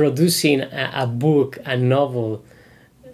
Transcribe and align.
producing 0.00 0.62
a, 0.62 0.90
a 0.94 1.06
book, 1.06 1.58
a 1.66 1.76
novel 1.76 2.42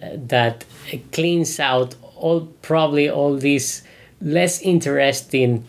uh, 0.01 0.07
that 0.15 0.65
cleans 1.11 1.59
out 1.59 1.97
all 2.15 2.43
probably 2.63 3.11
all 3.11 3.37
these 3.37 3.83
less 4.21 4.63
interesting 4.63 5.65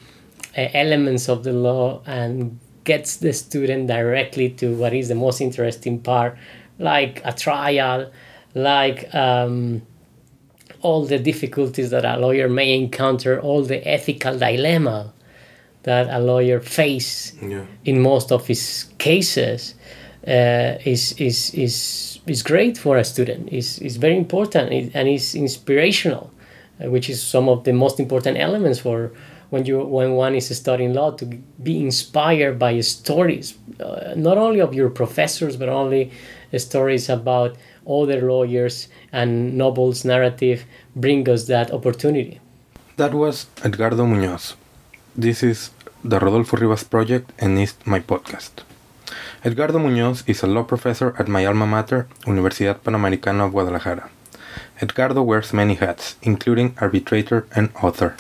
uh, 0.56 0.68
elements 0.76 1.28
of 1.28 1.44
the 1.44 1.52
law 1.52 2.00
and 2.06 2.60
gets 2.84 3.18
the 3.18 3.34
student 3.34 3.88
directly 3.88 4.48
to 4.52 4.76
what 4.76 4.94
is 4.94 5.08
the 5.08 5.16
most 5.16 5.42
interesting 5.42 6.00
part, 6.00 6.38
like 6.78 7.20
a 7.26 7.34
trial, 7.34 8.12
like 8.54 9.00
um, 9.16 9.82
all 10.84 11.04
the 11.04 11.18
difficulties 11.18 11.90
that 11.90 12.06
a 12.06 12.16
lawyer 12.18 12.48
may 12.48 12.76
encounter, 12.76 13.42
all 13.42 13.64
the 13.64 13.80
ethical 13.88 14.38
dilemma 14.38 15.12
that 15.82 16.08
a 16.12 16.20
lawyer 16.20 16.60
face 16.60 17.34
Yeah. 17.42 17.66
in 17.86 18.02
most 18.02 18.32
of 18.32 18.46
his 18.46 18.86
cases 19.00 19.74
uh, 20.28 20.78
is, 20.84 21.14
is, 21.14 21.54
is, 21.54 22.20
is 22.28 22.44
great 22.44 22.78
for 22.78 22.98
a 22.98 23.04
student. 23.04 23.48
is 23.52 23.80
is 23.80 23.96
very 23.98 24.18
important 24.18 24.94
and 24.94 25.08
is 25.08 25.36
inspirational, 25.36 26.30
uh, 26.84 26.90
which 26.90 27.10
is 27.10 27.24
some 27.24 27.48
of 27.48 27.64
the 27.64 27.72
most 27.72 28.00
important 28.00 28.38
elements 28.38 28.80
for 28.80 29.12
when 29.50 29.66
you 29.66 29.80
when 29.80 30.12
one 30.14 30.36
is 30.36 30.56
studying 30.56 30.94
law 30.94 31.12
to 31.12 31.26
be 31.64 31.80
inspired 31.80 32.60
by 32.60 32.80
stories, 32.82 33.58
uh, 33.80 34.14
not 34.16 34.38
only 34.38 34.60
of 34.60 34.74
your 34.74 34.90
professors 34.90 35.56
but 35.56 35.70
only 35.70 36.12
stories 36.58 37.10
about 37.10 37.56
other 37.88 38.22
lawyers 38.22 38.90
and 39.14 39.58
novels 39.58 40.04
narrative 40.04 40.66
bring 40.96 41.28
us 41.30 41.48
that 41.48 41.72
opportunity. 41.72 42.40
That 42.98 43.14
was 43.14 43.46
Edgardo 43.64 44.06
Muñoz. 44.06 44.56
This 45.16 45.44
is 45.44 45.72
the 46.04 46.20
Rodolfo 46.20 46.58
Rivas 46.58 46.84
Project 46.84 47.32
and 47.40 47.58
is 47.60 47.76
my 47.86 48.00
podcast. 48.02 48.64
Edgardo 49.48 49.80
Muñoz 49.80 50.28
is 50.28 50.44
a 50.44 50.46
law 50.46 50.64
professor 50.64 51.16
at 51.18 51.30
my 51.30 51.46
alma 51.46 51.66
mater, 51.66 52.06
Universidad 52.26 52.80
Panamericana 52.80 53.46
of 53.46 53.54
Guadalajara. 53.54 54.10
Edgardo 54.82 55.24
wears 55.24 55.54
many 55.54 55.76
hats, 55.76 56.18
including 56.22 56.76
arbitrator 56.82 57.48
and 57.56 57.70
author. 57.82 58.18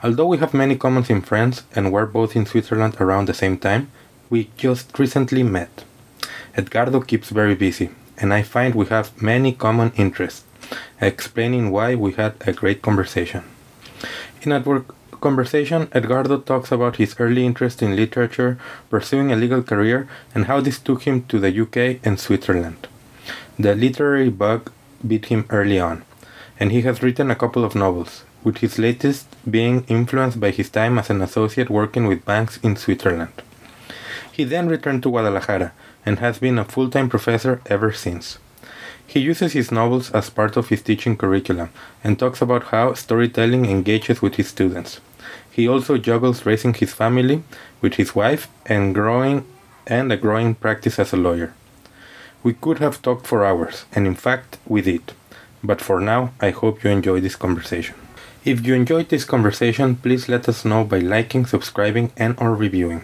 Although 0.00 0.28
we 0.28 0.38
have 0.38 0.54
many 0.54 0.76
commons 0.76 1.10
in 1.10 1.22
friends 1.22 1.64
and 1.74 1.90
were 1.90 2.06
both 2.06 2.36
in 2.36 2.46
Switzerland 2.46 3.00
around 3.00 3.26
the 3.26 3.34
same 3.34 3.58
time, 3.58 3.90
we 4.30 4.48
just 4.56 4.96
recently 4.96 5.42
met. 5.42 5.82
Edgardo 6.56 7.00
keeps 7.00 7.30
very 7.30 7.56
busy, 7.56 7.90
and 8.16 8.32
I 8.32 8.42
find 8.44 8.76
we 8.76 8.86
have 8.86 9.20
many 9.20 9.50
common 9.52 9.90
interests, 9.96 10.44
explaining 11.00 11.72
why 11.72 11.96
we 11.96 12.12
had 12.12 12.34
a 12.46 12.52
great 12.52 12.80
conversation. 12.80 13.42
In 14.42 14.52
our 14.52 14.84
conversation, 15.20 15.88
Edgardo 15.92 16.38
talks 16.38 16.72
about 16.72 16.96
his 16.96 17.14
early 17.18 17.44
interest 17.44 17.82
in 17.82 17.96
literature, 17.96 18.58
pursuing 18.90 19.32
a 19.32 19.36
legal 19.36 19.62
career, 19.62 20.08
and 20.34 20.46
how 20.46 20.60
this 20.60 20.78
took 20.78 21.02
him 21.02 21.24
to 21.24 21.38
the 21.38 21.60
UK 21.60 22.00
and 22.04 22.18
Switzerland. 22.18 22.88
The 23.58 23.74
literary 23.74 24.30
bug 24.30 24.72
beat 25.06 25.26
him 25.26 25.46
early 25.50 25.78
on, 25.80 26.04
and 26.58 26.72
he 26.72 26.82
has 26.82 27.02
written 27.02 27.30
a 27.30 27.36
couple 27.36 27.64
of 27.64 27.74
novels, 27.74 28.24
with 28.44 28.58
his 28.58 28.78
latest 28.78 29.26
being 29.50 29.84
influenced 29.88 30.40
by 30.40 30.50
his 30.50 30.70
time 30.70 30.98
as 30.98 31.10
an 31.10 31.22
associate 31.22 31.70
working 31.70 32.06
with 32.06 32.24
banks 32.24 32.58
in 32.62 32.76
Switzerland. 32.76 33.32
He 34.30 34.44
then 34.44 34.68
returned 34.68 35.02
to 35.02 35.10
Guadalajara 35.10 35.72
and 36.06 36.20
has 36.20 36.38
been 36.38 36.58
a 36.58 36.64
full 36.64 36.88
time 36.90 37.08
professor 37.08 37.60
ever 37.66 37.92
since. 37.92 38.38
He 39.06 39.20
uses 39.20 39.54
his 39.54 39.72
novels 39.72 40.10
as 40.10 40.30
part 40.30 40.56
of 40.56 40.68
his 40.68 40.82
teaching 40.82 41.16
curriculum 41.16 41.70
and 42.04 42.18
talks 42.18 42.42
about 42.42 42.64
how 42.64 42.92
storytelling 42.92 43.64
engages 43.64 44.20
with 44.20 44.34
his 44.36 44.48
students. 44.48 45.00
He 45.58 45.66
also 45.66 45.98
juggles 45.98 46.46
raising 46.46 46.72
his 46.72 46.92
family 46.92 47.42
with 47.80 47.94
his 47.94 48.14
wife 48.14 48.46
and 48.66 48.94
growing 48.94 49.44
and 49.88 50.12
a 50.12 50.16
growing 50.16 50.54
practice 50.54 51.00
as 51.00 51.12
a 51.12 51.16
lawyer. 51.16 51.52
We 52.44 52.52
could 52.52 52.78
have 52.78 53.02
talked 53.02 53.26
for 53.26 53.44
hours, 53.44 53.84
and 53.92 54.06
in 54.06 54.14
fact, 54.14 54.58
we 54.68 54.82
did. 54.82 55.14
But 55.64 55.80
for 55.80 55.98
now, 55.98 56.30
I 56.40 56.50
hope 56.50 56.84
you 56.84 56.90
enjoy 56.90 57.18
this 57.18 57.34
conversation. 57.34 57.96
If 58.44 58.64
you 58.64 58.74
enjoyed 58.74 59.08
this 59.08 59.24
conversation, 59.24 59.96
please 59.96 60.28
let 60.28 60.48
us 60.48 60.64
know 60.64 60.84
by 60.84 61.00
liking, 61.00 61.44
subscribing, 61.44 62.12
and 62.16 62.36
or 62.38 62.54
reviewing. 62.54 63.02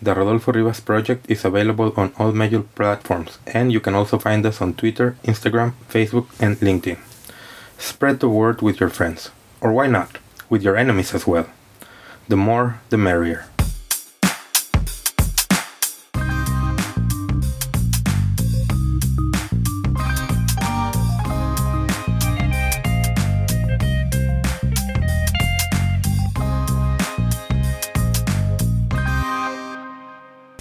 The 0.00 0.14
Rodolfo 0.14 0.52
Rivas 0.54 0.80
project 0.80 1.26
is 1.28 1.44
available 1.44 1.92
on 1.98 2.14
all 2.18 2.32
major 2.32 2.62
platforms, 2.62 3.36
and 3.46 3.70
you 3.70 3.80
can 3.80 3.94
also 3.94 4.18
find 4.18 4.46
us 4.46 4.62
on 4.62 4.72
Twitter, 4.72 5.16
Instagram, 5.24 5.74
Facebook, 5.90 6.28
and 6.40 6.56
LinkedIn. 6.60 6.96
Spread 7.76 8.20
the 8.20 8.30
word 8.30 8.62
with 8.62 8.80
your 8.80 8.88
friends, 8.88 9.28
or 9.60 9.70
why 9.74 9.86
not, 9.86 10.16
with 10.48 10.62
your 10.62 10.78
enemies 10.78 11.12
as 11.12 11.26
well. 11.26 11.44
The 12.30 12.36
more, 12.36 12.78
the 12.90 12.96
merrier. 12.96 13.49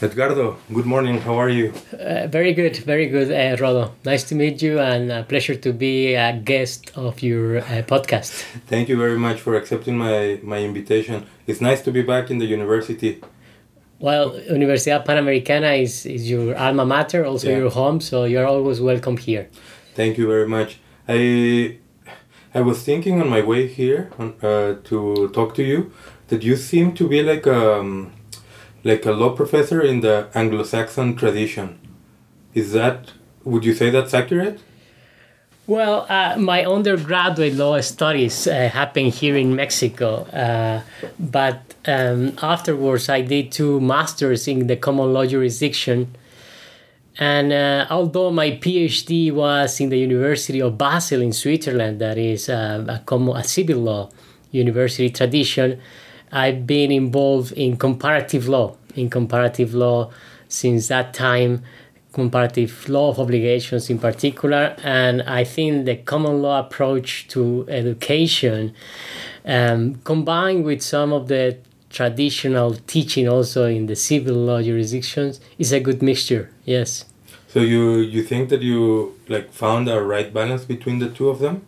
Edgardo, 0.02 0.56
good 0.74 0.86
morning. 0.86 1.20
How 1.20 1.36
are 1.38 1.50
you? 1.50 1.74
Uh, 1.92 2.28
very 2.28 2.54
good, 2.54 2.78
very 2.78 3.08
good, 3.08 3.30
uh, 3.32 3.58
Rodo. 3.62 3.92
Nice 4.06 4.24
to 4.30 4.36
meet 4.36 4.62
you 4.62 4.80
and 4.80 5.12
a 5.12 5.24
pleasure 5.24 5.56
to 5.56 5.74
be 5.74 6.14
a 6.16 6.32
guest 6.34 6.92
of 6.96 7.22
your 7.22 7.58
uh, 7.58 7.84
podcast. 7.84 8.32
Thank 8.68 8.88
you 8.88 8.98
very 8.98 9.18
much 9.20 9.42
for 9.42 9.56
accepting 9.56 9.98
my, 9.98 10.40
my 10.42 10.60
invitation. 10.60 11.26
It's 11.48 11.60
nice 11.60 11.82
to 11.82 11.92
be 11.92 12.02
back 12.02 12.32
in 12.32 12.38
the 12.38 12.46
university. 12.46 13.22
Well, 14.00 14.32
Universidad 14.50 15.06
Panamericana 15.06 15.82
is, 15.82 16.06
is 16.06 16.30
your 16.30 16.58
alma 16.58 16.86
mater, 16.86 17.26
also 17.26 17.50
Yeah. 17.50 17.58
your 17.58 17.70
home, 17.70 18.00
so 18.00 18.24
you're 18.24 18.48
always 18.48 18.80
welcome 18.80 19.18
here. 19.18 19.50
Thank 19.96 20.18
you 20.18 20.28
very 20.28 20.48
much. 20.48 20.80
I 21.10 21.78
I 22.56 22.62
was 22.62 22.82
thinking 22.84 23.22
on 23.22 23.28
my 23.30 23.42
way 23.42 23.68
here 23.68 24.10
on, 24.18 24.34
uh, 24.42 24.76
to 24.86 25.30
talk 25.34 25.54
to 25.56 25.64
you 25.64 25.92
that 26.30 26.42
you 26.42 26.56
seem 26.56 26.94
to 26.94 27.08
be 27.10 27.22
like 27.22 27.46
um 27.46 28.12
like 28.84 29.06
a 29.06 29.12
law 29.12 29.36
professor 29.36 29.82
in 29.82 30.02
the 30.02 30.28
Anglo-Saxon 30.34 31.16
tradition. 31.16 31.80
Is 32.54 32.72
that 32.74 33.12
would 33.44 33.66
you 33.66 33.74
say 33.74 33.90
that's 33.90 34.14
accurate? 34.14 34.60
Well, 35.68 36.08
uh, 36.10 36.36
my 36.38 36.66
undergraduate 36.66 37.54
law 37.54 37.80
studies 37.82 38.48
uh, 38.48 38.70
happened 38.70 39.14
here 39.14 39.38
in 39.38 39.56
Mexico, 39.56 40.24
uh, 40.24 40.82
but 41.20 41.76
um, 41.86 42.34
afterwards 42.42 43.08
I 43.08 43.22
did 43.22 43.52
two 43.52 43.80
masters 43.80 44.48
in 44.48 44.66
the 44.66 44.76
common 44.76 45.14
law 45.14 45.28
jurisdiction. 45.28 46.16
And 47.20 47.54
uh, 47.54 47.86
although 47.90 48.32
my 48.32 48.52
PhD 48.52 49.32
was 49.32 49.80
in 49.80 49.90
the 49.90 50.00
University 50.00 50.62
of 50.62 50.78
Basel 50.78 51.22
in 51.22 51.34
Switzerland, 51.34 52.00
that 52.02 52.18
is 52.18 52.50
uh, 52.50 52.86
a, 52.88 53.00
common, 53.06 53.38
a 53.38 53.44
civil 53.44 53.80
law 53.80 54.10
university 54.52 55.12
tradition, 55.12 55.80
I've 56.32 56.66
been 56.66 56.92
involved 56.92 57.52
in 57.54 57.78
comparative 57.78 58.48
law. 58.48 58.76
In 58.96 59.10
comparative 59.10 59.74
law 59.74 60.12
since 60.48 60.88
that 60.88 61.14
time, 61.14 61.64
comparative 62.12 62.90
law 62.90 63.10
of 63.10 63.20
obligations 63.20 63.90
in 63.90 64.00
particular, 64.00 64.76
and 64.84 65.22
I 65.24 65.44
think 65.44 65.86
the 65.86 65.98
common 65.98 66.42
law 66.42 66.60
approach 66.60 67.28
to 67.30 67.66
education, 67.70 68.74
um, 69.46 69.96
combined 70.04 70.66
with 70.66 70.82
some 70.82 71.14
of 71.14 71.28
the 71.28 71.58
traditional 71.90 72.76
teaching 72.88 73.28
also 73.28 73.66
in 73.68 73.86
the 73.86 73.96
civil 73.96 74.36
law 74.36 74.62
jurisdictions, 74.62 75.40
is 75.58 75.72
a 75.72 75.80
good 75.80 76.02
mixture. 76.02 76.50
Yes. 76.66 77.06
So 77.48 77.60
you 77.62 77.98
you 77.98 78.22
think 78.24 78.50
that 78.50 78.62
you 78.62 79.16
like 79.28 79.52
found 79.52 79.90
a 79.90 80.02
right 80.02 80.32
balance 80.32 80.66
between 80.66 81.00
the 81.00 81.10
two 81.10 81.30
of 81.30 81.40
them? 81.40 81.62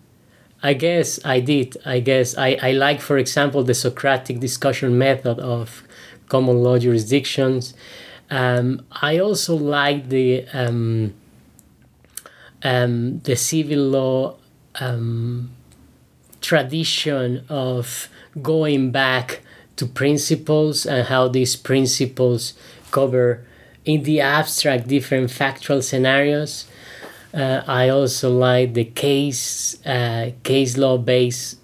I 0.64 0.74
guess 0.74 1.20
I 1.26 1.40
did. 1.40 1.78
I 1.86 2.00
guess 2.00 2.38
I, 2.38 2.58
I 2.62 2.72
like, 2.72 3.02
for 3.02 3.18
example, 3.18 3.64
the 3.64 3.74
Socratic 3.74 4.40
discussion 4.40 4.98
method 4.98 5.40
of 5.40 5.84
common 6.30 6.64
law 6.64 6.78
jurisdictions. 6.78 7.74
Um, 8.30 8.86
I 8.92 9.18
also 9.18 9.56
like 9.56 10.10
the 10.10 10.46
um, 10.54 11.14
um, 12.64 13.20
the 13.20 13.36
civil 13.36 13.80
law 13.80 14.36
um, 14.80 15.52
tradition 16.42 17.44
of 17.50 18.08
going 18.42 18.92
back 18.92 19.42
to 19.76 19.86
principles 19.86 20.86
and 20.86 21.08
how 21.08 21.28
these 21.28 21.56
principles 21.56 22.54
cover 22.92 23.46
in 23.84 24.04
the 24.04 24.22
abstract 24.22 24.88
different 24.88 25.32
factual 25.32 25.82
scenarios. 25.82 26.68
Uh, 27.34 27.62
I 27.68 27.90
also 27.90 28.30
like 28.30 28.74
the 28.74 28.86
case 28.86 29.78
uh, 29.86 30.32
case 30.44 30.78
law 30.78 30.98
based 30.98 31.58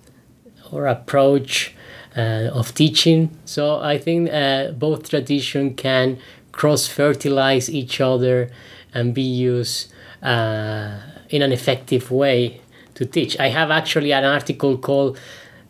or 0.71 0.87
approach 0.87 1.75
uh, 2.15 2.49
of 2.53 2.73
teaching. 2.73 3.37
So 3.45 3.79
I 3.79 3.97
think 3.97 4.29
uh, 4.31 4.71
both 4.71 5.09
tradition 5.09 5.75
can 5.75 6.19
cross 6.51 6.87
fertilize 6.87 7.69
each 7.69 7.99
other 8.01 8.49
and 8.93 9.13
be 9.13 9.21
used 9.21 9.91
uh, 10.23 10.99
in 11.29 11.41
an 11.41 11.51
effective 11.51 12.09
way 12.11 12.61
to 12.95 13.05
teach. 13.05 13.37
I 13.39 13.49
have 13.49 13.69
actually 13.69 14.11
an 14.13 14.23
article 14.23 14.77
called 14.77 15.19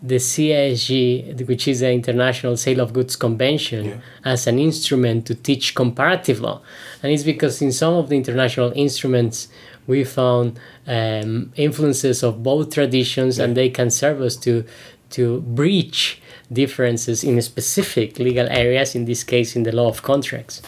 the 0.02 0.16
CISG, 0.18 1.46
which 1.48 1.68
is 1.68 1.80
the 1.80 1.92
International 1.92 2.56
Sale 2.56 2.82
of 2.82 2.94
Goods 2.94 3.16
Convention, 3.16 3.86
Yeah. 3.86 3.96
as 4.24 4.46
an 4.48 4.60
instrument 4.60 5.26
to 5.26 5.34
teach 5.36 5.74
comparative 5.74 6.40
law. 6.40 6.62
And 7.02 7.12
it's 7.12 7.24
because 7.24 7.62
in 7.64 7.72
some 7.72 7.96
of 7.96 8.08
the 8.10 8.16
international 8.16 8.72
instruments, 8.76 9.48
we 9.88 10.04
found 10.04 10.60
um, 10.86 11.52
influences 11.56 12.24
of 12.24 12.44
both 12.44 12.74
traditions, 12.74 13.40
and 13.40 13.56
they 13.56 13.70
can 13.70 13.90
serve 13.90 14.22
us 14.22 14.36
to 14.38 14.64
to 15.10 15.40
breach 15.42 16.22
differences 16.52 17.24
in 17.24 17.42
specific 17.42 18.20
legal 18.20 18.48
areas. 18.50 18.94
In 18.96 19.06
this 19.06 19.24
case, 19.24 19.56
in 19.56 19.64
the 19.64 19.72
law 19.72 19.88
of 19.88 20.04
contracts. 20.04 20.62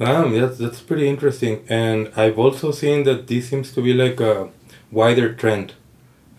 Um, 0.00 0.38
that's 0.38 0.58
that's 0.58 0.80
pretty 0.80 1.08
interesting, 1.08 1.64
and 1.68 2.12
I've 2.16 2.38
also 2.38 2.70
seen 2.70 3.02
that 3.02 3.26
this 3.26 3.48
seems 3.50 3.72
to 3.72 3.82
be 3.82 3.92
like 3.92 4.20
a 4.20 4.48
wider 4.92 5.34
trend 5.34 5.74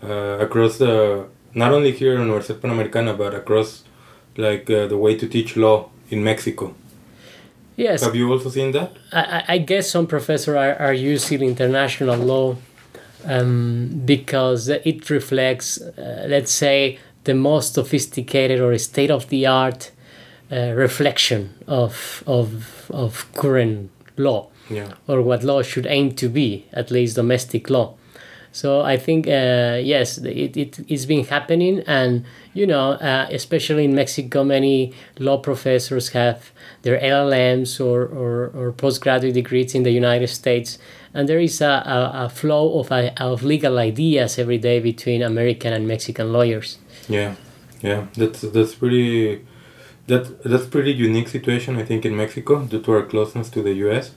uh, 0.02 0.38
across 0.40 0.78
the 0.78 1.26
not 1.54 1.72
only 1.72 1.92
here 1.92 2.14
in 2.14 2.26
Universidad 2.26 2.60
Panamericana, 2.60 3.16
but 3.16 3.34
across 3.34 3.84
like 4.36 4.70
uh, 4.70 4.86
the 4.86 4.96
way 4.96 5.14
to 5.14 5.28
teach 5.28 5.56
law 5.56 5.90
in 6.08 6.24
Mexico. 6.24 6.74
Yes, 7.80 8.02
Have 8.02 8.14
you 8.14 8.30
also 8.30 8.50
seen 8.50 8.72
that? 8.72 8.90
I, 9.12 9.44
I- 9.54 9.58
guess 9.58 9.90
some 9.90 10.06
professors 10.06 10.54
are, 10.54 10.74
are 10.78 10.92
using 10.92 11.40
international 11.42 12.18
law 12.18 12.56
um, 13.24 14.02
because 14.04 14.68
it 14.68 15.08
reflects, 15.10 15.80
uh, 15.80 16.26
let's 16.28 16.52
say, 16.52 16.98
the 17.24 17.34
most 17.34 17.74
sophisticated 17.74 18.60
or 18.60 18.76
state 18.78 19.10
of 19.10 19.28
the 19.28 19.46
art 19.46 19.92
uh, 20.52 20.72
reflection 20.74 21.54
of, 21.66 22.22
of, 22.26 22.90
of 22.90 23.26
current 23.34 23.90
law 24.16 24.48
Yeah. 24.68 24.92
or 25.08 25.22
what 25.22 25.42
law 25.42 25.62
should 25.62 25.86
aim 25.86 26.12
to 26.16 26.28
be, 26.28 26.66
at 26.72 26.90
least 26.90 27.16
domestic 27.16 27.70
law. 27.70 27.94
So 28.52 28.80
I 28.82 28.96
think 28.98 29.26
uh, 29.28 29.78
yes, 29.82 30.18
it, 30.18 30.56
it 30.56 30.78
it's 30.88 31.06
been 31.06 31.24
happening, 31.24 31.84
and 31.86 32.24
you 32.52 32.66
know, 32.66 32.92
uh, 32.92 33.28
especially 33.30 33.84
in 33.84 33.94
Mexico, 33.94 34.42
many 34.44 34.92
law 35.18 35.38
professors 35.38 36.10
have 36.10 36.50
their 36.82 36.98
LLMs 36.98 37.80
or, 37.84 38.02
or, 38.02 38.50
or 38.54 38.72
postgraduate 38.72 39.34
degrees 39.34 39.74
in 39.74 39.82
the 39.82 39.90
United 39.90 40.28
States, 40.28 40.78
and 41.14 41.28
there 41.28 41.38
is 41.38 41.60
a, 41.60 41.66
a, 41.66 42.24
a 42.24 42.28
flow 42.28 42.80
of, 42.80 42.90
uh, 42.90 43.10
of 43.18 43.42
legal 43.42 43.78
ideas 43.78 44.38
every 44.38 44.58
day 44.58 44.80
between 44.80 45.22
American 45.22 45.72
and 45.72 45.86
Mexican 45.86 46.32
lawyers. 46.32 46.78
Yeah, 47.08 47.36
yeah, 47.82 48.06
that's 48.14 48.42
that's 48.42 48.74
pretty 48.74 49.44
that 50.06 50.42
that's 50.42 50.66
pretty 50.66 50.92
unique 50.92 51.28
situation 51.28 51.76
I 51.76 51.84
think 51.84 52.04
in 52.04 52.16
Mexico 52.16 52.64
due 52.64 52.80
to 52.82 52.92
our 52.92 53.02
closeness 53.02 53.48
to 53.50 53.62
the 53.62 53.74
U.S. 53.86 54.12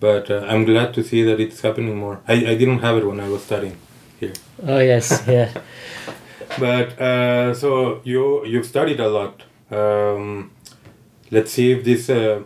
But 0.00 0.30
uh, 0.30 0.44
I'm 0.48 0.64
glad 0.64 0.92
to 0.94 1.04
see 1.04 1.22
that 1.22 1.38
it's 1.40 1.60
happening 1.60 1.96
more. 1.96 2.20
I, 2.26 2.34
I 2.34 2.54
didn't 2.56 2.80
have 2.80 2.96
it 2.96 3.06
when 3.06 3.20
I 3.20 3.28
was 3.28 3.44
studying 3.44 3.76
here. 4.18 4.32
Oh 4.66 4.78
yes, 4.78 5.22
yeah. 5.28 5.52
But 6.58 7.00
uh, 7.00 7.54
so 7.54 8.00
you 8.04 8.44
you've 8.46 8.66
studied 8.66 9.00
a 9.00 9.08
lot. 9.08 9.42
Um, 9.70 10.52
let's 11.30 11.52
see 11.52 11.72
if 11.72 11.84
this 11.84 12.08
uh, 12.10 12.42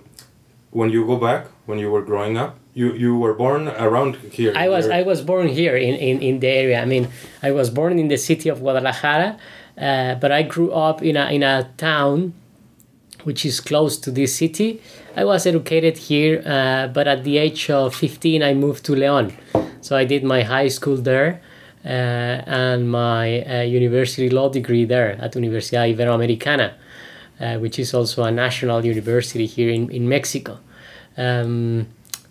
when 0.71 0.91
you 0.91 1.07
go 1.07 1.17
back 1.17 1.47
when 1.67 1.79
you 1.79 1.91
were 1.91 2.03
growing 2.03 2.37
up 2.37 2.59
you 2.79 2.93
you 2.95 3.19
were 3.19 3.35
born 3.35 3.69
around 3.87 4.17
here. 4.39 4.53
I 4.55 4.69
was 4.69 4.89
I 4.89 5.03
was 5.03 5.21
born 5.21 5.49
here 5.49 5.77
in, 5.77 5.95
in, 6.09 6.23
in 6.23 6.35
the 6.39 6.49
area. 6.63 6.81
I 6.81 6.85
mean, 6.85 7.09
I 7.43 7.51
was 7.51 7.71
born 7.71 7.99
in 7.99 8.07
the 8.09 8.17
city 8.17 8.49
of 8.49 8.61
Guadalajara, 8.61 9.37
uh, 9.77 10.15
but 10.23 10.31
I 10.31 10.43
grew 10.43 10.71
up 10.73 11.03
in 11.03 11.17
a 11.17 11.27
in 11.37 11.43
a 11.43 11.69
town 11.77 12.35
which 13.25 13.45
is 13.45 13.61
close 13.61 13.99
to 14.05 14.11
this 14.13 14.37
city. 14.37 14.81
I 15.17 15.25
was 15.25 15.45
educated 15.45 15.99
here, 15.99 16.35
uh, 16.47 16.87
but 16.87 17.09
at 17.09 17.25
the 17.25 17.37
age 17.39 17.69
of 17.69 17.95
15, 17.95 18.45
I 18.45 18.55
moved 18.55 18.85
to 18.85 18.93
León. 18.93 19.33
So 19.81 19.97
I 19.97 20.05
did 20.05 20.23
my 20.23 20.43
high 20.43 20.69
school 20.69 20.97
there 20.97 21.43
and 21.89 22.91
my 22.91 23.43
uh, 23.43 23.63
university 23.63 24.29
law 24.31 24.49
degree 24.49 24.85
there 24.85 25.13
at 25.21 25.33
Universidad 25.35 25.97
Iberoamericana, 25.97 26.75
uh, 27.41 27.59
which 27.59 27.79
is 27.79 27.95
also 27.95 28.25
a 28.25 28.31
national 28.31 28.85
university 28.85 29.47
here 29.47 29.71
in, 29.71 29.91
in 29.91 30.09
Mexico. 30.09 30.59
Um, 31.17 31.89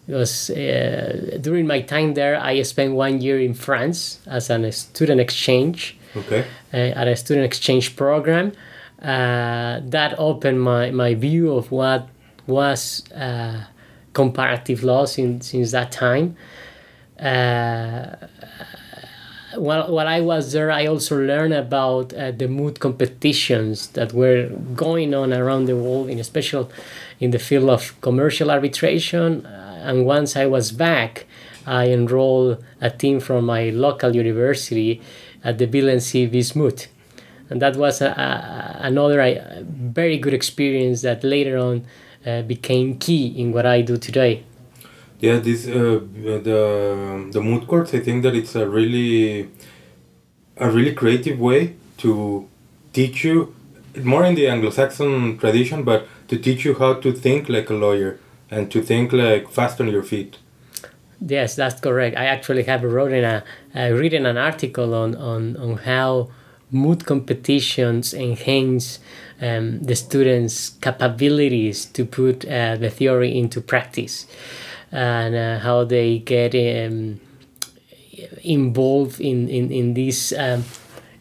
was 0.08 0.50
uh, 0.50 1.38
during 1.42 1.68
my 1.68 1.82
time 1.82 2.14
there, 2.14 2.40
I 2.42 2.62
spent 2.62 2.94
one 2.94 3.22
year 3.22 3.40
in 3.40 3.54
France 3.54 4.20
as 4.26 4.50
a 4.50 4.72
student 4.72 5.20
exchange 5.20 5.98
okay. 6.16 6.46
uh, 6.74 6.78
at 6.78 7.08
a 7.08 7.16
student 7.16 7.46
exchange 7.46 7.96
program 7.96 8.54
uh, 9.02 9.82
that 9.84 10.16
opened 10.18 10.62
my, 10.62 10.92
my 10.92 11.14
view 11.14 11.54
of 11.54 11.72
what 11.72 12.08
was 12.46 13.04
uh, 13.12 13.66
comparative 14.14 14.84
law 14.84 15.06
since, 15.06 15.48
since 15.48 15.72
that 15.72 15.92
time. 15.92 16.38
While, 19.58 19.92
while 19.92 20.08
I 20.08 20.22
was 20.22 20.54
there, 20.54 20.72
I 20.72 20.86
also 20.86 21.18
learned 21.18 21.54
about 21.54 22.14
uh, 22.14 22.32
the 22.32 22.48
moot 22.48 22.80
competitions 22.80 23.88
that 23.90 24.14
were 24.14 24.50
going 24.76 25.14
on 25.14 25.34
around 25.34 25.66
the 25.66 25.76
world, 25.76 26.10
in 26.10 26.24
special 26.24 26.70
in 27.20 27.32
the 27.32 27.40
field 27.40 27.70
of 27.70 28.00
commercial 28.02 28.52
arbitration. 28.52 29.46
Uh, 29.46 29.82
and 29.84 30.06
once 30.06 30.36
I 30.36 30.46
was 30.46 30.72
back, 30.72 31.26
I 31.66 31.90
enrolled 31.90 32.64
a 32.80 32.90
team 32.90 33.20
from 33.20 33.46
my 33.46 33.70
local 33.70 34.16
university 34.16 35.02
at 35.44 35.58
the 35.58 35.66
Willem 35.66 36.00
C. 36.00 36.26
Vis 36.26 36.56
Moot. 36.56 36.88
And 37.50 37.62
that 37.62 37.76
was 37.76 38.02
a, 38.02 38.10
a, 38.10 38.78
another 38.82 39.22
uh, 39.22 39.64
very 39.64 40.18
good 40.18 40.34
experience 40.34 41.02
that 41.02 41.24
later 41.24 41.58
on 41.58 41.86
uh, 42.26 42.42
became 42.42 42.98
key 42.98 43.28
in 43.28 43.52
what 43.52 43.66
I 43.66 43.82
do 43.82 43.98
today. 43.98 44.44
Yeah, 45.20 45.38
this 45.40 45.68
uh, 45.68 46.00
the 46.48 47.30
the 47.32 47.42
moot 47.42 47.68
courts. 47.68 47.94
I 47.94 48.00
think 48.00 48.24
that 48.24 48.36
it's 48.36 48.56
a 48.56 48.68
really 48.68 49.50
a 50.58 50.70
really 50.70 50.94
creative 50.94 51.40
way 51.40 51.76
to 51.98 52.48
teach 52.94 53.24
you 53.24 53.54
more 54.04 54.24
in 54.26 54.36
the 54.36 54.48
Anglo-Saxon 54.48 55.38
tradition, 55.40 55.84
but 55.84 56.08
to 56.28 56.38
teach 56.38 56.66
you 56.66 56.76
how 56.76 56.94
to 56.94 57.12
think 57.12 57.50
like 57.50 57.70
a 57.70 57.74
lawyer 57.74 58.20
and 58.52 58.72
to 58.72 58.82
think 58.82 59.12
like 59.12 59.50
fast 59.50 59.82
on 59.82 59.88
your 59.88 60.04
feet. 60.04 60.38
Yes, 61.20 61.56
that's 61.56 61.80
correct. 61.82 62.16
I 62.16 62.26
actually 62.26 62.64
have 62.64 62.84
written 62.84 63.24
a 63.24 63.44
uh, 63.76 63.90
written 63.90 64.26
an 64.26 64.38
article 64.38 64.94
on 64.94 65.16
on 65.16 65.58
on 65.58 65.78
how 65.78 66.30
moot 66.72 67.06
competitions 67.06 68.14
enhance 68.14 69.00
um, 69.42 69.80
the 69.82 69.96
students' 69.96 70.70
capabilities 70.82 71.86
to 71.86 72.06
put 72.06 72.46
uh, 72.46 72.76
the 72.76 72.90
theory 72.90 73.38
into 73.38 73.62
practice, 73.62 74.28
and 74.92 75.36
uh, 75.36 75.60
how 75.60 75.84
they 75.84 76.20
get 76.20 76.56
um, 76.56 77.20
involved 78.44 79.20
in 79.20 79.50
in 79.50 79.72
in 79.72 79.94
these 79.94 80.34
um, 80.34 80.64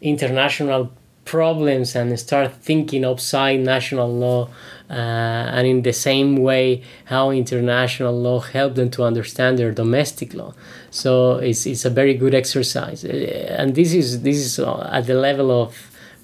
international 0.01 0.91
problems 1.27 1.95
and 1.95 2.17
start 2.17 2.53
thinking 2.53 3.03
outside 3.03 3.59
national 3.59 4.09
law 4.09 4.47
uh, 4.89 4.93
and 4.93 5.67
in 5.67 5.81
the 5.81 5.91
same 5.91 6.37
way 6.37 6.81
how 7.05 7.29
international 7.29 8.17
law 8.17 8.39
help 8.39 8.75
them 8.75 8.89
to 8.89 9.03
understand 9.03 9.59
their 9.59 9.71
domestic 9.71 10.33
law. 10.33 10.53
So 10.89 11.35
it's, 11.35 11.65
it's 11.65 11.83
a 11.83 11.89
very 11.89 12.13
good 12.13 12.33
exercise. 12.33 13.03
Uh, 13.03 13.55
and 13.59 13.75
this 13.75 13.93
is 13.93 14.21
this 14.21 14.37
is 14.37 14.59
uh, 14.59 14.89
at 14.91 15.05
the 15.05 15.15
level 15.15 15.51
of 15.51 15.75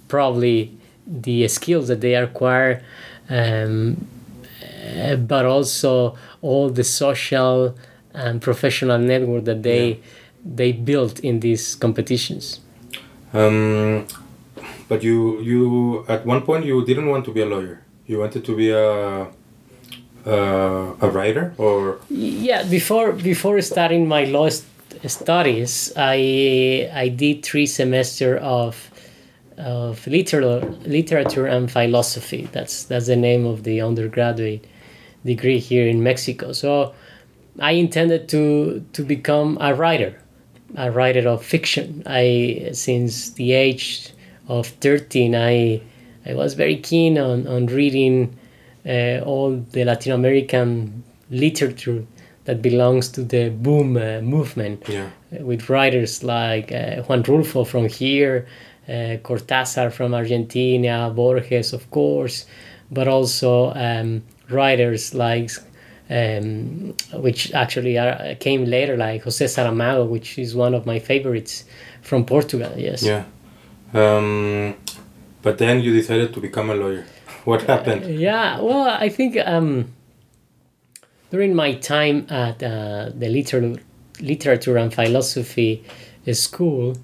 probably 0.07 0.71
the 1.05 1.47
skills 1.49 1.89
that 1.89 1.99
they 1.99 2.15
acquire 2.15 2.81
um, 3.29 4.07
uh, 4.63 5.15
but 5.15 5.45
also 5.45 6.15
all 6.49 6.67
the 6.79 6.83
social 6.83 7.57
and 8.23 8.35
professional 8.41 8.99
network 9.13 9.43
that 9.49 9.61
they 9.69 9.85
Yeah. 9.87 9.95
they 10.59 10.71
built 10.89 11.15
in 11.29 11.35
these 11.45 11.65
competitions 11.85 12.45
Um, 13.41 14.05
but 14.89 14.99
you 15.07 15.17
you 15.51 15.61
at 16.15 16.21
one 16.33 16.41
point 16.49 16.61
you 16.71 16.77
didn't 16.89 17.07
want 17.13 17.23
to 17.25 17.31
be 17.37 17.41
a 17.41 17.49
lawyer. 17.55 17.77
You 18.09 18.15
wanted 18.23 18.43
to 18.49 18.53
be 18.61 18.69
a 18.69 19.27
a, 20.25 20.37
a 21.01 21.07
writer 21.15 21.45
or 21.57 21.97
Yeah, 22.09 22.61
before 22.77 23.11
before 23.31 23.59
starting 23.61 24.07
my 24.07 24.23
law 24.35 24.49
st- 24.49 24.67
studies, 25.19 25.91
I 25.97 26.89
I 26.93 27.05
did 27.23 27.35
three 27.49 27.65
semester 27.65 28.31
of 28.37 28.73
of 29.57 30.05
literature 30.07 30.61
literature 30.97 31.45
and 31.55 31.63
philosophy. 31.71 32.41
That's 32.55 32.75
that's 32.89 33.07
the 33.13 33.15
name 33.29 33.43
of 33.53 33.57
the 33.67 33.81
undergraduate 33.89 34.61
degree 35.25 35.59
here 35.59 35.87
in 35.87 36.03
Mexico. 36.03 36.51
So 36.53 36.93
I 37.59 37.71
intended 37.71 38.29
to 38.29 38.83
to 38.93 39.03
become 39.03 39.57
a 39.61 39.73
writer, 39.73 40.19
a 40.75 40.91
writer 40.91 41.27
of 41.27 41.43
fiction. 41.43 42.03
I 42.05 42.69
since 42.73 43.31
the 43.31 43.53
age 43.53 44.13
of 44.47 44.67
thirteen, 44.67 45.35
I 45.35 45.81
I 46.25 46.33
was 46.33 46.53
very 46.53 46.77
keen 46.77 47.17
on 47.17 47.47
on 47.47 47.67
reading 47.67 48.37
uh, 48.85 49.19
all 49.25 49.57
the 49.71 49.83
Latin 49.85 50.13
American 50.13 51.03
literature 51.29 52.05
that 52.45 52.61
belongs 52.61 53.09
to 53.09 53.23
the 53.23 53.49
boom 53.49 53.95
uh, 53.97 54.21
movement 54.21 54.83
yeah 54.87 55.09
with 55.41 55.69
writers 55.69 56.23
like 56.23 56.71
uh, 56.71 57.01
Juan 57.03 57.23
Rulfo 57.23 57.65
from 57.65 57.87
here, 57.87 58.47
uh, 58.87 59.17
Cortázar 59.23 59.91
from 59.91 60.13
Argentina, 60.13 61.11
Borges, 61.13 61.73
of 61.73 61.89
course, 61.91 62.45
but 62.91 63.07
also 63.07 63.73
um, 63.73 64.23
writers 64.49 65.13
like, 65.13 65.51
um, 66.09 66.95
which 67.13 67.53
actually 67.53 67.97
are, 67.97 68.35
came 68.35 68.65
later, 68.65 68.97
like 68.97 69.23
José 69.23 69.47
Saramago, 69.47 70.07
which 70.07 70.37
is 70.37 70.55
one 70.55 70.73
of 70.73 70.85
my 70.85 70.99
favorites 70.99 71.65
from 72.01 72.25
Portugal. 72.25 72.71
Yes. 72.77 73.03
yeah. 73.03 73.23
Um, 73.93 74.75
But 75.43 75.57
then 75.57 75.81
you 75.81 75.93
decided 75.93 76.33
to 76.33 76.39
become 76.39 76.69
a 76.69 76.75
lawyer. 76.75 77.05
What 77.43 77.63
happened? 77.63 78.05
Yeah, 78.19 78.61
well, 78.61 78.87
I 78.87 79.09
think 79.09 79.37
um, 79.45 79.93
during 81.31 81.53
my 81.53 81.73
time 81.73 82.25
at 82.29 82.63
uh, 82.63 83.11
the 83.13 83.27
literature, 83.27 83.81
literature 84.21 84.77
and 84.77 84.93
philosophy 84.93 85.83
school, 86.31 86.95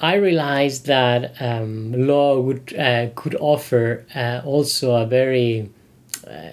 I 0.00 0.14
realized 0.16 0.86
that 0.86 1.40
um, 1.40 1.92
law 2.06 2.38
would 2.38 2.74
uh, 2.78 3.08
could 3.14 3.34
offer 3.40 4.04
uh, 4.14 4.42
also 4.44 4.94
a 4.94 5.06
very 5.06 5.62
uh, 5.62 5.77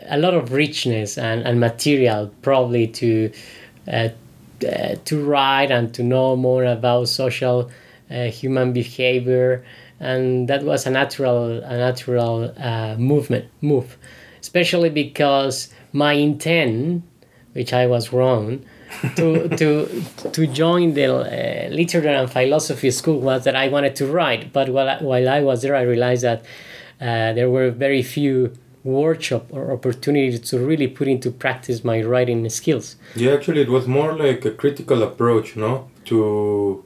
a 0.07 0.17
lot 0.17 0.33
of 0.33 0.51
richness 0.51 1.17
and, 1.17 1.41
and 1.43 1.59
material 1.59 2.31
probably 2.41 2.87
to 2.87 3.31
uh, 3.91 4.09
uh, 4.65 4.95
to 5.03 5.23
write 5.23 5.69
and 5.69 5.93
to 5.93 6.01
know 6.01 6.35
more 6.35 6.63
about 6.63 7.09
social 7.09 7.69
uh, 8.09 8.25
human 8.25 8.71
behavior 8.71 9.65
and 9.99 10.47
that 10.47 10.63
was 10.63 10.85
a 10.85 10.89
natural 10.89 11.61
a 11.63 11.77
natural 11.77 12.53
movement 12.97 13.45
move 13.61 13.97
especially 14.41 14.89
because 14.89 15.69
my 15.91 16.13
intent 16.13 17.03
which 17.55 17.71
I 17.71 17.87
was 17.87 18.11
wrong 18.11 18.65
to 19.15 19.47
to 19.59 20.03
to 20.31 20.47
join 20.47 20.93
the 20.93 21.07
uh, 21.07 21.69
literature 21.69 22.09
and 22.09 22.29
philosophy 22.29 22.91
school 22.91 23.19
was 23.19 23.45
that 23.45 23.55
I 23.55 23.69
wanted 23.69 23.95
to 23.97 24.07
write. 24.07 24.51
But 24.53 24.69
while 24.69 24.99
while 24.99 25.29
I 25.29 25.41
was 25.41 25.61
there, 25.61 25.75
I 25.75 25.81
realized 25.81 26.23
that 26.23 26.41
uh, 27.01 27.33
there 27.33 27.49
were 27.49 27.71
very 27.71 28.03
few 28.03 28.53
workshop 28.85 29.47
or 29.51 29.73
opportunity 29.73 30.37
to 30.37 30.59
really 30.59 30.87
put 30.87 31.07
into 31.07 31.31
practice 31.31 31.83
my 31.83 32.01
writing 32.01 32.47
skills. 32.49 32.95
Yeah, 33.15 33.33
actually, 33.33 33.61
it 33.61 33.69
was 33.69 33.87
more 33.87 34.13
like 34.13 34.45
a 34.45 34.51
critical 34.51 35.03
approach, 35.03 35.55
no, 35.55 35.89
to 36.05 36.83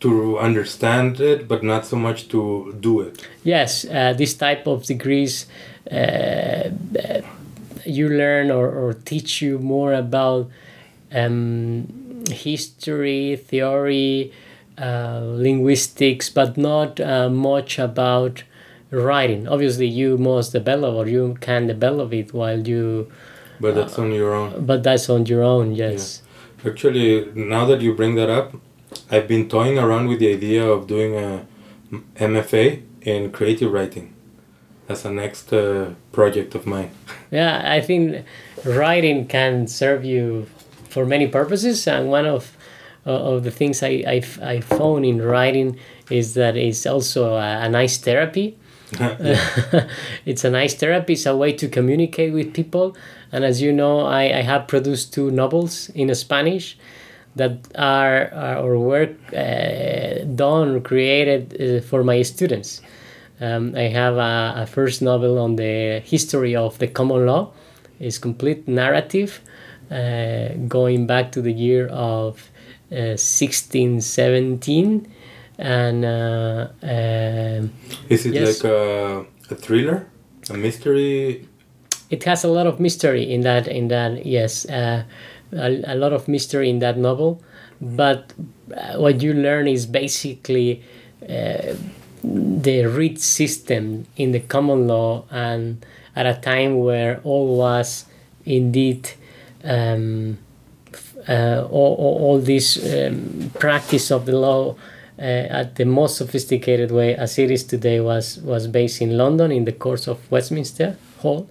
to 0.00 0.36
understand 0.38 1.20
it, 1.20 1.46
but 1.46 1.62
not 1.62 1.86
so 1.86 1.96
much 1.96 2.28
to 2.28 2.76
do 2.80 3.00
it. 3.00 3.24
Yes, 3.44 3.84
uh, 3.84 4.12
this 4.12 4.34
type 4.34 4.66
of 4.66 4.84
degrees. 4.84 5.46
Uh, 5.90 6.70
you 7.84 8.08
learn 8.08 8.50
or, 8.50 8.66
or 8.66 8.92
teach 8.92 9.42
you 9.42 9.58
more 9.58 9.92
about 9.92 10.50
um, 11.12 12.24
history, 12.30 13.36
theory, 13.36 14.32
uh, 14.78 15.20
linguistics, 15.24 16.28
but 16.28 16.56
not 16.56 17.00
uh, 17.00 17.28
much 17.28 17.78
about 17.78 18.44
writing. 18.92 19.48
Obviously, 19.48 19.86
you 19.86 20.16
must 20.18 20.52
develop 20.52 20.94
or 20.94 21.08
you 21.08 21.36
can 21.40 21.66
develop 21.66 22.12
it 22.12 22.32
while 22.32 22.60
you. 22.66 23.10
But 23.58 23.74
that's 23.74 23.98
uh, 23.98 24.02
on 24.02 24.12
your 24.12 24.34
own. 24.34 24.64
But 24.64 24.82
that's 24.82 25.08
on 25.10 25.26
your 25.26 25.42
own, 25.42 25.74
yes. 25.74 26.22
Yeah. 26.64 26.70
Actually, 26.70 27.32
now 27.34 27.64
that 27.66 27.80
you 27.80 27.94
bring 27.94 28.14
that 28.14 28.30
up, 28.30 28.54
I've 29.10 29.26
been 29.26 29.48
toying 29.48 29.78
around 29.78 30.08
with 30.08 30.20
the 30.20 30.32
idea 30.32 30.64
of 30.64 30.86
doing 30.86 31.16
a 31.16 31.46
MFA 32.16 32.82
in 33.02 33.32
creative 33.32 33.72
writing 33.72 34.14
as 34.88 35.04
a 35.04 35.10
next 35.10 35.52
uh, 35.52 35.94
project 36.12 36.54
of 36.54 36.66
mine. 36.66 36.90
Yeah, 37.30 37.62
I 37.64 37.80
think 37.80 38.26
writing 38.62 39.26
can 39.26 39.66
serve 39.66 40.04
you 40.04 40.46
for 40.90 41.06
many 41.06 41.26
purposes, 41.28 41.88
and 41.88 42.10
one 42.10 42.26
of 42.26 42.54
uh, 43.06 43.10
of 43.10 43.42
the 43.42 43.50
things 43.50 43.82
I, 43.82 44.04
I, 44.06 44.22
I 44.42 44.60
found 44.60 45.06
in 45.06 45.22
writing 45.22 45.78
is 46.10 46.34
that 46.34 46.58
it's 46.58 46.84
also 46.84 47.36
a, 47.36 47.62
a 47.62 47.68
nice 47.70 47.96
therapy. 47.96 48.58
it's 50.26 50.44
a 50.44 50.50
nice 50.50 50.74
therapy. 50.74 51.14
It's 51.14 51.26
a 51.26 51.36
way 51.36 51.52
to 51.54 51.68
communicate 51.68 52.32
with 52.32 52.52
people. 52.52 52.96
And 53.30 53.44
as 53.44 53.62
you 53.62 53.72
know, 53.72 54.00
I, 54.00 54.24
I 54.24 54.42
have 54.42 54.68
produced 54.68 55.14
two 55.14 55.30
novels 55.30 55.88
in 55.90 56.14
Spanish 56.14 56.76
that 57.36 57.68
are, 57.76 58.30
are 58.34 58.58
or 58.58 58.78
were 58.78 59.14
uh, 59.34 60.24
done, 60.34 60.82
created 60.82 61.60
uh, 61.60 61.80
for 61.80 62.04
my 62.04 62.22
students. 62.22 62.82
Um, 63.40 63.74
I 63.74 63.88
have 63.88 64.16
a, 64.18 64.54
a, 64.58 64.66
first 64.66 65.02
novel 65.02 65.38
on 65.38 65.56
the 65.56 66.00
history 66.04 66.54
of 66.54 66.78
the 66.78 66.86
common 66.86 67.26
law. 67.26 67.52
It's 67.98 68.18
complete 68.18 68.68
narrative 68.68 69.40
uh, 69.90 70.48
going 70.68 71.06
back 71.06 71.32
to 71.32 71.42
the 71.42 71.52
year 71.52 71.88
of 71.88 72.50
uh, 72.92 73.16
1617 73.16 75.12
and 75.58 76.04
uh, 76.04 76.68
um, 76.82 77.72
is 78.08 78.26
it 78.26 78.34
yes. 78.34 78.62
like 78.62 78.72
a, 78.72 79.26
a 79.50 79.54
thriller? 79.54 80.08
A 80.50 80.54
mystery? 80.54 81.48
It 82.10 82.24
has 82.24 82.44
a 82.44 82.48
lot 82.48 82.66
of 82.66 82.80
mystery 82.80 83.32
in 83.32 83.42
that 83.42 83.68
in 83.68 83.88
that 83.88 84.26
yes 84.26 84.66
uh, 84.68 85.04
a, 85.52 85.82
a 85.86 85.94
lot 85.94 86.12
of 86.12 86.28
mystery 86.28 86.68
in 86.68 86.78
that 86.80 86.98
novel. 86.98 87.42
But 87.80 88.32
uh, 88.74 88.98
what 88.98 89.22
you 89.22 89.34
learn 89.34 89.66
is 89.68 89.86
basically 89.86 90.82
uh, 91.28 91.74
the 92.22 92.84
writ 92.86 93.20
system 93.20 94.06
in 94.16 94.32
the 94.32 94.40
common 94.40 94.86
law 94.86 95.24
and 95.30 95.84
at 96.14 96.26
a 96.26 96.34
time 96.40 96.78
where 96.78 97.20
all 97.24 97.56
was 97.56 98.06
indeed 98.44 99.10
um, 99.64 100.38
uh, 101.28 101.66
all, 101.70 102.18
all, 102.20 102.38
this 102.38 102.76
um, 102.84 103.50
practice 103.58 104.10
of 104.10 104.26
the 104.26 104.32
law 104.32 104.74
at 105.18 105.76
the 105.76 105.84
most 105.84 106.16
sophisticated 106.16 106.90
way 106.90 107.14
as 107.14 107.38
it 107.38 107.50
is 107.50 107.64
today 107.64 108.00
was 108.00 108.38
was 108.38 108.66
based 108.66 109.00
in 109.02 109.16
London 109.16 109.52
in 109.52 109.64
the 109.64 109.72
courts 109.72 110.08
of 110.08 110.18
Westminster 110.30 110.96
Hall, 111.18 111.48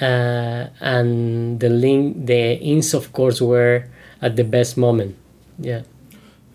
uh, 0.00 0.66
and 0.80 1.60
the 1.60 1.68
link 1.68 2.26
the 2.26 2.58
inns 2.60 2.94
of 2.94 3.12
court 3.12 3.40
were 3.40 3.84
at 4.22 4.36
the 4.36 4.44
best 4.44 4.76
moment, 4.76 5.16
yeah. 5.58 5.82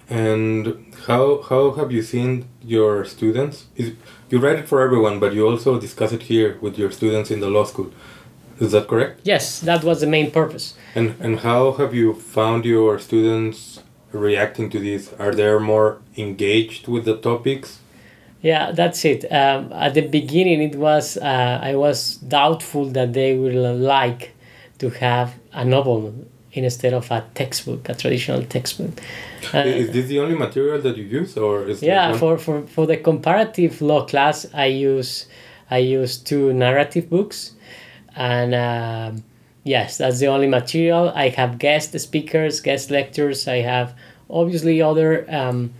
And 0.10 0.94
how 1.08 1.42
how 1.42 1.72
have 1.72 1.92
you 1.92 2.02
seen 2.02 2.46
your 2.64 3.06
students? 3.06 3.66
Is, 3.76 3.94
you 4.30 4.40
write 4.40 4.60
it 4.60 4.68
for 4.68 4.82
everyone, 4.82 5.20
but 5.20 5.34
you 5.34 5.48
also 5.48 5.80
discuss 5.80 6.12
it 6.12 6.24
here 6.24 6.58
with 6.62 6.78
your 6.78 6.92
students 6.92 7.32
in 7.32 7.40
the 7.40 7.50
law 7.50 7.64
school. 7.64 7.92
Is 8.60 8.72
that 8.72 8.88
correct? 8.88 9.20
Yes, 9.24 9.60
that 9.62 9.84
was 9.84 10.00
the 10.00 10.08
main 10.08 10.32
purpose. 10.32 10.76
And 10.96 11.16
and 11.20 11.40
how 11.40 11.74
have 11.74 11.94
you 11.94 12.14
found 12.14 12.66
your 12.66 13.00
students 13.00 13.75
reacting 14.16 14.70
to 14.72 14.80
this? 14.80 15.14
Are 15.20 15.34
they 15.34 15.58
more 15.60 16.00
engaged 16.18 16.88
with 16.88 17.06
the 17.06 17.18
topics? 17.18 17.80
Yeah, 18.42 18.72
that's 18.72 19.04
it. 19.06 19.26
Um, 19.32 19.72
at 19.74 19.94
the 19.94 20.02
beginning, 20.02 20.62
it 20.62 20.76
was 20.76 21.18
uh, 21.18 21.60
I 21.62 21.76
was 21.76 22.18
doubtful 22.18 22.86
that 22.92 23.14
they 23.14 23.36
will 23.36 23.76
like 23.76 24.34
to 24.78 24.90
have 24.90 25.36
a 25.52 25.66
novel 25.66 26.14
instead 26.54 26.94
of 26.94 27.10
a 27.12 27.26
textbook, 27.34 27.90
a 27.90 27.96
traditional 27.96 28.44
textbook. 28.44 29.02
Uh, 29.54 29.60
is 29.60 29.92
this 29.92 30.08
the 30.08 30.20
only 30.20 30.36
material 30.36 30.82
that 30.82 30.96
you 30.96 31.04
use, 31.04 31.38
or 31.38 31.68
is 31.68 31.82
yeah? 31.82 32.14
For, 32.14 32.38
for 32.38 32.62
for 32.68 32.86
the 32.86 32.98
comparative 32.98 33.82
law 33.82 34.06
class, 34.06 34.46
I 34.54 34.66
use 34.66 35.26
I 35.70 35.80
use 35.80 36.18
two 36.18 36.54
narrative 36.54 37.10
books 37.10 37.56
and 38.16 38.56
um, 38.56 39.24
yes 39.66 39.98
that's 39.98 40.20
the 40.20 40.28
only 40.28 40.48
material 40.48 41.12
i 41.16 41.28
have 41.28 41.58
guest 41.58 42.00
speakers 42.00 42.62
guest 42.62 42.92
lectures 42.92 43.48
i 43.48 43.58
have 43.58 43.94
obviously 44.30 44.82
other 44.82 45.26
um, 45.30 45.74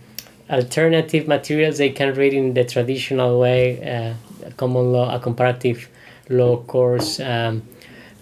alternative 0.50 1.26
materials 1.26 1.78
they 1.78 1.90
can 1.90 2.12
read 2.14 2.34
in 2.34 2.52
the 2.52 2.64
traditional 2.64 3.38
way 3.40 3.62
uh, 3.82 4.46
a 4.46 4.50
common 4.52 4.92
law 4.92 5.14
a 5.14 5.20
comparative 5.20 5.88
law 6.28 6.56
course 6.64 7.20
um, 7.20 7.62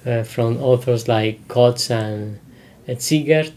uh, 0.06 0.22
from 0.22 0.62
authors 0.62 1.08
like 1.08 1.48
Kotz 1.48 1.90
and 1.90 2.38
Zweigert, 2.86 3.54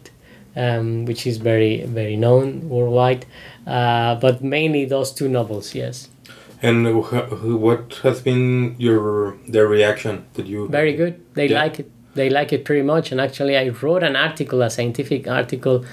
um, 0.56 1.04
which 1.04 1.28
is 1.28 1.38
very 1.38 1.84
very 1.84 2.16
known 2.16 2.70
worldwide 2.70 3.26
uh, 3.66 4.16
but 4.16 4.42
mainly 4.42 4.86
those 4.86 5.12
two 5.12 5.28
novels 5.28 5.76
yes 5.76 6.08
and 6.62 7.04
what 7.04 8.00
has 8.04 8.22
been 8.22 8.76
your 8.80 9.38
their 9.48 9.68
reaction? 9.68 10.26
Did 10.34 10.48
you? 10.48 10.68
Very 10.68 10.94
good. 10.94 11.24
They 11.36 11.48
yeah. 11.48 11.62
like 11.62 11.80
it. 11.80 11.92
They 12.18 12.30
like 12.30 12.52
it 12.52 12.66
pretty 12.66 12.82
much. 12.84 13.12
And 13.12 13.22
actually, 13.22 13.56
I 13.58 13.70
wrote 13.70 14.04
an 14.04 14.16
article, 14.16 14.62
a 14.62 14.70
scientific 14.70 15.28
article, 15.28 15.86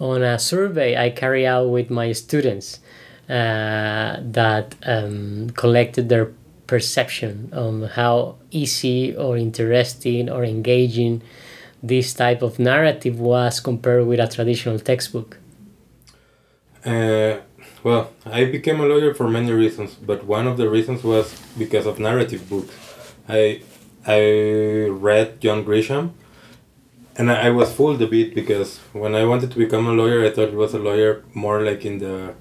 on 0.00 0.22
a 0.22 0.38
survey 0.38 0.96
I 0.96 1.10
carry 1.10 1.46
out 1.46 1.68
with 1.70 1.90
my 1.90 2.12
students 2.12 2.80
uh, 3.28 4.16
that 4.20 4.74
um, 4.84 5.50
collected 5.50 6.08
their 6.08 6.32
perception 6.66 7.50
on 7.52 7.82
how 7.82 8.36
easy 8.50 9.16
or 9.16 9.36
interesting 9.36 10.30
or 10.30 10.44
engaging 10.44 11.22
this 11.82 12.14
type 12.14 12.42
of 12.42 12.58
narrative 12.58 13.18
was 13.18 13.60
compared 13.60 14.06
with 14.06 14.20
a 14.20 14.28
traditional 14.28 14.78
textbook. 14.78 15.38
Uh, 16.84 17.38
well, 17.82 18.12
I 18.24 18.44
became 18.46 18.80
a 18.80 18.86
lawyer 18.86 19.14
for 19.14 19.28
many 19.28 19.52
reasons, 19.52 19.94
but 19.94 20.24
one 20.24 20.46
of 20.46 20.56
the 20.56 20.68
reasons 20.68 21.02
was 21.04 21.40
because 21.56 21.86
of 21.86 21.98
narrative 21.98 22.48
books. 22.48 22.74
I 23.28 23.62
I 24.06 24.88
read 24.88 25.40
John 25.40 25.64
Grisham, 25.64 26.12
and 27.16 27.30
I, 27.30 27.46
I 27.46 27.50
was 27.50 27.72
fooled 27.72 28.00
a 28.00 28.06
bit 28.06 28.34
because 28.34 28.78
when 28.92 29.14
I 29.14 29.24
wanted 29.24 29.50
to 29.52 29.58
become 29.58 29.86
a 29.86 29.92
lawyer, 29.92 30.24
I 30.24 30.30
thought 30.30 30.48
it 30.48 30.54
was 30.54 30.74
a 30.74 30.78
lawyer 30.78 31.24
more 31.34 31.62
like 31.62 31.84
in 31.84 31.98
the 31.98 32.34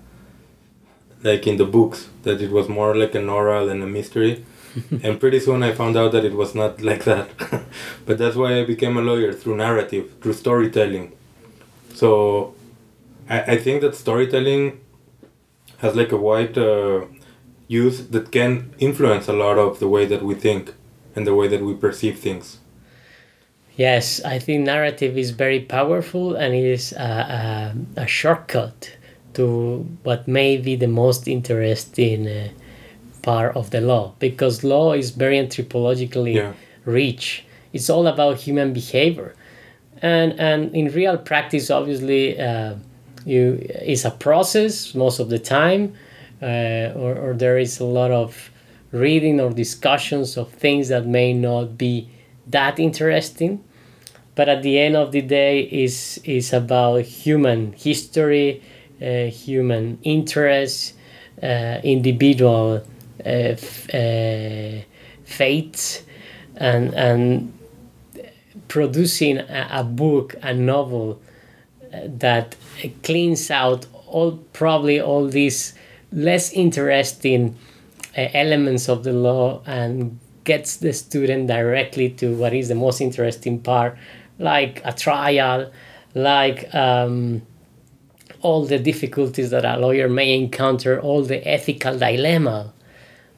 like 1.24 1.48
in 1.48 1.58
the 1.58 1.66
books 1.66 2.10
that 2.24 2.42
it 2.42 2.52
was 2.52 2.70
more 2.70 2.96
like 2.96 3.16
an 3.16 3.28
oral 3.28 3.70
and 3.70 3.82
a 3.84 3.88
mystery. 3.88 4.46
and 5.04 5.20
pretty 5.20 5.40
soon 5.40 5.64
I 5.64 5.74
found 5.74 5.98
out 5.98 6.12
that 6.12 6.24
it 6.24 6.34
was 6.34 6.54
not 6.54 6.82
like 6.82 7.04
that. 7.06 7.30
but 8.06 8.18
that's 8.18 8.36
why 8.36 8.60
I 8.60 8.66
became 8.66 8.98
a 8.98 9.02
lawyer 9.02 9.34
through 9.34 9.58
narrative, 9.58 10.14
through 10.22 10.34
storytelling. 10.34 11.14
So 11.94 12.54
I, 13.30 13.42
I 13.54 13.58
think 13.58 13.82
that 13.82 13.96
storytelling 13.96 14.80
has 15.80 15.96
like 15.96 16.12
a 16.12 16.18
wide 16.18 16.58
uh, 16.58 17.06
use 17.68 18.08
that 18.08 18.32
can 18.32 18.74
influence 18.80 19.28
a 19.28 19.34
lot 19.34 19.58
of 19.58 19.80
the 19.80 19.88
way 19.88 20.06
that 20.06 20.24
we 20.24 20.36
think 20.36 20.74
and 21.17 21.25
the 21.25 21.33
way 21.33 21.47
that 21.47 21.62
we 21.62 21.74
perceive 21.74 22.19
things. 22.19 22.59
Yes, 23.75 24.24
I 24.24 24.39
think 24.39 24.65
narrative 24.65 25.17
is 25.17 25.31
very 25.31 25.59
powerful 25.59 26.36
and 26.36 26.53
it 26.53 26.63
is 26.63 26.93
a, 26.93 27.74
a, 27.97 28.01
a 28.03 28.07
shortcut 28.07 28.95
to 29.33 29.86
what 30.03 30.27
may 30.27 30.57
be 30.57 30.75
the 30.75 30.88
most 30.88 31.27
interesting 31.27 32.27
uh, 32.27 32.50
part 33.24 33.55
of 33.55 33.69
the 33.71 33.81
law 33.81 34.13
because 34.19 34.63
law 34.63 34.93
is 34.93 35.09
very 35.12 35.38
anthropologically 35.38 36.36
Yeah. 36.36 36.53
rich. 36.86 37.43
It's 37.74 37.89
all 37.89 38.07
about 38.07 38.38
human 38.47 38.74
behavior, 38.74 39.36
and 40.01 40.29
and 40.39 40.74
in 40.74 40.86
real 40.93 41.17
practice, 41.17 41.69
obviously, 41.69 42.39
uh, 42.39 42.75
you 43.25 43.59
it's 43.91 44.05
a 44.05 44.12
process 44.12 44.95
most 44.95 45.19
of 45.19 45.27
the 45.29 45.38
time, 45.39 45.93
uh, 46.41 47.01
or 47.03 47.12
or 47.24 47.33
there 47.33 47.57
is 47.59 47.79
a 47.81 47.86
lot 48.00 48.12
of 48.12 48.50
reading 49.00 49.39
or 49.39 49.51
discussions 49.51 50.38
of 50.38 50.51
things 50.51 50.89
that 50.89 51.06
may 51.06 51.34
not 51.34 51.77
be 51.77 52.10
that 52.48 52.80
interesting. 52.80 53.63
But 54.36 54.50
at 54.50 54.62
the 54.62 54.80
end 54.80 54.96
of 54.96 55.12
the 55.12 55.22
day 55.22 55.62
is 55.62 56.20
is 56.24 56.54
about 56.54 57.01
human 57.01 57.74
history 57.74 58.62
uh, 59.01 59.25
human 59.25 60.00
interests 60.04 60.94
uh, 61.42 61.80
individual 61.84 62.84
uh, 63.25 63.30
f- 63.30 63.89
uh, 63.94 64.82
and 66.56 66.94
and 66.94 67.54
producing 68.68 69.38
a, 69.38 69.68
a 69.72 69.84
book 69.84 70.36
a 70.42 70.54
novel 70.54 71.20
uh, 71.94 72.00
that 72.06 72.56
cleans 73.04 73.51
out 73.51 73.86
all 74.08 74.38
probably 74.54 75.00
all 75.00 75.27
these 75.27 75.74
less 76.12 76.51
interesting 76.54 77.56
elements 78.17 78.89
of 78.89 79.03
the 79.03 79.13
law 79.13 79.62
and 79.65 80.19
gets 80.43 80.77
the 80.77 80.93
student 80.93 81.47
directly 81.47 82.09
to 82.09 82.36
what 82.36 82.53
is 82.53 82.67
the 82.69 82.75
most 82.75 83.01
interesting 83.01 83.59
part, 83.59 83.97
like 84.39 84.81
a 84.86 84.93
trial, 84.93 85.69
like 86.15 86.74
um, 86.74 87.41
all 88.41 88.65
the 88.65 88.79
difficulties 88.79 89.50
that 89.50 89.65
a 89.65 89.77
lawyer 89.77 90.07
may 90.07 90.33
encounter, 90.33 91.00
all 91.01 91.21
the 91.24 91.45
ethical 91.47 91.97
dilemma 91.97 92.74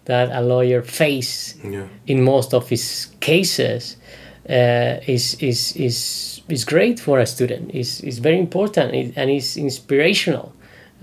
that 0.06 0.30
a 0.32 0.42
lawyer 0.42 0.82
face 0.82 1.56
Yeah. 1.64 1.88
in 2.08 2.24
most 2.24 2.54
of 2.54 2.70
his 2.70 3.08
cases 3.20 3.98
uh, 4.50 4.98
is, 5.06 5.36
is, 5.40 5.76
is, 5.76 6.42
is 6.48 6.66
great 6.66 7.00
for 7.00 7.20
a 7.20 7.26
student. 7.26 7.72
is 7.74 8.02
is 8.02 8.18
very 8.20 8.40
important 8.40 9.16
and 9.18 9.30
is 9.30 9.58
inspirational, 9.58 10.52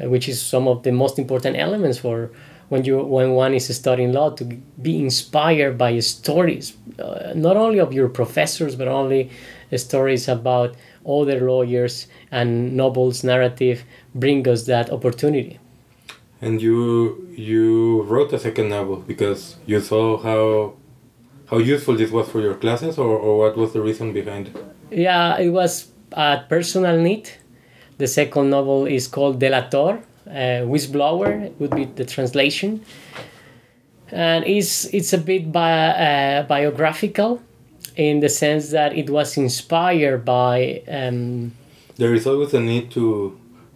uh, 0.03 0.09
which 0.09 0.29
is 0.29 0.43
some 0.43 0.67
of 0.67 0.83
the 0.83 0.91
most 0.93 1.19
important 1.19 1.57
elements 1.57 1.99
for 1.99 2.31
when 2.69 2.85
you 2.85 2.99
when 2.99 3.33
one 3.33 3.55
is 3.55 3.75
studying 3.75 4.13
law 4.13 4.31
to 4.31 4.45
be 4.81 4.99
inspired 4.99 5.79
by 5.79 5.99
stories, 6.01 6.77
uh, 6.99 7.33
not 7.35 7.57
only 7.57 7.79
of 7.79 7.93
your 7.93 8.09
professors 8.09 8.75
but 8.77 8.89
only 8.89 9.31
stories 9.77 10.29
about 10.29 10.75
other 11.07 11.41
lawyers 11.41 12.07
and 12.31 12.77
novels 12.77 13.23
narrative 13.23 13.85
bring 14.15 14.47
us 14.49 14.67
that 14.67 14.91
opportunity. 14.91 15.59
And 16.41 16.61
you 16.61 17.29
you 17.37 18.03
wrote 18.03 18.33
a 18.33 18.39
second 18.39 18.69
novel 18.69 18.97
because 18.97 19.57
you 19.67 19.81
saw 19.81 20.19
how 20.19 20.75
how 21.51 21.59
useful 21.59 21.97
this 21.97 22.11
was 22.11 22.29
for 22.29 22.41
your 22.41 22.55
classes, 22.55 22.99
or, 22.99 23.17
or 23.17 23.39
what 23.39 23.57
was 23.57 23.73
the 23.73 23.81
reason 23.81 24.13
behind 24.13 24.49
it? 24.49 24.57
Yeah, 24.91 25.39
it 25.39 25.51
was 25.51 25.89
a 26.13 26.43
personal 26.49 27.01
need. 27.01 27.31
The 27.99 28.07
second 28.07 28.51
novel 28.51 28.87
is 28.87 29.09
called 29.09 29.41
Delator, 29.41 30.03
uh, 30.29 30.65
Whistleblower 30.67 31.51
would 31.59 31.71
be 31.75 31.85
the 31.85 32.05
translation, 32.05 32.81
and 34.11 34.45
it's 34.45 34.85
it's 34.93 35.13
a 35.13 35.19
bit 35.19 35.51
bi- 35.53 35.91
uh, 35.91 36.43
biographical, 36.45 37.41
in 37.97 38.21
the 38.21 38.29
sense 38.29 38.71
that 38.71 38.97
it 38.97 39.11
was 39.11 39.37
inspired 39.37 40.25
by. 40.25 40.83
Um, 40.89 41.53
There 41.99 42.15
is 42.15 42.27
always 42.27 42.53
a 42.55 42.61
need 42.61 42.91
to 42.91 43.33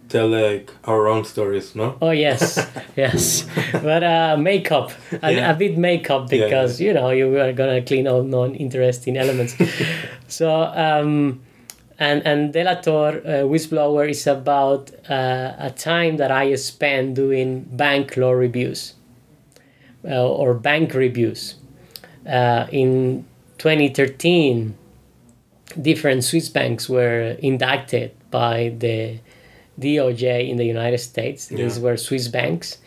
tell 0.09 0.27
like 0.29 0.69
our 0.85 1.07
own 1.07 1.23
stories, 1.25 1.73
no? 1.75 1.95
oh 2.01 2.11
yes, 2.11 2.59
yes, 2.95 3.45
but 3.81 4.03
uh, 4.03 4.35
makeup, 4.37 4.91
a, 5.23 5.31
Yeah. 5.31 5.51
a 5.51 5.55
bit 5.55 5.77
makeup 5.77 6.31
Yeah, 6.31 6.37
yeah. 6.39 6.45
because 6.45 6.79
you 6.81 6.93
know 6.93 7.09
you 7.11 7.39
are 7.39 7.53
gonna 7.53 7.81
clean 7.81 8.07
all 8.07 8.23
non-interesting 8.23 9.17
elements. 9.17 9.55
so. 10.27 10.47
Um, 10.75 11.39
and 12.01 12.25
and 12.25 12.53
Delator 12.53 13.11
uh, 13.23 13.29
Whistleblower 13.51 14.09
is 14.09 14.25
about 14.27 14.91
uh, 15.09 15.53
a 15.69 15.71
time 15.91 16.17
that 16.17 16.31
I 16.31 16.55
spent 16.55 17.13
doing 17.13 17.61
bank 17.71 18.17
law 18.17 18.31
reviews 18.31 18.95
uh, 20.03 20.27
or 20.41 20.53
bank 20.55 20.93
reviews. 20.95 21.55
Uh, 22.27 22.65
in 22.71 23.25
2013, 23.59 24.75
different 25.79 26.23
Swiss 26.23 26.49
banks 26.49 26.89
were 26.89 27.35
indicted 27.39 28.11
by 28.31 28.73
the 28.79 29.19
DOJ 29.79 30.49
in 30.49 30.57
the 30.57 30.65
United 30.65 30.99
States. 30.99 31.47
These 31.47 31.77
Yeah. 31.77 31.83
were 31.83 31.97
Swiss 31.97 32.27
banks. 32.27 32.77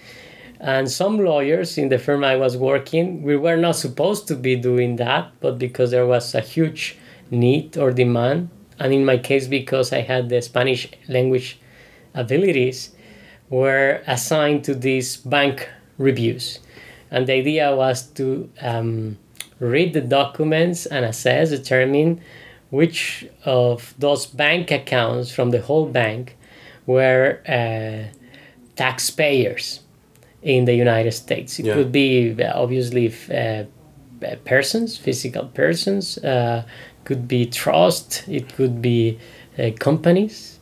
And 0.60 0.90
some 0.90 1.18
lawyers 1.18 1.76
in 1.78 1.88
the 1.88 1.98
firm 1.98 2.24
I 2.24 2.36
was 2.36 2.56
working, 2.56 3.22
we 3.22 3.36
were 3.36 3.56
not 3.56 3.76
supposed 3.76 4.26
to 4.28 4.34
be 4.34 4.56
doing 4.56 4.96
that, 4.96 5.24
but 5.40 5.58
because 5.58 5.90
there 5.90 6.06
was 6.06 6.34
a 6.34 6.40
huge 6.40 6.96
need 7.30 7.76
or 7.76 7.90
demand, 7.92 8.48
and 8.84 8.92
in 8.92 9.02
my 9.06 9.16
case, 9.16 9.48
because 9.48 9.94
I 9.94 10.02
had 10.02 10.28
the 10.28 10.42
Spanish 10.42 10.90
language 11.08 11.58
abilities, 12.14 12.90
were 13.48 14.02
assigned 14.06 14.62
to 14.64 14.74
these 14.74 15.16
bank 15.16 15.70
reviews. 15.96 16.58
And 17.10 17.26
the 17.26 17.32
idea 17.32 17.74
was 17.74 18.02
to 18.18 18.50
um, 18.60 19.16
read 19.58 19.94
the 19.94 20.02
documents 20.02 20.84
and 20.84 21.02
assess, 21.06 21.48
determine 21.48 22.20
which 22.68 23.26
of 23.46 23.94
those 23.98 24.26
bank 24.26 24.70
accounts 24.70 25.32
from 25.32 25.50
the 25.50 25.62
whole 25.62 25.86
bank 25.86 26.36
were 26.86 27.40
uh, 27.48 28.12
taxpayers 28.76 29.80
in 30.42 30.66
the 30.66 30.74
United 30.74 31.12
States. 31.12 31.58
It 31.58 31.66
Yeah. 31.66 31.74
could 31.74 31.90
be 31.90 32.36
obviously 32.44 33.14
uh, 33.32 33.64
persons, 34.44 34.98
physical 34.98 35.46
persons, 35.46 36.18
uh, 36.18 36.64
could 37.04 37.28
be 37.28 37.46
trust, 37.46 38.24
it 38.28 38.54
could 38.54 38.80
be 38.80 39.18
uh, 39.58 39.70
companies. 39.78 40.58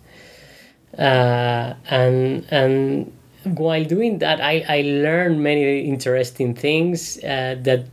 Uh, 0.96 1.74
and 1.88 2.46
and 2.50 3.12
while 3.44 3.84
doing 3.84 4.18
that, 4.18 4.40
I, 4.40 4.64
I 4.68 4.82
learned 4.82 5.42
many 5.42 5.80
interesting 5.80 6.54
things 6.54 7.18
uh, 7.24 7.56
that 7.62 7.86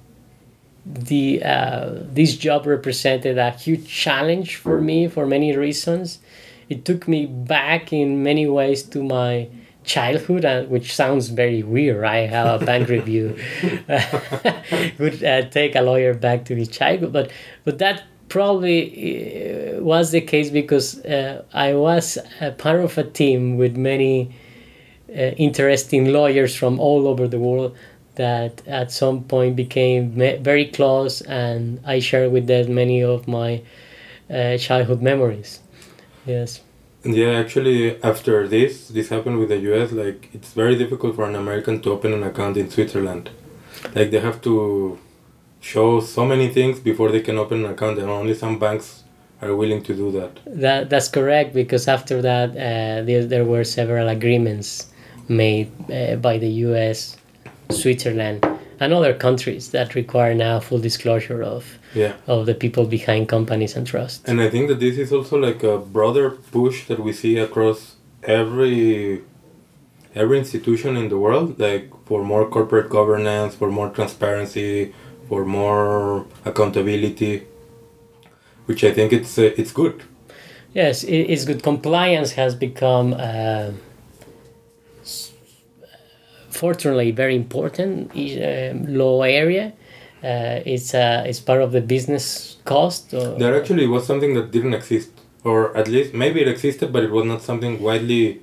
the 0.86 1.44
uh, 1.44 1.90
this 2.02 2.36
job 2.36 2.66
represented 2.66 3.38
a 3.38 3.52
huge 3.52 3.88
challenge 3.88 4.56
for 4.56 4.82
me 4.82 5.08
for 5.08 5.26
many 5.26 5.56
reasons. 5.56 6.20
It 6.68 6.86
took 6.86 7.08
me 7.08 7.26
back 7.26 7.92
in 7.92 8.22
many 8.22 8.48
ways 8.48 8.84
to 8.84 9.04
my 9.04 9.48
childhood, 9.84 10.46
uh, 10.46 10.64
which 10.64 10.94
sounds 10.94 11.30
very 11.30 11.64
weird, 11.64 11.98
right? 11.98 12.30
How 12.30 12.56
a 12.56 12.60
bank 12.60 12.90
review 12.98 13.38
would 15.00 15.24
uh, 15.24 15.50
take 15.50 15.76
a 15.76 15.82
lawyer 15.82 16.14
back 16.14 16.46
to 16.46 16.56
his 16.56 16.68
childhood, 16.68 17.14
but 17.14 17.32
but 17.64 17.80
that 17.80 18.04
probably 18.30 19.76
uh, 19.76 19.82
was 19.82 20.12
the 20.12 20.22
case 20.22 20.50
because 20.50 21.04
uh, 21.06 21.44
I 21.54 21.74
was 21.74 22.18
a 22.40 22.52
part 22.52 22.80
of 22.80 22.98
a 22.98 23.04
team 23.04 23.58
with 23.58 23.76
many 23.76 24.32
uh, 25.10 25.34
interesting 25.38 26.14
lawyers 26.14 26.56
from 26.56 26.80
all 26.80 27.08
over 27.08 27.28
the 27.28 27.40
world 27.40 27.76
that 28.16 28.62
at 28.68 28.92
some 28.92 29.24
point 29.24 29.56
became 29.56 30.12
very 30.12 30.66
close 30.66 31.22
and 31.22 31.80
I 31.86 32.00
share 32.00 32.30
with 32.30 32.48
them 32.48 32.74
many 32.76 33.04
of 33.04 33.28
my 33.28 33.62
uh, 34.30 34.58
childhood 34.58 35.02
memories. 35.02 35.62
Yes. 36.26 36.62
Yeah, 37.04 37.32
actually, 37.40 38.02
after 38.04 38.46
this, 38.48 38.90
this 38.90 39.08
happened 39.08 39.40
with 39.40 39.50
the 39.50 39.60
US. 39.72 39.94
Like, 39.94 40.30
it's 40.34 40.52
very 40.54 40.76
difficult 40.76 41.16
for 41.16 41.26
an 41.26 41.36
American 41.36 41.82
to 41.84 41.92
open 41.92 42.12
an 42.14 42.24
account 42.24 42.58
in 42.58 42.70
Switzerland. 42.70 43.30
Like, 43.96 44.12
they 44.12 44.20
have 44.20 44.42
to 44.42 45.00
show 45.62 46.00
so 46.00 46.26
many 46.26 46.48
things 46.50 46.80
before 46.80 47.12
they 47.12 47.22
can 47.22 47.38
open 47.38 47.66
an 47.66 47.72
account, 47.72 48.00
and 48.00 48.10
only 48.10 48.34
some 48.34 48.58
banks 48.60 49.04
are 49.42 49.56
willing 49.56 49.82
to 49.84 49.94
do 49.94 50.12
that. 50.12 50.40
That 50.46 50.90
that's 50.90 51.08
correct 51.08 51.54
because 51.54 51.88
after 51.88 52.22
that 52.22 52.50
uh, 52.52 53.04
there, 53.06 53.26
there 53.26 53.46
were 53.46 53.64
several 53.64 54.08
agreements 54.10 54.92
made 55.28 55.70
uh, 55.92 56.16
by 56.16 56.38
the 56.38 56.50
U.S., 56.68 57.18
Switzerland, 57.72 58.46
and 58.80 58.94
other 58.94 59.14
countries 59.14 59.72
that 59.72 59.96
require 59.96 60.34
now 60.34 60.60
full 60.60 60.80
disclosure 60.80 61.44
of 61.44 61.64
Yeah. 61.96 62.14
of 62.28 62.46
the 62.46 62.54
people 62.54 62.86
behind 62.86 63.28
companies 63.28 63.76
and 63.78 63.86
trusts. 63.88 64.22
And 64.30 64.40
I 64.42 64.50
think 64.50 64.68
that 64.70 64.80
this 64.80 64.98
is 64.98 65.12
also 65.12 65.38
like 65.38 65.64
a 65.64 65.78
broader 65.78 66.30
push 66.52 66.86
that 66.88 67.00
we 67.00 67.14
see 67.14 67.38
across 67.38 67.96
every 68.24 69.22
every 70.16 70.38
institution 70.40 70.98
in 70.98 71.10
the 71.10 71.18
world, 71.18 71.60
like 71.60 71.90
for 72.06 72.24
more 72.24 72.46
corporate 72.50 72.90
governance, 72.90 73.56
for 73.56 73.70
more 73.72 73.90
transparency, 73.90 74.94
for 75.30 75.46
more 75.46 76.26
accountability, 76.44 77.44
which 78.66 78.84
I 78.84 78.92
think 78.92 79.14
it's 79.14 79.38
uh, 79.38 79.54
it's 79.62 79.72
good. 79.72 80.04
Yes, 80.74 81.04
it's 81.04 81.46
good. 81.46 81.64
Compliance 81.64 82.32
has 82.34 82.56
become 82.56 83.14
uh, 83.14 83.72
fortunately 86.50 87.12
very 87.12 87.36
important 87.36 88.12
uh, 88.12 88.74
law 88.92 89.22
area. 89.22 89.74
Uh, 90.24 90.60
it's 90.66 90.94
uh, 90.94 91.24
it's 91.26 91.40
part 91.40 91.62
of 91.62 91.72
the 91.72 91.82
business 91.82 92.58
cost. 92.66 93.14
Or, 93.14 93.38
There 93.38 93.56
actually 93.60 93.88
was 93.88 94.06
something 94.06 94.34
that 94.34 94.52
didn't 94.52 94.74
exist, 94.74 95.12
or 95.44 95.76
at 95.78 95.88
least 95.88 96.14
maybe 96.14 96.42
it 96.42 96.48
existed, 96.48 96.92
but 96.92 97.04
it 97.04 97.12
was 97.12 97.26
not 97.26 97.42
something 97.42 97.82
widely 97.82 98.42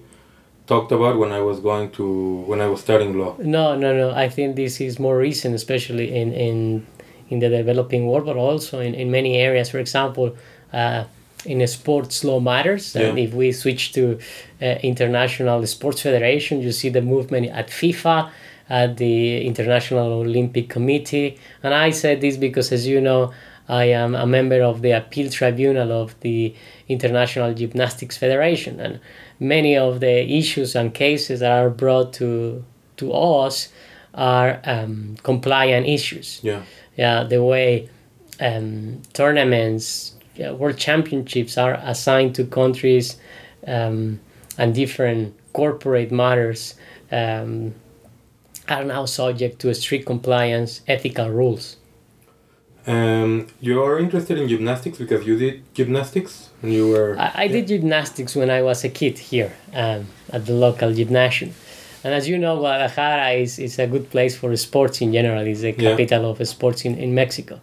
talked 0.67 0.93
about 0.93 1.19
when 1.19 1.33
I 1.33 1.41
was 1.41 1.61
going 1.61 1.91
to 1.93 2.05
when 2.51 2.61
I 2.61 2.67
was 2.69 2.81
studying 2.81 3.19
law. 3.19 3.37
No, 3.39 3.77
no, 3.77 3.97
no. 3.97 4.11
I 4.25 4.29
think 4.29 4.57
this 4.57 4.81
is 4.81 4.99
more 4.99 5.17
recent, 5.19 5.55
especially 5.55 6.15
in 6.21 6.33
in 6.33 6.87
in 7.31 7.39
the 7.41 7.49
developing 7.49 8.07
world, 8.07 8.27
but 8.27 8.37
also 8.37 8.81
in, 8.81 8.95
in 8.95 9.11
many 9.11 9.37
areas. 9.37 9.71
For 9.71 9.79
example, 9.79 10.37
uh, 10.73 11.05
in 11.45 11.67
sports 11.67 12.25
law 12.25 12.41
matters, 12.41 12.95
and 12.97 13.17
Yeah. 13.19 13.25
if 13.27 13.35
we 13.35 13.53
switch 13.53 13.93
to 13.93 14.19
uh, 14.63 14.67
international 14.83 15.67
sports 15.67 16.03
federation, 16.03 16.61
you 16.61 16.73
see 16.73 16.89
the 16.91 17.03
movement 17.03 17.47
at 17.61 17.69
FIFA, 17.69 18.31
at 18.69 18.97
the 18.97 19.47
International 19.47 20.13
Olympic 20.27 20.69
Committee, 20.69 21.39
and 21.63 21.73
I 21.75 21.91
said 21.93 22.21
this 22.21 22.37
because, 22.37 22.73
as 22.73 22.87
you 22.87 23.01
know. 23.01 23.33
I 23.69 23.87
am 23.87 24.15
a 24.15 24.27
member 24.27 24.63
of 24.63 24.81
the 24.81 24.93
appeal 24.93 25.29
tribunal 25.29 25.91
of 25.91 26.15
the 26.21 26.55
International 26.89 27.53
Gymnastics 27.53 28.17
Federation, 28.17 28.79
and 28.79 29.01
many 29.39 29.77
of 29.77 30.01
the 30.01 30.39
issues 30.39 30.75
and 30.75 30.95
cases 30.95 31.41
that 31.41 31.53
are 31.53 31.71
brought 31.71 32.13
to 32.15 32.65
to 32.97 33.13
us 33.13 33.69
are 34.15 34.61
um, 34.65 35.17
compliant 35.23 35.87
issues. 35.87 36.41
Yeah. 36.43 36.63
Yeah, 36.97 37.25
the 37.25 37.43
way 37.43 37.91
um, 38.41 39.03
tournaments, 39.13 40.15
yeah, 40.35 40.53
world 40.53 40.79
championships 40.79 41.59
are 41.59 41.75
assigned 41.83 42.35
to 42.37 42.45
countries 42.47 43.19
um, 43.67 44.21
and 44.57 44.75
different 44.75 45.35
corporate 45.53 46.11
matters 46.11 46.75
um, 47.13 47.75
are 48.69 48.85
now 48.85 49.05
subject 49.05 49.59
to 49.61 49.75
strict 49.75 50.07
compliance 50.07 50.81
ethical 50.89 51.31
rules. 51.31 51.77
Um, 52.87 53.49
you 53.61 53.83
are 53.83 53.99
interested 53.99 54.39
in 54.39 54.49
gymnastics 54.49 54.99
because 54.99 55.27
you 55.27 55.37
did 55.37 55.75
gymnastics 55.75 56.51
and 56.63 56.73
you 56.73 56.89
were. 56.89 57.17
I, 57.19 57.33
I 57.45 57.49
did 57.49 57.67
gymnastics 57.67 58.37
when 58.37 58.49
I 58.51 58.63
was 58.63 58.85
a 58.85 58.89
kid 58.89 59.19
here 59.19 59.53
um, 59.75 60.07
at 60.33 60.47
the 60.47 60.53
local 60.53 60.93
gymnasium. 60.95 61.53
And 62.05 62.15
as 62.15 62.29
you 62.29 62.39
know, 62.39 62.57
Guadalajara 62.59 63.31
is, 63.31 63.59
is 63.59 63.81
a 63.81 63.87
good 63.89 64.09
place 64.11 64.37
for 64.37 64.55
sports 64.57 65.01
in 65.01 65.13
general. 65.13 65.45
It's 65.45 65.63
the 65.63 65.73
Yeah. 65.73 65.91
capital 65.97 66.31
of 66.31 66.47
sports 66.47 66.85
in, 66.85 66.97
in 66.99 67.15
Mexico. 67.15 67.59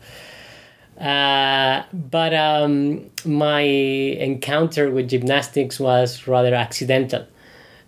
Uh, 0.99 1.83
but 1.93 2.33
um, 2.33 3.09
my 3.25 3.61
encounter 3.61 4.91
with 4.91 5.09
gymnastics 5.09 5.79
was 5.79 6.27
rather 6.27 6.53
accidental. 6.53 7.25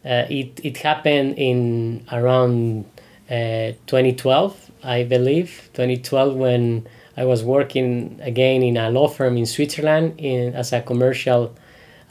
Uh, 0.06 0.26
it, 0.30 0.60
it 0.64 0.78
happened 0.78 1.36
in 1.38 2.06
around 2.12 2.86
uh, 3.30 3.74
2012, 3.88 4.72
I 4.84 5.04
believe. 5.04 5.70
2012, 5.74 6.36
when 6.36 6.88
I 7.18 7.24
was 7.26 7.44
working 7.44 8.20
again 8.22 8.62
in 8.62 8.78
a 8.78 8.90
law 8.90 9.08
firm 9.08 9.38
in 9.38 9.46
Switzerland 9.46 10.16
in, 10.18 10.54
as 10.54 10.74
a 10.74 10.82
commercial 10.82 11.56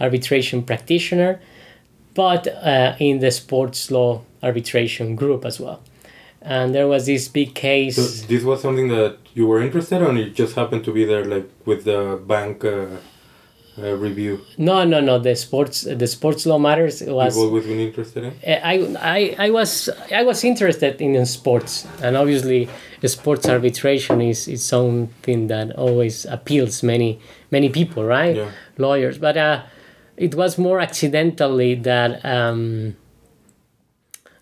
arbitration 0.00 0.62
practitioner, 0.62 1.40
but 2.14 2.46
uh, 2.46 2.96
in 2.98 3.18
the 3.18 3.30
sports 3.30 3.90
law 3.90 4.22
arbitration 4.42 5.16
group 5.16 5.44
as 5.44 5.60
well. 5.60 5.80
And 6.40 6.74
there 6.74 6.86
was 6.86 7.06
this 7.06 7.28
big 7.28 7.54
case. 7.54 7.96
So 7.96 8.26
this 8.26 8.44
was 8.44 8.60
something 8.60 8.88
that 8.88 9.18
you 9.34 9.46
were 9.46 9.62
interested 9.62 9.96
in, 9.96 10.02
or 10.02 10.12
you 10.12 10.30
just 10.30 10.54
happened 10.54 10.84
to 10.84 10.92
be 10.92 11.04
there, 11.04 11.24
like 11.24 11.48
with 11.64 11.84
the 11.84 12.20
bank 12.26 12.64
uh, 12.64 12.86
uh, 13.78 13.96
review. 13.96 14.40
No, 14.56 14.84
no, 14.84 15.00
no. 15.00 15.18
The 15.18 15.34
sports, 15.36 15.82
the 15.82 16.06
sports 16.06 16.46
law 16.46 16.58
matters 16.58 17.02
was. 17.02 17.36
You've 17.36 17.46
always 17.46 17.66
been 17.66 17.80
interested 17.80 18.24
in. 18.24 18.32
I, 18.46 18.96
I, 19.00 19.46
I 19.46 19.50
was 19.50 19.88
I 20.12 20.22
was 20.22 20.44
interested 20.44 21.00
in 21.00 21.26
sports, 21.26 21.86
and 22.02 22.16
obviously, 22.16 22.68
sports 23.04 23.48
arbitration 23.48 24.20
is, 24.20 24.48
is 24.48 24.64
something 24.64 25.48
that 25.48 25.72
always 25.76 26.24
appeals 26.26 26.82
many 26.82 27.18
many 27.50 27.68
people, 27.68 28.04
right? 28.04 28.36
Yeah. 28.36 28.50
Lawyers, 28.78 29.18
but 29.18 29.36
uh, 29.36 29.62
it 30.16 30.34
was 30.34 30.58
more 30.58 30.80
accidentally 30.80 31.74
that 31.74 32.24
um, 32.24 32.96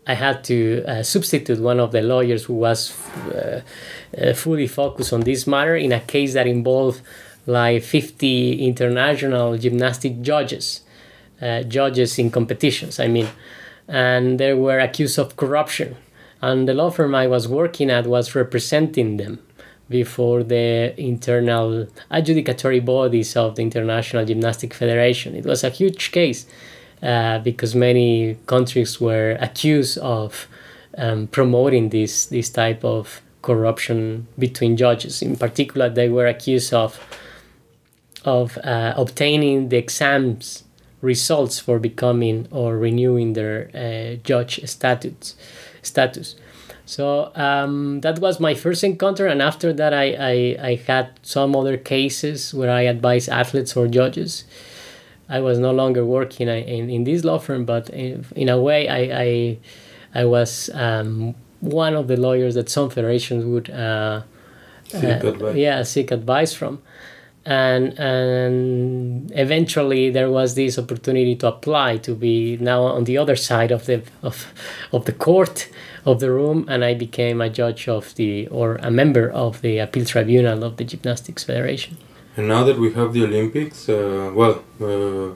I 0.06 0.14
had 0.14 0.42
to 0.44 0.84
uh, 0.86 1.02
substitute 1.02 1.60
one 1.60 1.78
of 1.78 1.92
the 1.92 2.02
lawyers 2.02 2.44
who 2.44 2.54
was 2.54 2.92
uh, 3.28 3.60
uh, 4.18 4.32
fully 4.34 4.66
focused 4.66 5.12
on 5.12 5.20
this 5.20 5.46
matter 5.46 5.76
in 5.76 5.92
a 5.92 6.00
case 6.00 6.34
that 6.34 6.46
involved 6.46 7.02
like 7.46 7.82
50 7.82 8.64
international 8.64 9.58
gymnastic 9.58 10.20
judges, 10.22 10.82
uh, 11.40 11.62
judges 11.62 12.18
in 12.18 12.30
competitions, 12.30 13.00
I 13.00 13.08
mean, 13.08 13.28
and 13.88 14.38
they 14.38 14.54
were 14.54 14.78
accused 14.78 15.18
of 15.18 15.36
corruption. 15.36 15.96
And 16.40 16.68
the 16.68 16.74
law 16.74 16.90
firm 16.90 17.14
I 17.14 17.26
was 17.26 17.46
working 17.46 17.90
at 17.90 18.06
was 18.06 18.34
representing 18.34 19.16
them 19.16 19.40
before 19.88 20.42
the 20.42 20.94
internal 21.00 21.86
adjudicatory 22.10 22.84
bodies 22.84 23.36
of 23.36 23.56
the 23.56 23.62
International 23.62 24.24
Gymnastic 24.24 24.74
Federation. 24.74 25.36
It 25.36 25.44
was 25.44 25.62
a 25.62 25.70
huge 25.70 26.10
case 26.10 26.46
uh, 27.02 27.38
because 27.40 27.74
many 27.74 28.38
countries 28.46 29.00
were 29.00 29.36
accused 29.40 29.98
of 29.98 30.48
um, 30.96 31.26
promoting 31.28 31.90
this 31.90 32.26
this 32.26 32.50
type 32.50 32.84
of 32.84 33.22
corruption 33.42 34.26
between 34.38 34.76
judges. 34.76 35.22
In 35.22 35.36
particular, 35.36 35.88
they 35.88 36.08
were 36.08 36.26
accused 36.26 36.72
of 36.72 37.00
of 38.24 38.58
uh, 38.58 38.94
obtaining 38.96 39.68
the 39.68 39.76
exams 39.76 40.64
results 41.00 41.58
for 41.58 41.78
becoming 41.78 42.46
or 42.50 42.78
renewing 42.78 43.32
their 43.32 43.70
uh, 43.74 44.16
judge 44.22 44.60
statutes 44.68 45.34
status. 45.82 46.36
So 46.84 47.32
um, 47.34 48.00
that 48.02 48.18
was 48.18 48.38
my 48.38 48.54
first 48.54 48.84
encounter, 48.84 49.26
and 49.26 49.40
after 49.40 49.72
that, 49.72 49.94
I, 49.94 50.06
I, 50.12 50.68
I 50.68 50.74
had 50.86 51.10
some 51.22 51.56
other 51.56 51.76
cases 51.76 52.52
where 52.52 52.70
I 52.70 52.82
advised 52.82 53.28
athletes 53.28 53.76
or 53.76 53.86
judges. 53.88 54.44
I 55.28 55.40
was 55.40 55.58
no 55.58 55.72
longer 55.72 56.04
working 56.04 56.48
in, 56.48 56.90
in 56.90 57.04
this 57.04 57.24
law 57.24 57.38
firm, 57.38 57.64
but 57.64 57.88
in, 57.90 58.26
in 58.36 58.48
a 58.48 58.60
way, 58.60 58.88
I, 58.88 59.22
I, 59.22 59.58
I 60.14 60.24
was 60.26 60.70
um, 60.74 61.34
one 61.60 61.94
of 61.94 62.08
the 62.08 62.16
lawyers 62.16 62.54
that 62.56 62.68
some 62.68 62.90
federations 62.90 63.44
would 63.44 63.70
uh, 63.70 64.22
Seek 64.92 65.24
uh, 65.24 65.50
yeah 65.52 65.82
seek 65.84 66.10
advice 66.10 66.52
from 66.52 66.82
and 67.44 67.98
and 67.98 69.30
eventually 69.34 70.10
there 70.10 70.30
was 70.30 70.54
this 70.54 70.78
opportunity 70.78 71.34
to 71.34 71.48
apply 71.48 71.96
to 71.96 72.14
be 72.14 72.56
now 72.60 72.82
on 72.82 73.04
the 73.04 73.18
other 73.18 73.36
side 73.36 73.72
of 73.72 73.86
the 73.86 74.02
of, 74.22 74.52
of 74.92 75.04
the 75.06 75.12
court 75.12 75.68
of 76.04 76.20
the 76.20 76.30
room 76.30 76.64
and 76.68 76.84
I 76.84 76.94
became 76.94 77.40
a 77.40 77.50
judge 77.50 77.88
of 77.88 78.14
the 78.14 78.46
or 78.48 78.76
a 78.76 78.90
member 78.90 79.30
of 79.30 79.60
the 79.62 79.78
appeal 79.78 80.04
tribunal 80.04 80.62
of 80.62 80.76
the 80.76 80.84
gymnastics 80.84 81.44
federation 81.44 81.96
And 82.36 82.48
now 82.48 82.64
that 82.64 82.78
we 82.78 82.92
have 82.94 83.12
the 83.12 83.24
Olympics, 83.24 83.88
uh, 83.88 84.30
well, 84.34 84.64
uh, 84.80 85.34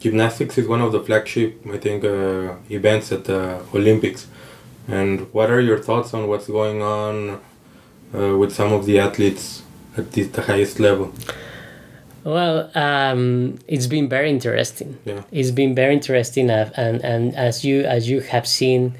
gymnastics 0.00 0.58
is 0.58 0.66
one 0.66 0.80
of 0.80 0.90
the 0.90 1.00
flagship, 1.00 1.60
I 1.72 1.78
think, 1.78 2.04
uh, 2.04 2.56
events 2.68 3.12
at 3.12 3.24
the 3.24 3.60
Olympics. 3.72 4.26
And 4.88 5.32
what 5.32 5.48
are 5.50 5.60
your 5.60 5.78
thoughts 5.78 6.12
on 6.12 6.26
what's 6.28 6.48
going 6.48 6.82
on 6.82 7.40
uh, 8.14 8.36
with 8.36 8.52
some 8.52 8.72
of 8.72 8.84
the 8.84 8.98
athletes 8.98 9.63
at 9.96 10.12
the, 10.12 10.22
the 10.22 10.42
highest 10.42 10.80
level? 10.80 11.12
Well, 12.24 12.70
um, 12.74 13.58
it's 13.68 13.86
been 13.86 14.08
very 14.08 14.30
interesting. 14.30 14.98
Yeah. 15.04 15.22
It's 15.30 15.50
been 15.50 15.74
very 15.74 15.92
interesting, 15.92 16.50
uh, 16.50 16.70
and 16.76 17.04
and 17.04 17.34
as 17.36 17.64
you 17.64 17.82
as 17.82 18.08
you 18.08 18.20
have 18.20 18.46
seen, 18.46 18.96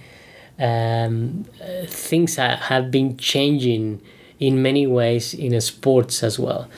um, 0.58 1.46
uh, 1.60 1.86
things 1.86 2.36
ha- 2.36 2.56
have 2.56 2.90
been 2.90 3.16
changing 3.16 4.02
in 4.38 4.62
many 4.62 4.86
ways 4.86 5.32
in 5.32 5.58
sports 5.62 6.22
as 6.22 6.38
well. 6.38 6.68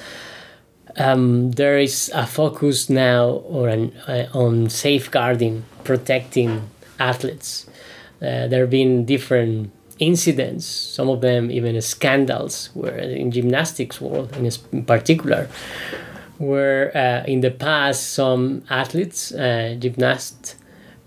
Um, 0.99 1.51
there 1.53 1.79
is 1.79 2.11
a 2.15 2.27
focus 2.27 2.89
now 2.89 3.43
on 3.51 3.93
uh, 4.07 4.27
on 4.33 4.71
safeguarding, 4.71 5.65
protecting 5.83 6.71
athletes. 7.01 7.67
Uh, 8.23 8.47
there 8.47 8.61
have 8.61 8.71
been 8.71 9.05
different 9.05 9.73
incidents, 9.99 10.67
some 10.67 11.09
of 11.09 11.21
them 11.21 11.51
even 11.51 11.81
scandals, 11.81 12.71
were 12.75 12.97
in 12.97 13.31
gymnastics 13.31 14.01
world 14.01 14.37
in, 14.37 14.85
particular, 14.85 15.49
where 16.39 16.97
uh, 16.97 17.25
in 17.27 17.41
the 17.41 17.51
past 17.51 18.13
some 18.13 18.63
athletes, 18.69 19.33
uh, 19.33 19.77
gymnasts, 19.79 20.57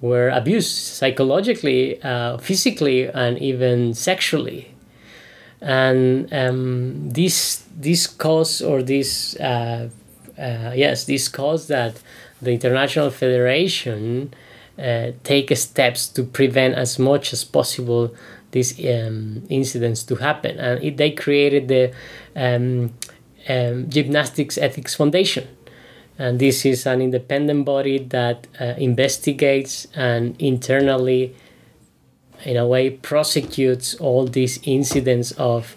were 0.01 0.29
abused 0.29 0.71
psychologically, 0.71 2.01
uh, 2.03 2.37
physically, 2.37 3.07
and 3.07 3.37
even 3.39 3.93
sexually. 3.93 4.73
And 5.61 6.33
um, 6.33 7.09
this 7.09 7.65
this 7.75 8.07
cause 8.07 8.61
or 8.61 8.81
this 8.81 9.35
uh, 9.39 9.89
uh, 10.37 10.71
yes 10.73 11.03
this 11.03 11.27
cause 11.27 11.67
that 11.67 12.01
the 12.41 12.51
international 12.51 13.09
federation 13.09 14.33
uh, 14.77 15.11
take 15.23 15.55
steps 15.57 16.07
to 16.07 16.23
prevent 16.23 16.75
as 16.75 16.97
much 16.97 17.33
as 17.33 17.43
possible 17.43 18.13
these 18.51 18.79
um, 18.85 19.43
incidents 19.49 20.03
to 20.03 20.15
happen, 20.15 20.57
and 20.59 20.83
it, 20.83 20.97
they 20.97 21.11
created 21.11 21.67
the 21.67 21.93
um, 22.35 22.93
um, 23.47 23.89
Gymnastics 23.89 24.57
Ethics 24.57 24.95
Foundation. 24.95 25.47
And 26.17 26.37
this 26.37 26.65
is 26.65 26.85
an 26.85 27.01
independent 27.01 27.63
body 27.63 27.97
that 27.97 28.45
uh, 28.59 28.73
investigates 28.77 29.87
and 29.95 30.35
internally 30.37 31.33
in 32.43 32.57
a 32.57 32.65
way, 32.65 32.89
prosecutes 32.89 33.95
all 33.95 34.25
these 34.25 34.59
incidents 34.63 35.31
of 35.33 35.75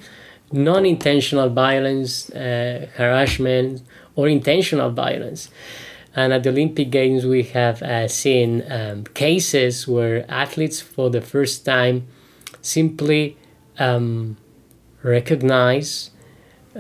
non 0.53 0.87
intentional 0.87 1.49
violence, 1.49 2.31
uh, 2.31 2.89
harassment, 2.95 3.83
or 4.15 4.29
intentional 4.29 4.91
violence. 4.91 5.51
And 6.15 6.33
at 6.33 6.43
the 6.43 6.51
Olympic 6.51 6.91
Games, 6.91 7.25
we 7.25 7.43
have 7.45 7.83
uh, 7.83 8.07
seen 8.07 8.63
um, 8.71 9.05
cases 9.15 9.89
where 9.89 10.31
athletes, 10.31 10.81
for 10.81 11.09
the 11.09 11.23
first 11.23 11.65
time, 11.65 12.07
simply 12.63 13.37
um, 13.79 14.37
recognize 15.03 16.11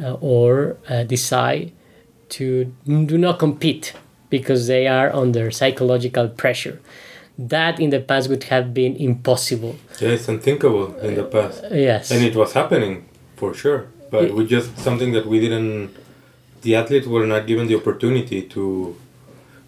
uh, 0.02 0.14
or 0.20 0.76
uh, 0.88 1.02
decide 1.02 1.72
to 2.30 2.72
do 2.86 3.18
not 3.18 3.38
compete 3.38 3.92
because 4.30 4.66
they 4.66 4.86
are 4.86 5.14
under 5.14 5.50
psychological 5.50 6.28
pressure. 6.28 6.80
That 7.38 7.80
in 7.80 7.90
the 7.90 8.00
past 8.00 8.28
would 8.30 8.44
have 8.44 8.72
been 8.72 8.96
impossible. 8.96 9.76
Yes, 10.00 10.28
unthinkable 10.28 10.94
in 11.00 11.14
the 11.14 11.24
past. 11.24 11.64
yes. 11.70 12.10
And 12.10 12.24
it 12.24 12.34
was 12.36 12.52
happening 12.52 13.06
for 13.36 13.52
sure, 13.54 13.86
but 14.10 14.24
it 14.24 14.34
was 14.34 14.48
just 14.48 14.78
something 14.78 15.12
that 15.12 15.26
we 15.26 15.40
didn't. 15.40 15.90
The 16.62 16.76
athletes 16.76 17.06
were 17.06 17.26
not 17.26 17.46
given 17.46 17.66
the 17.66 17.74
opportunity 17.74 18.42
to, 18.42 18.96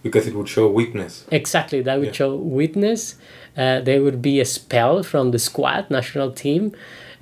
because 0.03 0.27
it 0.27 0.35
would 0.35 0.49
show 0.49 0.69
weakness. 0.71 1.25
Exactly, 1.31 1.81
that 1.83 1.99
would 1.99 2.09
Yeah. 2.09 2.13
show 2.13 2.37
weakness. 2.37 3.17
Uh, 3.57 3.81
they 3.81 3.99
would 3.99 4.21
be 4.21 4.41
a 4.41 4.45
spell 4.45 5.03
from 5.03 5.31
the 5.31 5.39
squad 5.39 5.89
national 5.91 6.33
team. 6.33 6.73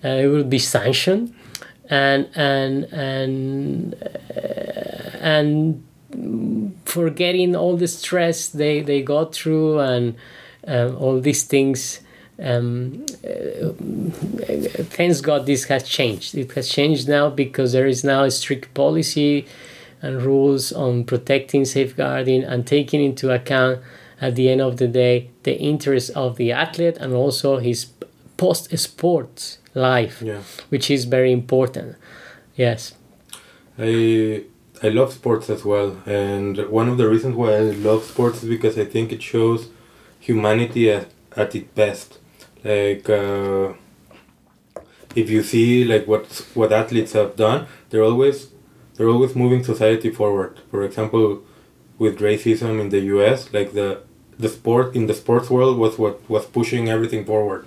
Uh, 0.04 0.08
it 0.08 0.26
would 0.28 0.48
be 0.48 0.58
sanctioned, 0.58 1.34
and 1.88 2.28
and 2.34 2.84
and 2.84 3.94
uh, 4.02 5.18
and 5.20 5.84
forgetting 6.84 7.54
all 7.54 7.76
the 7.76 7.88
stress 7.88 8.48
they 8.48 8.80
they 8.80 9.02
go 9.02 9.26
through 9.26 9.78
and 9.78 10.14
um, 10.66 10.96
all 10.96 11.20
these 11.20 11.42
things. 11.42 12.00
Um, 12.38 13.04
uh, 13.22 13.72
thanks 14.96 15.20
God 15.20 15.46
this 15.46 15.64
has 15.64 15.84
changed. 15.84 16.34
It 16.34 16.50
has 16.52 16.68
changed 16.68 17.08
now 17.08 17.30
because 17.30 17.72
there 17.72 17.86
is 17.86 18.02
now 18.02 18.24
a 18.24 18.30
strict 18.30 18.74
policy 18.74 19.46
and 20.00 20.20
rules 20.22 20.72
on 20.72 21.04
protecting, 21.04 21.64
safeguarding, 21.64 22.42
and 22.42 22.66
taking 22.66 23.02
into 23.04 23.30
account 23.30 23.80
at 24.22 24.34
the 24.36 24.48
end 24.52 24.60
of 24.68 24.76
the 24.76 24.88
day 24.88 25.14
the 25.42 25.54
interests 25.70 26.10
of 26.10 26.36
the 26.36 26.50
athlete 26.52 26.96
and 27.02 27.12
also 27.12 27.58
his 27.58 27.86
post 28.36 28.64
sports 28.78 29.58
life, 29.74 30.16
Yeah. 30.24 30.40
which 30.72 30.90
is 30.90 31.04
very 31.16 31.32
important. 31.32 31.96
Yes. 32.56 32.94
I 33.78 34.44
I 34.86 34.88
love 34.88 35.12
sports 35.12 35.48
as 35.50 35.64
well, 35.64 35.90
and 36.06 36.58
one 36.80 36.88
of 36.92 36.96
the 37.00 37.08
reasons 37.14 37.34
why 37.36 37.50
I 37.54 37.60
love 37.88 38.02
sports 38.04 38.42
is 38.42 38.48
because 38.56 38.74
I 38.78 38.84
think 38.94 39.12
it 39.12 39.22
shows 39.22 39.60
humanity 40.28 40.84
at, 40.90 41.06
at 41.36 41.54
its 41.54 41.68
best. 41.74 42.18
Like 42.64 43.08
uh, 43.08 43.72
if 45.14 45.30
you 45.30 45.42
see 45.42 45.84
like 45.84 46.06
what 46.06 46.26
what 46.54 46.72
athletes 46.72 47.12
have 47.12 47.36
done, 47.36 47.66
they're 47.90 48.02
always 48.10 48.48
they're 48.94 49.08
always 49.08 49.34
moving 49.34 49.62
society 49.64 50.10
forward. 50.10 50.60
For 50.70 50.82
example, 50.82 51.42
with 51.98 52.18
racism 52.20 52.80
in 52.80 52.88
the 52.90 53.00
U.S., 53.16 53.52
like 53.52 53.72
the 53.72 53.88
the 54.42 54.48
sport 54.48 54.94
in 54.98 55.06
the 55.06 55.14
sports 55.22 55.48
world 55.54 55.78
was 55.84 55.98
what 56.02 56.16
was 56.28 56.44
pushing 56.58 56.88
everything 56.88 57.24
forward. 57.24 57.62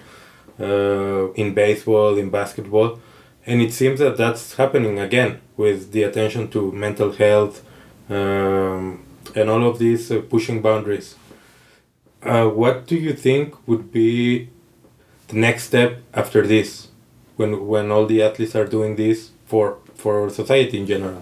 Uh, 0.58 1.34
in 1.34 1.54
baseball, 1.54 2.18
in 2.18 2.30
basketball, 2.30 2.98
and 3.46 3.62
it 3.62 3.74
seems 3.74 4.00
that 4.00 4.16
that's 4.16 4.56
happening 4.56 4.98
again 5.00 5.42
with 5.58 5.92
the 5.92 6.02
attention 6.04 6.48
to 6.48 6.72
mental 6.72 7.12
health 7.12 7.62
um, 8.10 9.04
and 9.36 9.50
all 9.50 9.68
of 9.68 9.78
these 9.80 10.10
uh, 10.10 10.22
pushing 10.30 10.62
boundaries. 10.62 11.16
Uh, 12.24 12.48
what 12.48 12.88
do 12.88 12.96
you 12.96 13.12
think 13.12 13.68
would 13.68 13.92
be 13.92 14.48
the 15.28 15.36
next 15.36 15.66
step 15.66 16.02
after 16.14 16.48
this, 16.48 16.88
when 17.36 17.68
when 17.68 17.92
all 17.92 18.06
the 18.06 18.24
athletes 18.24 18.56
are 18.56 18.66
doing 18.78 18.96
this 18.96 19.32
for 19.46 19.78
for 19.96 20.30
society 20.30 20.78
in 20.80 20.88
general? 20.88 21.22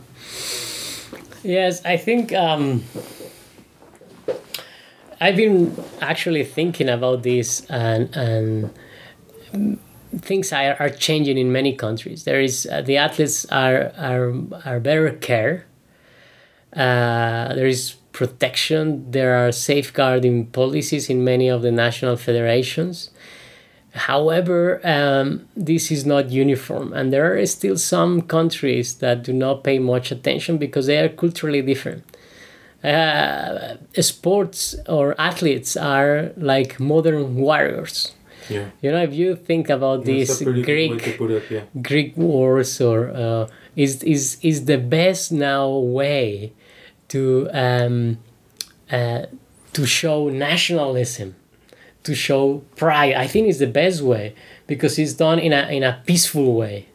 Yes, 1.41 1.83
I 1.83 1.97
think 1.97 2.31
um, 2.33 2.83
I've 5.23 5.37
been 5.37 5.73
actually 6.01 6.43
thinking 6.43 6.89
about 6.89 7.23
this, 7.23 7.65
and 7.69 8.13
and 8.13 8.69
things 10.19 10.51
are, 10.51 10.75
are 10.81 10.89
changing 10.89 11.37
in 11.37 11.49
many 11.49 11.73
countries. 11.77 12.25
There 12.25 12.41
is 12.41 12.67
uh, 12.69 12.81
the 12.81 12.97
athletes 12.97 13.45
are 13.45 13.93
are 13.97 14.33
are 14.65 14.81
better 14.81 15.11
care. 15.11 15.65
Uh, 16.75 17.55
there 17.55 17.67
is 17.67 17.93
protection. 18.11 19.09
There 19.11 19.33
are 19.35 19.53
safeguarding 19.53 20.47
policies 20.47 21.09
in 21.09 21.23
many 21.23 21.47
of 21.47 21.61
the 21.61 21.71
national 21.71 22.17
federations. 22.17 23.09
However, 23.93 24.81
um, 24.83 25.47
this 25.55 25.89
is 25.89 26.05
not 26.05 26.31
uniform, 26.31 26.91
and 26.91 27.13
there 27.13 27.37
are 27.37 27.45
still 27.45 27.77
some 27.77 28.23
countries 28.23 28.95
that 28.95 29.23
do 29.23 29.31
not 29.31 29.63
pay 29.63 29.79
much 29.79 30.11
attention 30.11 30.57
because 30.57 30.87
they 30.87 30.99
are 30.99 31.07
culturally 31.07 31.61
different. 31.61 32.03
Uh, 32.83 33.77
sports 34.01 34.75
or 34.89 35.15
athletes 35.17 35.77
are 35.77 36.31
like 36.35 36.79
modern 36.79 37.35
warriors. 37.35 38.13
Yeah, 38.49 38.71
You 38.81 38.91
know, 38.91 39.01
if 39.01 39.13
you 39.13 39.37
think 39.37 39.69
about 39.69 40.03
That's 40.03 40.07
these 40.07 40.41
a 40.41 40.43
pretty 40.43 40.61
good 40.63 40.91
way 40.91 40.97
to 40.97 41.17
Greek 41.17 41.31
it. 41.31 41.43
Yeah, 41.51 41.81
Greek 41.81 42.17
wars, 42.17 42.81
or 42.81 43.09
uh, 43.09 43.47
is 43.75 44.03
is 44.03 44.37
is 44.41 44.65
the 44.65 44.77
best 44.77 45.31
now 45.31 45.69
way 45.69 46.51
to 47.07 47.49
um, 47.53 48.17
uh, 48.91 49.27
to 49.73 49.85
show 49.85 50.29
nationalism, 50.29 51.35
to 52.03 52.13
show 52.13 52.63
pride. 52.75 53.13
I 53.13 53.27
think 53.27 53.47
it's 53.47 53.59
the 53.59 53.67
best 53.67 54.01
way 54.01 54.35
because 54.67 54.99
it's 54.99 55.13
done 55.13 55.39
in 55.39 55.53
a 55.53 55.67
in 55.71 55.83
a 55.83 56.01
peaceful 56.05 56.55
way. 56.55 56.87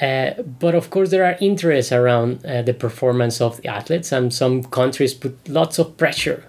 Uh, 0.00 0.42
but 0.42 0.74
of 0.74 0.90
course, 0.90 1.10
there 1.10 1.24
are 1.24 1.36
interests 1.40 1.90
around 1.90 2.44
uh, 2.44 2.60
the 2.62 2.74
performance 2.74 3.40
of 3.40 3.56
the 3.62 3.68
athletes, 3.68 4.12
and 4.12 4.32
some 4.32 4.62
countries 4.64 5.14
put 5.14 5.48
lots 5.48 5.78
of 5.78 5.96
pressure, 5.96 6.44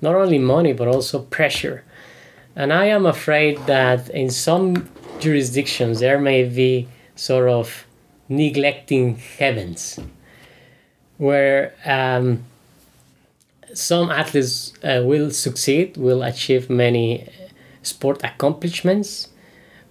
not 0.00 0.14
only 0.14 0.38
money 0.38 0.72
but 0.72 0.88
also 0.88 1.20
pressure. 1.20 1.84
And 2.56 2.72
I 2.72 2.86
am 2.86 3.06
afraid 3.06 3.58
that 3.66 4.08
in 4.10 4.30
some 4.30 4.88
jurisdictions 5.20 6.00
there 6.00 6.18
may 6.18 6.48
be 6.48 6.88
sort 7.14 7.48
of 7.48 7.86
neglecting 8.28 9.16
heavens, 9.16 10.00
where 11.18 11.74
um, 11.84 12.44
some 13.72 14.10
athletes 14.10 14.72
uh, 14.82 15.02
will 15.04 15.30
succeed, 15.30 15.96
will 15.96 16.24
achieve 16.24 16.68
many 16.68 17.28
sport 17.82 18.24
accomplishments, 18.24 19.28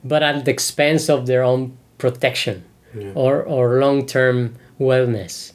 but 0.04 0.22
at 0.22 0.43
the 0.43 0.52
expense 0.52 1.10
of 1.10 1.28
their 1.28 1.43
own 1.43 1.78
protection 1.98 2.65
Yeah. 2.95 3.12
or, 3.15 3.43
or 3.43 3.79
long 3.79 4.06
term 4.06 4.56
wellness. 4.79 5.53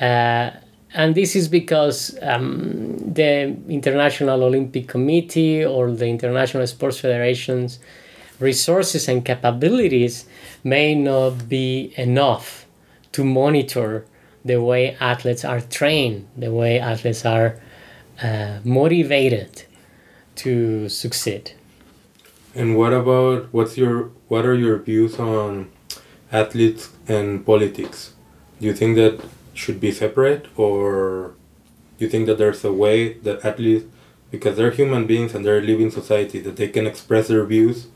Uh, 0.00 0.50
and 0.94 1.14
this 1.14 1.34
is 1.36 1.48
because 1.48 2.18
um, 2.22 2.96
the 3.14 3.56
International 3.68 4.42
Olympic 4.42 4.88
Committee 4.88 5.64
or 5.64 5.90
the 5.90 6.06
International 6.06 6.66
Sports 6.66 7.00
Federation's 7.00 7.78
resources 8.38 9.08
and 9.08 9.24
capabilities 9.24 10.26
may 10.64 10.94
not 10.94 11.48
be 11.48 11.92
enough 11.96 12.66
to 13.12 13.24
monitor 13.24 14.04
the 14.44 14.60
way 14.60 14.96
athletes 15.00 15.44
are 15.44 15.60
trained, 15.60 16.26
the 16.36 16.52
way 16.52 16.78
athletes 16.80 17.24
are 17.24 17.60
uh, 18.22 18.58
motivated 18.64 19.62
to 20.36 20.88
succeed. 20.88 21.52
and 22.54 22.76
what 22.76 22.92
about 22.92 23.48
what's 23.52 23.78
your 23.78 24.10
what 24.28 24.44
are 24.44 24.54
your 24.54 24.78
views 24.78 25.18
on 25.18 25.70
athletes 26.32 26.90
and 27.06 27.44
politics? 27.44 28.14
Do 28.60 28.66
you 28.66 28.74
think 28.74 28.96
that 28.96 29.20
should 29.54 29.80
be 29.80 29.92
separate, 29.92 30.46
or 30.56 31.34
do 31.98 32.04
you 32.04 32.10
think 32.10 32.26
that 32.26 32.38
there's 32.38 32.64
a 32.64 32.72
way 32.72 33.14
that 33.24 33.44
athletes, 33.44 33.84
because 34.30 34.56
they're 34.56 34.70
human 34.70 35.06
beings 35.06 35.34
and 35.34 35.44
they're 35.44 35.60
living 35.60 35.90
society, 35.90 36.40
that 36.40 36.56
they 36.56 36.68
can 36.68 36.86
express 36.86 37.28
their 37.28 37.44
views? 37.44 37.88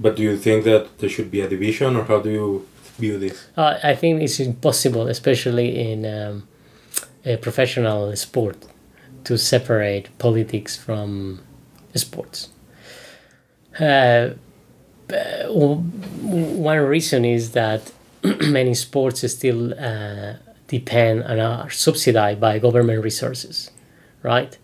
But 0.00 0.16
do 0.16 0.22
you 0.22 0.38
think 0.38 0.64
that 0.64 0.98
there 0.98 1.10
should 1.10 1.30
be 1.30 1.42
a 1.42 1.48
division, 1.48 1.96
or 1.96 2.04
how 2.04 2.20
do 2.20 2.30
you 2.30 2.66
view 2.98 3.18
this? 3.18 3.46
Uh, 3.56 3.78
I 3.82 3.94
think 3.94 4.22
it's 4.22 4.40
impossible, 4.40 5.06
especially 5.08 5.92
in 5.92 6.06
um, 6.06 6.48
a 7.26 7.36
professional 7.36 8.16
sport, 8.16 8.56
to 9.24 9.36
separate 9.36 10.08
politics 10.18 10.76
from 10.76 11.40
sports. 11.94 12.48
Uh, 13.78 14.30
one 15.08 16.78
reason 16.78 17.24
is 17.24 17.52
that 17.52 17.92
many 18.40 18.74
sports 18.74 19.30
still 19.30 19.72
uh, 19.78 20.34
depend 20.66 21.22
and 21.22 21.40
are 21.40 21.70
subsidized 21.70 22.40
by 22.40 22.58
government 22.58 23.02
resources, 23.02 23.70
right? 24.22 24.58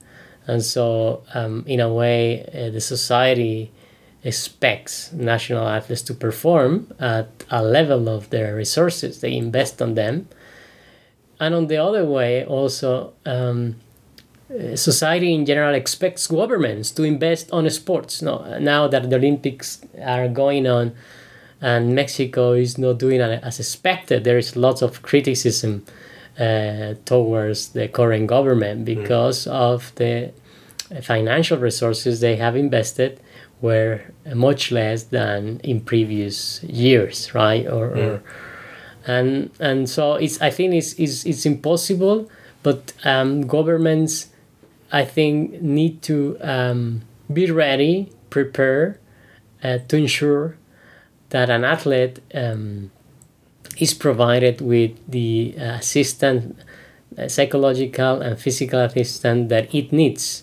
And 0.46 0.62
so, 0.62 1.22
um, 1.34 1.64
in 1.68 1.78
a 1.78 1.92
way, 1.92 2.44
uh, 2.46 2.70
the 2.70 2.80
society 2.80 3.70
expects 4.24 5.12
national 5.12 5.66
athletes 5.66 6.02
to 6.02 6.14
perform 6.14 6.92
at 6.98 7.28
a 7.50 7.62
level 7.62 8.08
of 8.08 8.30
their 8.30 8.54
resources 8.54 9.20
they 9.20 9.36
invest 9.36 9.82
on 9.82 9.94
them 9.94 10.28
and 11.40 11.56
on 11.56 11.66
the 11.66 11.76
other 11.76 12.04
way 12.04 12.44
also 12.44 13.12
um, 13.26 13.74
uh, 13.74 13.91
society 14.76 15.32
in 15.32 15.46
general 15.46 15.74
expects 15.74 16.26
governments 16.26 16.90
to 16.92 17.04
invest 17.04 17.50
on 17.52 17.68
sports. 17.70 18.22
No, 18.22 18.58
now 18.58 18.88
that 18.88 19.08
the 19.10 19.16
Olympics 19.16 19.80
are 20.00 20.28
going 20.28 20.66
on, 20.66 20.94
and 21.60 21.94
Mexico 21.94 22.52
is 22.52 22.76
not 22.76 22.98
doing 22.98 23.20
as 23.20 23.60
expected, 23.60 24.24
there 24.24 24.36
is 24.36 24.56
lots 24.56 24.82
of 24.82 25.02
criticism 25.02 25.84
uh, 26.38 26.94
towards 27.04 27.68
the 27.68 27.88
current 27.88 28.26
government 28.26 28.82
mm. 28.82 28.84
because 28.84 29.46
mm. 29.46 29.52
of 29.52 29.94
the 29.94 30.32
financial 31.02 31.58
resources 31.58 32.20
they 32.20 32.36
have 32.36 32.56
invested 32.56 33.20
were 33.60 34.02
much 34.34 34.72
less 34.72 35.04
than 35.04 35.60
in 35.62 35.80
previous 35.80 36.62
years, 36.64 37.32
right? 37.34 37.66
Or, 37.66 37.90
mm. 37.90 37.96
or 37.96 38.22
and 39.06 39.50
and 39.58 39.88
so 39.88 40.14
it's 40.14 40.40
I 40.40 40.50
think 40.50 40.74
it's 40.74 40.94
it's, 40.94 41.24
it's 41.24 41.46
impossible, 41.46 42.30
but 42.62 42.92
um, 43.04 43.46
governments 43.46 44.31
I 44.92 45.06
think 45.06 45.62
need 45.62 46.02
to 46.02 46.36
um, 46.42 47.02
be 47.32 47.50
ready, 47.50 48.12
prepare 48.28 49.00
uh, 49.64 49.78
to 49.88 49.96
ensure 49.96 50.56
that 51.30 51.48
an 51.48 51.64
athlete 51.64 52.20
um, 52.34 52.90
is 53.78 53.94
provided 53.94 54.60
with 54.60 54.92
the 55.08 55.54
assistant, 55.56 56.58
uh, 57.16 57.26
psychological 57.26 58.20
and 58.20 58.38
physical 58.38 58.80
assistant 58.80 59.48
that 59.48 59.74
it 59.74 59.92
needs. 59.92 60.42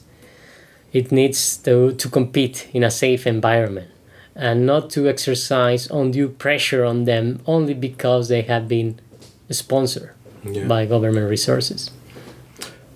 It 0.92 1.12
needs 1.12 1.58
to, 1.58 1.94
to 1.94 2.10
compete 2.10 2.68
in 2.74 2.84
a 2.84 2.90
safe 2.90 3.28
environment 3.28 3.92
and 4.36 4.66
not 4.66 4.90
to 4.90 5.08
exercise 5.08 5.92
undue 5.92 6.30
pressure 6.30 6.84
on 6.84 7.04
them 7.04 7.42
only 7.46 7.76
because 7.76 8.30
they 8.30 8.42
have 8.42 8.68
been 8.68 9.00
sponsored 9.52 10.12
yeah. 10.44 10.66
by 10.66 10.86
government 10.86 11.30
resources. 11.30 11.92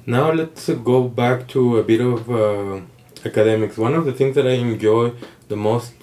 Now 0.06 0.34
let's 0.34 0.70
go 0.70 1.08
back 1.08 1.48
to 1.50 1.78
a 1.78 1.84
bit 1.84 2.02
of 2.02 2.30
uh, 2.30 2.82
academics. 3.24 3.78
One 3.78 3.94
of 3.94 4.04
the 4.04 4.12
things 4.12 4.36
that 4.36 4.46
I 4.46 4.56
enjoy 4.56 5.14
the 5.48 5.56
most 5.56 5.94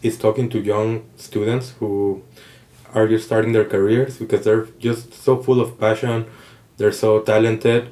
is 0.00 0.16
talking 0.16 0.48
to 0.50 0.60
young 0.60 1.04
students 1.16 1.74
who 1.80 2.22
are 2.94 3.08
just 3.08 3.26
starting 3.26 3.50
their 3.50 3.64
careers 3.64 4.18
because 4.18 4.44
they're 4.44 4.66
just 4.78 5.12
so 5.12 5.42
full 5.42 5.60
of 5.60 5.76
passion, 5.80 6.26
they're 6.76 6.92
so 6.92 7.20
talented, 7.20 7.90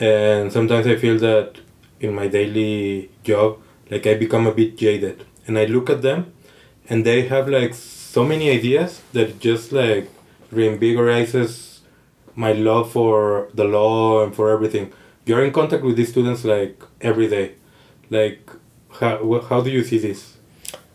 and 0.00 0.52
sometimes 0.52 0.88
I 0.88 0.96
feel 0.96 1.16
that 1.18 1.58
in 2.00 2.12
my 2.12 2.26
daily 2.26 3.12
job, 3.22 3.58
like 3.88 4.04
I 4.08 4.14
become 4.14 4.48
a 4.48 4.52
bit 4.52 4.76
jaded, 4.76 5.24
and 5.46 5.56
I 5.60 5.66
look 5.66 5.88
at 5.88 6.02
them, 6.02 6.32
and 6.88 7.06
they 7.06 7.28
have 7.28 7.48
like 7.48 7.72
so 7.72 8.24
many 8.24 8.50
ideas 8.50 9.00
that 9.12 9.38
just 9.38 9.70
like 9.70 10.10
reinvigorates 10.52 11.34
my 12.36 12.52
love 12.52 12.92
for 12.92 13.48
the 13.54 13.64
law 13.64 14.22
and 14.22 14.34
for 14.34 14.50
everything. 14.50 14.92
You're 15.24 15.44
in 15.44 15.52
contact 15.52 15.82
with 15.82 15.96
these 15.96 16.10
students 16.10 16.44
like 16.44 16.80
every 17.00 17.28
day. 17.28 17.54
Like, 18.10 18.48
how, 19.00 19.40
how 19.40 19.60
do 19.62 19.70
you 19.70 19.82
see 19.82 19.98
this? 19.98 20.36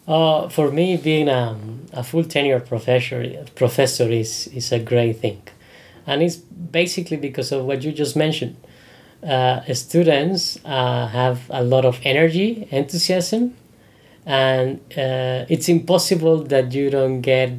Uh, 0.08 0.48
for 0.50 0.72
me, 0.72 0.98
being 0.98 1.28
a, 1.28 1.58
a 1.94 2.04
full 2.04 2.24
tenure 2.24 2.60
professor 2.60 3.46
professor 3.56 4.10
is, 4.10 4.48
is 4.48 4.72
a 4.72 4.80
great 4.80 5.20
thing. 5.20 5.42
And 6.08 6.24
it's 6.24 6.38
basically 6.38 7.18
because 7.18 7.52
of 7.52 7.66
what 7.66 7.84
you 7.84 7.92
just 7.92 8.16
mentioned. 8.16 8.56
Uh, 9.24 9.62
students 9.74 10.58
uh, 10.66 11.08
have 11.08 11.42
a 11.50 11.64
lot 11.64 11.86
of 11.86 12.00
energy, 12.04 12.68
enthusiasm, 12.72 13.56
and 14.26 14.80
uh, 14.98 15.46
it's 15.50 15.70
impossible 15.70 16.44
that 16.46 16.72
you 16.74 16.90
don't 16.90 17.22
get 17.22 17.52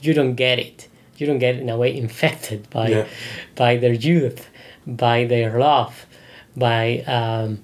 you 0.00 0.14
don't 0.14 0.34
get 0.34 0.58
it 0.58 0.88
you 1.20 1.26
don't 1.26 1.38
get 1.38 1.56
in 1.56 1.68
a 1.68 1.76
way 1.76 1.96
infected 2.04 2.68
by 2.70 2.88
yeah. 2.88 3.06
by 3.54 3.76
their 3.76 3.92
youth, 3.92 4.48
by 4.86 5.24
their 5.24 5.58
love, 5.58 6.06
by 6.56 7.00
um, 7.00 7.60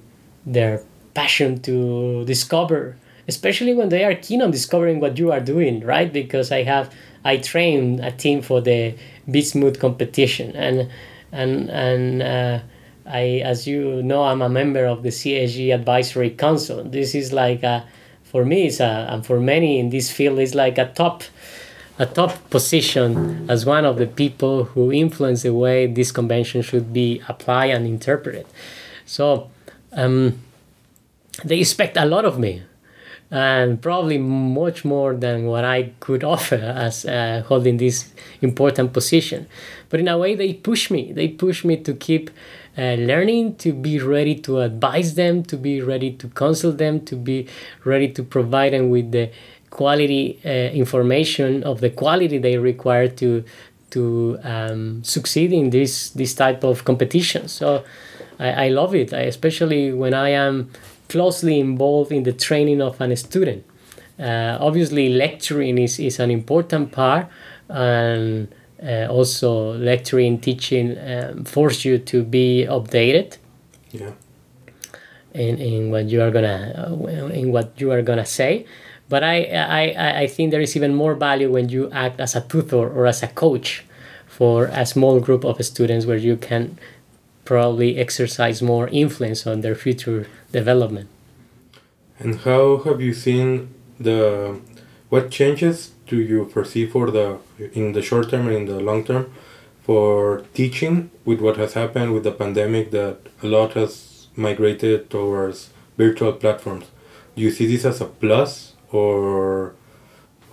their 0.46 0.82
passion 1.14 1.60
to 1.60 2.24
discover, 2.24 2.96
especially 3.28 3.74
when 3.74 3.88
they 3.90 4.04
are 4.04 4.14
keen 4.14 4.42
on 4.42 4.50
discovering 4.50 5.00
what 5.00 5.18
you 5.18 5.30
are 5.30 5.40
doing, 5.40 5.80
right? 5.84 6.12
Because 6.12 6.50
I 6.50 6.62
have 6.62 6.92
I 7.24 7.36
trained 7.36 8.00
a 8.00 8.10
team 8.10 8.42
for 8.42 8.60
the 8.60 8.94
Vis 9.26 9.54
Moot 9.54 9.78
competition, 9.78 10.56
and 10.56 10.90
and 11.30 11.70
and 11.70 12.22
uh, 12.22 12.58
I, 13.06 13.42
as 13.44 13.66
you 13.66 14.02
know, 14.02 14.24
I'm 14.24 14.42
a 14.42 14.48
member 14.48 14.84
of 14.86 15.02
the 15.02 15.10
CISG 15.10 15.74
Advisory 15.74 16.30
Council. 16.30 16.84
This 16.84 17.14
is 17.14 17.32
like 17.32 17.62
a, 17.62 17.86
for 18.22 18.44
me, 18.44 18.66
it's 18.66 18.80
a, 18.80 19.06
and 19.10 19.24
for 19.24 19.40
many 19.40 19.78
in 19.78 19.90
this 19.90 20.10
field, 20.10 20.38
it's 20.38 20.54
like 20.54 20.78
a 20.78 20.86
top 20.92 21.22
a 21.98 22.06
top 22.06 22.50
position 22.50 23.46
as 23.50 23.66
one 23.66 23.84
of 23.84 23.98
the 23.98 24.06
people 24.06 24.64
who 24.64 24.90
influence 24.92 25.42
the 25.42 25.52
way 25.52 25.86
this 25.86 26.10
convention 26.10 26.62
should 26.62 26.92
be 26.92 27.22
applied 27.28 27.70
and 27.70 27.86
interpreted. 27.86 28.46
So 29.04 29.50
um, 29.92 30.38
they 31.44 31.60
expect 31.60 31.96
a 31.96 32.04
lot 32.04 32.24
of 32.24 32.38
me, 32.38 32.62
and 33.30 33.80
probably 33.80 34.18
much 34.18 34.84
more 34.84 35.14
than 35.14 35.46
what 35.46 35.64
I 35.64 35.92
could 36.00 36.22
offer 36.22 36.56
as 36.56 37.04
uh, 37.04 37.42
holding 37.46 37.78
this 37.78 38.12
important 38.42 38.92
position. 38.92 39.46
But 39.88 40.00
in 40.00 40.08
a 40.08 40.18
way, 40.18 40.34
they 40.34 40.54
push 40.54 40.90
me. 40.90 41.12
They 41.12 41.28
push 41.28 41.64
me 41.64 41.76
to 41.78 41.94
keep 41.94 42.30
uh, 42.76 42.94
learning, 42.94 43.56
to 43.56 43.72
be 43.72 43.98
ready 44.00 44.34
to 44.40 44.60
advise 44.60 45.14
them, 45.14 45.42
to 45.44 45.56
be 45.56 45.80
ready 45.80 46.12
to 46.12 46.28
counsel 46.28 46.72
them, 46.72 47.04
to 47.06 47.16
be 47.16 47.48
ready 47.84 48.08
to 48.12 48.22
provide 48.22 48.72
them 48.72 48.90
with 48.90 49.12
the 49.12 49.30
quality 49.72 50.38
uh, 50.44 50.48
information 50.48 51.64
of 51.64 51.80
the 51.80 51.90
quality 51.90 52.38
they 52.38 52.58
require 52.58 53.08
to 53.08 53.42
to 53.90 54.38
um, 54.44 55.02
succeed 55.02 55.52
in 55.52 55.70
this 55.70 56.10
this 56.10 56.34
type 56.34 56.62
of 56.64 56.84
competition. 56.84 57.48
So 57.48 57.82
I, 58.38 58.66
I 58.66 58.68
love 58.68 58.94
it, 58.94 59.12
I, 59.12 59.22
especially 59.22 59.92
when 59.92 60.14
I 60.14 60.30
am 60.30 60.70
closely 61.08 61.58
involved 61.58 62.12
in 62.12 62.22
the 62.22 62.32
training 62.32 62.80
of 62.80 63.00
a 63.00 63.16
student. 63.16 63.64
Uh, 64.18 64.56
obviously, 64.60 65.08
lecturing 65.08 65.78
is, 65.78 65.98
is 65.98 66.20
an 66.20 66.30
important 66.30 66.92
part, 66.92 67.26
and 67.68 68.48
uh, 68.82 69.06
also 69.08 69.74
lecturing, 69.78 70.38
teaching 70.38 70.96
um, 70.98 71.44
force 71.44 71.84
you 71.84 71.98
to 71.98 72.22
be 72.22 72.66
updated. 72.68 73.38
Yeah. 73.90 74.12
In, 75.34 75.58
in 75.58 75.90
what 75.90 76.10
you 76.10 76.20
are 76.20 76.30
gonna 76.30 76.60
uh, 76.76 77.06
in 77.28 77.52
what 77.52 77.80
you 77.80 77.90
are 77.90 78.02
gonna 78.02 78.26
say, 78.26 78.66
but 79.12 79.22
I, 79.22 79.44
I, 79.44 80.20
I 80.22 80.26
think 80.26 80.52
there 80.52 80.62
is 80.62 80.74
even 80.74 80.94
more 80.94 81.14
value 81.14 81.50
when 81.52 81.68
you 81.68 81.90
act 81.90 82.18
as 82.18 82.34
a 82.34 82.40
tutor 82.40 82.88
or 82.96 83.04
as 83.06 83.22
a 83.22 83.28
coach 83.28 83.84
for 84.26 84.70
a 84.72 84.86
small 84.86 85.20
group 85.20 85.44
of 85.44 85.62
students 85.62 86.06
where 86.06 86.16
you 86.16 86.38
can 86.38 86.78
probably 87.44 87.98
exercise 87.98 88.62
more 88.62 88.88
influence 88.88 89.46
on 89.46 89.60
their 89.60 89.74
future 89.74 90.28
development. 90.50 91.10
And 92.18 92.40
how 92.40 92.78
have 92.86 93.02
you 93.02 93.12
seen 93.12 93.74
the 94.00 94.58
what 95.10 95.30
changes 95.30 95.90
do 96.06 96.16
you 96.16 96.46
foresee 96.46 96.86
for 96.86 97.10
the 97.10 97.38
in 97.74 97.92
the 97.92 98.00
short 98.00 98.30
term 98.30 98.48
and 98.48 98.56
in 98.56 98.64
the 98.64 98.80
long 98.80 99.04
term 99.04 99.30
for 99.82 100.42
teaching 100.54 101.10
with 101.26 101.38
what 101.42 101.58
has 101.58 101.74
happened 101.74 102.14
with 102.14 102.24
the 102.24 102.32
pandemic 102.32 102.92
that 102.92 103.18
a 103.42 103.46
lot 103.46 103.74
has 103.74 104.28
migrated 104.36 105.10
towards 105.10 105.68
virtual 105.98 106.32
platforms? 106.32 106.86
Do 107.36 107.42
you 107.42 107.50
see 107.50 107.66
this 107.66 107.84
as 107.84 108.00
a 108.00 108.06
plus 108.06 108.71
or 108.92 109.74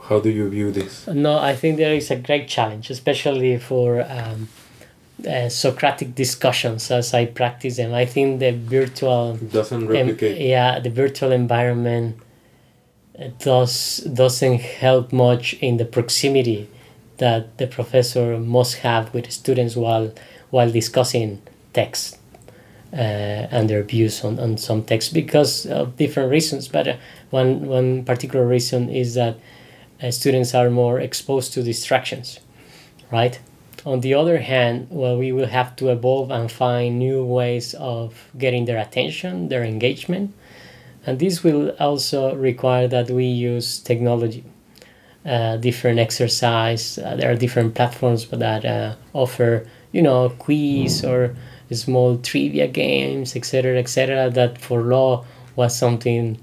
how 0.03 0.19
do 0.19 0.29
you 0.29 0.49
view 0.49 0.71
this? 0.71 1.07
No, 1.07 1.37
I 1.37 1.55
think 1.55 1.77
there 1.77 1.93
is 1.93 2.09
a 2.11 2.15
great 2.15 2.47
challenge, 2.47 2.89
especially 2.89 3.57
for 3.57 4.01
um, 4.09 4.49
uh, 5.27 5.49
Socratic 5.49 6.15
discussions 6.15 6.89
as 6.91 7.13
I 7.13 7.25
practice 7.25 7.77
them. 7.77 7.93
I 7.93 8.05
think 8.05 8.39
the 8.39 8.51
virtual 8.51 9.35
doesn't 9.37 9.87
replicate. 9.87 10.39
yeah, 10.41 10.79
the 10.79 10.89
virtual 10.89 11.31
environment 11.31 12.17
uh, 13.19 13.27
does 13.39 13.97
doesn't 13.97 14.61
help 14.61 15.11
much 15.11 15.53
in 15.55 15.77
the 15.77 15.85
proximity 15.85 16.69
that 17.17 17.57
the 17.57 17.67
professor 17.67 18.39
must 18.39 18.77
have 18.77 19.13
with 19.13 19.29
students 19.31 19.75
while 19.75 20.13
while 20.49 20.71
discussing 20.71 21.41
text 21.73 22.17
and 22.97 23.69
their 23.69 23.83
views 23.83 24.23
on, 24.23 24.39
on 24.39 24.57
some 24.57 24.83
texts 24.83 25.11
because 25.11 25.65
of 25.65 25.95
different 25.97 26.31
reasons. 26.31 26.67
But 26.67 26.87
uh, 26.87 26.97
one, 27.29 27.67
one 27.67 28.03
particular 28.03 28.45
reason 28.45 28.89
is 28.89 29.13
that 29.15 29.37
uh, 30.01 30.11
students 30.11 30.55
are 30.55 30.69
more 30.69 30.99
exposed 30.99 31.53
to 31.53 31.63
distractions, 31.63 32.39
right? 33.11 33.39
On 33.85 34.01
the 34.01 34.13
other 34.13 34.39
hand, 34.39 34.87
well, 34.89 35.17
we 35.17 35.31
will 35.31 35.47
have 35.47 35.75
to 35.77 35.89
evolve 35.89 36.31
and 36.31 36.51
find 36.51 36.99
new 36.99 37.23
ways 37.23 37.73
of 37.75 38.29
getting 38.37 38.65
their 38.65 38.77
attention, 38.77 39.47
their 39.47 39.63
engagement. 39.63 40.33
And 41.05 41.19
this 41.19 41.43
will 41.43 41.71
also 41.79 42.35
require 42.35 42.87
that 42.87 43.09
we 43.09 43.25
use 43.25 43.79
technology. 43.79 44.43
Uh, 45.25 45.57
different 45.57 45.99
exercise. 45.99 46.97
Uh, 46.97 47.15
there 47.15 47.29
are 47.29 47.35
different 47.35 47.75
platforms 47.75 48.25
that 48.29 48.63
uh, 48.63 48.95
offer, 49.13 49.67
you 49.91 50.01
know, 50.01 50.29
quiz 50.29 51.03
or 51.03 51.35
small 51.75 52.17
trivia 52.17 52.67
games, 52.67 53.35
etc., 53.35 53.77
etc. 53.77 54.29
That 54.29 54.57
for 54.57 54.81
law 54.81 55.25
was 55.55 55.75
something 55.77 56.37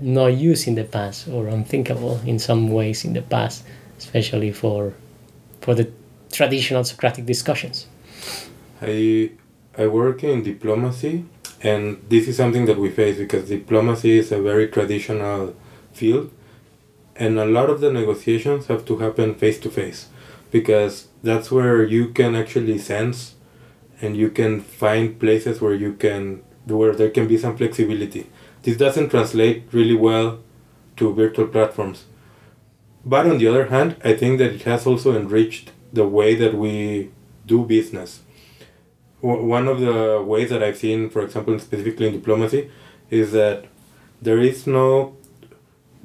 not 0.00 0.26
used 0.26 0.68
in 0.68 0.74
the 0.74 0.84
past 0.84 1.28
or 1.28 1.48
unthinkable 1.48 2.20
in 2.26 2.38
some 2.38 2.68
ways 2.68 3.04
in 3.04 3.12
the 3.12 3.22
past, 3.22 3.64
especially 3.98 4.52
for 4.52 4.92
for 5.60 5.74
the 5.74 5.90
traditional 6.32 6.84
Socratic 6.84 7.26
discussions. 7.26 7.86
I 8.82 9.30
I 9.78 9.86
work 9.86 10.24
in 10.24 10.42
diplomacy 10.42 11.24
and 11.62 12.02
this 12.08 12.28
is 12.28 12.36
something 12.36 12.66
that 12.66 12.78
we 12.78 12.90
face 12.90 13.18
because 13.18 13.48
diplomacy 13.48 14.18
is 14.18 14.32
a 14.32 14.40
very 14.40 14.68
traditional 14.68 15.54
field 15.92 16.30
and 17.14 17.38
a 17.38 17.46
lot 17.46 17.70
of 17.70 17.80
the 17.80 17.90
negotiations 17.90 18.66
have 18.66 18.84
to 18.84 18.98
happen 18.98 19.34
face 19.34 19.58
to 19.60 19.70
face 19.70 20.08
because 20.50 21.08
that's 21.22 21.50
where 21.50 21.82
you 21.82 22.08
can 22.08 22.34
actually 22.34 22.78
sense 22.78 23.35
and 24.00 24.16
you 24.16 24.30
can 24.30 24.60
find 24.60 25.18
places 25.18 25.60
where 25.60 25.74
you 25.74 25.94
can 25.94 26.42
where 26.66 26.94
there 26.94 27.10
can 27.10 27.28
be 27.28 27.38
some 27.38 27.56
flexibility. 27.56 28.28
This 28.62 28.76
doesn't 28.76 29.10
translate 29.10 29.64
really 29.72 29.94
well 29.94 30.40
to 30.96 31.14
virtual 31.14 31.46
platforms. 31.46 32.06
But 33.04 33.26
on 33.26 33.38
the 33.38 33.46
other 33.46 33.66
hand 33.66 33.96
i 34.04 34.14
think 34.14 34.38
that 34.38 34.52
it 34.52 34.62
has 34.62 34.86
also 34.86 35.16
enriched 35.16 35.72
the 35.92 36.06
way 36.06 36.34
that 36.34 36.54
we 36.54 37.10
do 37.46 37.64
business. 37.64 38.22
One 39.20 39.66
of 39.68 39.80
the 39.80 40.22
ways 40.26 40.50
that 40.50 40.62
i've 40.62 40.76
seen 40.76 41.10
for 41.10 41.22
example 41.22 41.58
specifically 41.58 42.08
in 42.08 42.12
diplomacy 42.12 42.70
is 43.10 43.32
that 43.32 43.66
there 44.20 44.40
is 44.40 44.66
no 44.66 45.16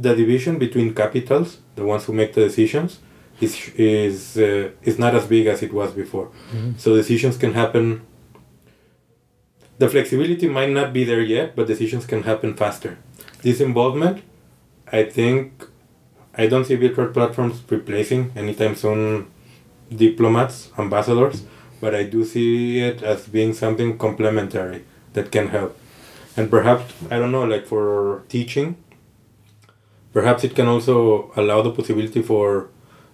the 0.01 0.15
division 0.15 0.57
between 0.57 0.93
capitals, 0.93 1.59
the 1.75 1.85
ones 1.85 2.05
who 2.05 2.13
make 2.13 2.33
the 2.33 2.41
decisions, 2.41 2.99
is 3.41 3.69
is 3.75 4.37
uh, 4.37 4.69
is 4.83 4.97
not 4.99 5.15
as 5.15 5.25
big 5.25 5.47
as 5.47 5.61
it 5.63 5.73
was 5.73 5.91
before. 5.91 6.27
Mm-hmm. 6.27 6.71
So 6.77 6.95
decisions 6.95 7.37
can 7.37 7.53
happen. 7.53 8.01
The 9.79 9.89
flexibility 9.89 10.47
might 10.47 10.69
not 10.69 10.93
be 10.93 11.03
there 11.03 11.21
yet, 11.21 11.55
but 11.55 11.67
decisions 11.67 12.05
can 12.05 12.23
happen 12.23 12.55
faster. 12.55 12.97
This 13.41 13.59
involvement, 13.59 14.21
I 14.91 15.03
think, 15.05 15.65
I 16.37 16.45
don't 16.45 16.65
see 16.65 16.75
virtual 16.75 17.07
platforms 17.07 17.63
replacing 17.67 18.31
anytime 18.35 18.75
soon 18.75 19.31
diplomats, 19.89 20.69
ambassadors, 20.77 21.43
but 21.81 21.95
I 21.95 22.03
do 22.03 22.23
see 22.23 22.79
it 22.79 23.01
as 23.01 23.27
being 23.27 23.53
something 23.53 23.97
complementary 23.97 24.85
that 25.13 25.31
can 25.31 25.47
help. 25.47 25.75
And 26.37 26.49
perhaps, 26.49 26.93
I 27.09 27.17
don't 27.17 27.31
know, 27.31 27.43
like 27.43 27.65
for 27.65 28.23
teaching, 28.29 28.77
Perhaps 30.13 30.43
it 30.43 30.55
can 30.55 30.67
also 30.67 31.31
allow 31.35 31.61
the 31.61 31.71
possibility 31.71 32.21
for 32.21 32.69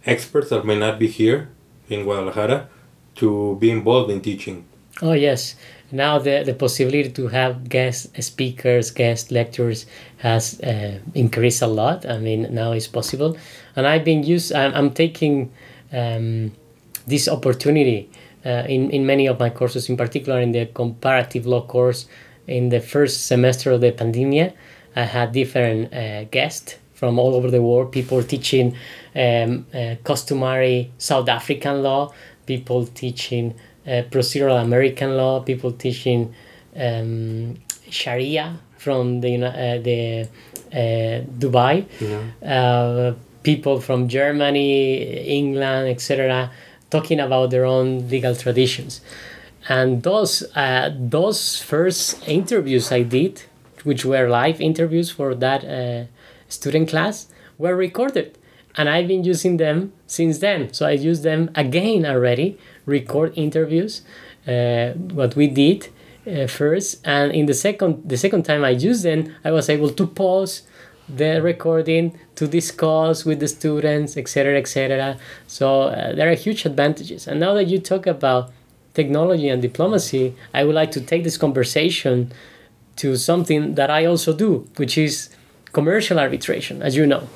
experts 0.06 0.50
that 0.50 0.66
may 0.66 0.78
not 0.78 1.00
be 1.00 1.08
here 1.08 1.50
in 1.90 2.04
Guadalajara 2.04 2.70
to 3.16 3.58
be 3.60 3.72
involved 3.72 4.12
in 4.12 4.22
teaching. 4.22 4.66
Oh, 5.02 5.14
yes. 5.14 5.56
Now 5.92 6.20
the, 6.20 6.44
the 6.44 6.54
possibility 6.54 7.10
to 7.10 7.28
have 7.28 7.70
guest 7.70 8.22
speakers, 8.22 8.92
guest 8.92 9.32
lecturers 9.32 9.86
has 10.18 10.60
uh, 10.62 11.00
increased 11.14 11.62
a 11.62 11.68
lot. 11.68 12.06
I 12.06 12.18
mean, 12.18 12.54
now 12.54 12.74
it's 12.74 12.88
possible. 12.88 13.38
And 13.76 13.88
I've 13.88 14.04
been 14.04 14.24
used, 14.24 14.54
I'm, 14.54 14.74
I'm 14.74 14.92
taking 14.92 15.52
um, 15.94 16.52
this 17.06 17.30
opportunity 17.30 18.10
uh, 18.46 18.66
in, 18.68 18.90
in 18.92 19.06
many 19.06 19.28
of 19.28 19.40
my 19.40 19.50
courses, 19.50 19.88
in 19.90 19.96
particular 19.96 20.42
in 20.42 20.52
the 20.52 20.66
comparative 20.66 21.46
law 21.46 21.66
course 21.66 22.08
in 22.48 22.70
the 22.70 22.82
first 22.82 23.28
semester 23.28 23.72
of 23.72 23.82
the 23.82 23.92
pandemia. 23.92 24.54
I 24.96 25.04
had 25.04 25.32
different 25.32 25.94
uh, 25.94 26.26
guests 26.26 26.76
from 26.94 27.20
all 27.20 27.36
over 27.36 27.52
the 27.52 27.62
world, 27.62 27.92
people 27.92 28.24
teaching 28.24 28.76
um, 29.18 29.66
uh, 29.74 29.96
customary 30.04 30.92
South 30.98 31.28
African 31.28 31.82
law, 31.82 32.14
people 32.46 32.86
teaching 32.86 33.56
uh, 33.86 34.04
procedural 34.12 34.62
American 34.62 35.18
law, 35.18 35.40
people 35.40 35.72
teaching 35.72 36.34
um, 36.76 37.56
Sharia 37.90 38.60
from 38.78 39.22
the 39.22 39.44
uh, 39.44 39.78
the 39.80 40.28
uh, 40.72 41.24
Dubai, 41.40 41.86
yeah. 42.00 42.22
Uh, 42.46 43.16
people 43.44 43.80
from 43.80 44.08
Germany, 44.08 45.04
England, 45.40 45.90
etc., 45.90 46.52
talking 46.90 47.20
about 47.20 47.50
their 47.50 47.66
own 47.66 48.08
legal 48.10 48.36
traditions. 48.36 49.02
And 49.70 50.04
those 50.04 50.44
uh, 50.56 50.92
those 50.96 51.62
first 51.62 52.28
interviews 52.28 52.92
I 52.92 53.02
did, 53.02 53.44
which 53.84 54.06
were 54.06 54.30
live 54.30 54.62
interviews 54.62 55.10
for 55.10 55.34
that 55.36 56.08
student 56.50 56.90
class 56.90 57.28
were 57.58 57.76
recorded 57.76 58.37
and 58.78 58.88
I've 58.88 59.08
been 59.08 59.24
using 59.24 59.58
them 59.58 59.92
since 60.06 60.38
then. 60.40 60.72
So 60.72 60.86
I 60.86 60.92
use 60.92 61.22
them 61.22 61.50
again 61.56 62.06
already, 62.06 62.58
record 62.86 63.34
interviews, 63.36 64.04
uh, 64.48 64.92
what 64.92 65.36
we 65.36 65.48
did 65.48 65.90
uh, 66.28 66.48
first, 66.48 67.02
and 67.06 67.32
in 67.32 67.48
the 67.48 67.54
second 67.54 68.08
the 68.08 68.18
second 68.18 68.44
time 68.44 68.64
I 68.64 68.70
used 68.70 69.04
them, 69.04 69.34
I 69.44 69.52
was 69.52 69.70
able 69.70 69.90
to 69.90 70.06
pause 70.06 70.62
the 71.10 71.42
recording 71.42 72.20
to 72.36 72.48
discuss 72.48 73.26
with 73.26 73.40
the 73.40 73.48
students, 73.48 74.18
etc., 74.18 74.58
etc. 74.58 75.18
So 75.48 75.84
uh, 75.84 76.14
there 76.14 76.30
are 76.30 76.36
huge 76.36 76.66
advantages. 76.66 77.28
And 77.28 77.40
now 77.40 77.54
that 77.54 77.68
you 77.68 77.80
talk 77.80 78.06
about 78.08 78.52
technology 78.94 79.48
and 79.48 79.62
diplomacy, 79.62 80.36
I 80.54 80.66
would 80.66 80.76
like 80.76 80.92
to 80.92 81.02
take 81.02 81.24
this 81.24 81.38
conversation 81.38 82.32
to 82.98 83.16
something 83.16 83.76
that 83.76 83.90
I 83.90 84.06
also 84.06 84.34
do, 84.34 84.68
which 84.76 84.98
is 84.98 85.30
commercial 85.72 86.20
arbitration, 86.20 86.82
as 86.82 86.96
you 86.98 87.06
know, 87.06 87.30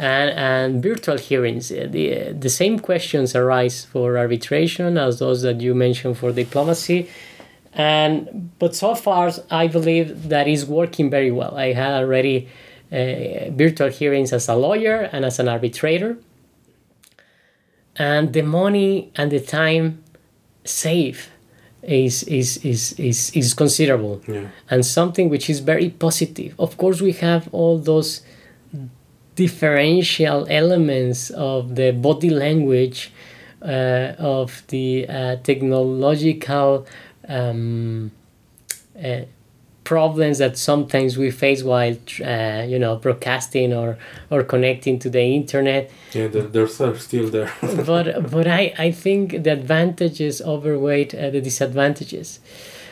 and, 0.00 0.30
and 0.30 0.82
virtual 0.82 1.18
hearings. 1.18 1.70
Uh, 1.70 1.86
the, 1.90 2.04
uh, 2.12 2.32
the 2.32 2.48
same 2.48 2.78
questions 2.78 3.36
arise 3.36 3.84
for 3.84 4.16
arbitration 4.16 4.96
as 4.96 5.18
those 5.18 5.42
that 5.42 5.60
you 5.60 5.74
mentioned 5.74 6.16
for 6.16 6.32
diplomacy. 6.32 7.08
And 7.74 8.50
but 8.58 8.74
so 8.74 8.94
far, 8.94 9.30
I 9.50 9.66
believe 9.68 10.28
that 10.30 10.48
is 10.48 10.64
working 10.64 11.10
very 11.10 11.30
well. 11.30 11.56
I 11.56 11.72
had 11.74 11.92
already 11.92 12.48
uh, 12.90 13.50
virtual 13.50 13.90
hearings 13.90 14.32
as 14.32 14.48
a 14.48 14.56
lawyer 14.56 15.08
and 15.12 15.24
as 15.24 15.38
an 15.38 15.48
arbitrator. 15.48 16.16
And 17.96 18.32
the 18.32 18.42
money 18.42 19.12
and 19.14 19.30
the 19.30 19.40
time 19.40 20.02
saved 20.64 21.28
is 21.82 22.22
is 22.24 22.58
is 22.64 22.92
is, 22.94 23.30
is 23.30 23.54
considerable 23.54 24.20
yeah. 24.28 24.48
and 24.68 24.84
something 24.84 25.30
which 25.30 25.48
is 25.48 25.60
very 25.60 25.88
positive 25.88 26.54
of 26.58 26.76
course 26.76 27.00
we 27.00 27.12
have 27.12 27.48
all 27.52 27.78
those 27.78 28.20
differential 29.44 30.46
elements 30.50 31.30
of 31.30 31.74
the 31.76 31.90
body 31.92 32.28
language 32.28 33.10
uh, 33.62 34.12
of 34.38 34.62
the 34.68 35.06
uh, 35.08 35.36
technological 35.36 36.86
um, 37.26 38.10
uh, 39.02 39.20
problems 39.84 40.36
that 40.38 40.58
sometimes 40.58 41.16
we 41.16 41.30
face 41.30 41.62
while 41.62 41.96
uh, 42.22 42.62
you 42.72 42.78
know 42.78 42.96
broadcasting 42.96 43.72
or 43.72 43.96
or 44.30 44.42
connecting 44.42 44.98
to 44.98 45.08
the 45.08 45.24
internet. 45.40 45.90
Yeah 46.12 46.28
they're 46.28 46.68
still 47.08 47.28
there. 47.36 47.50
But 47.90 48.06
but 48.34 48.46
i 48.46 48.62
i 48.86 48.90
think 49.04 49.24
the 49.44 49.52
advantages 49.60 50.34
overweight 50.54 51.10
uh, 51.14 51.30
the 51.34 51.40
disadvantages. 51.40 52.40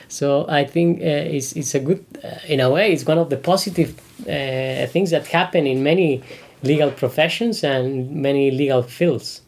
So 0.08 0.26
i 0.60 0.64
think 0.74 0.90
uh, 1.00 1.36
it's, 1.36 1.52
it's 1.60 1.74
a 1.74 1.80
good 1.88 2.02
uh, 2.24 2.52
in 2.54 2.60
a 2.60 2.68
way 2.70 2.86
it's 2.94 3.06
one 3.12 3.20
of 3.24 3.28
the 3.28 3.40
positive 3.52 3.90
uh, 4.22 4.86
things 4.86 5.10
that 5.10 5.26
happen 5.26 5.66
in 5.66 5.82
many 5.82 6.22
legal 6.62 6.90
professions 6.90 7.62
and 7.62 8.10
many 8.10 8.50
legal 8.50 8.82
fields 8.82 9.42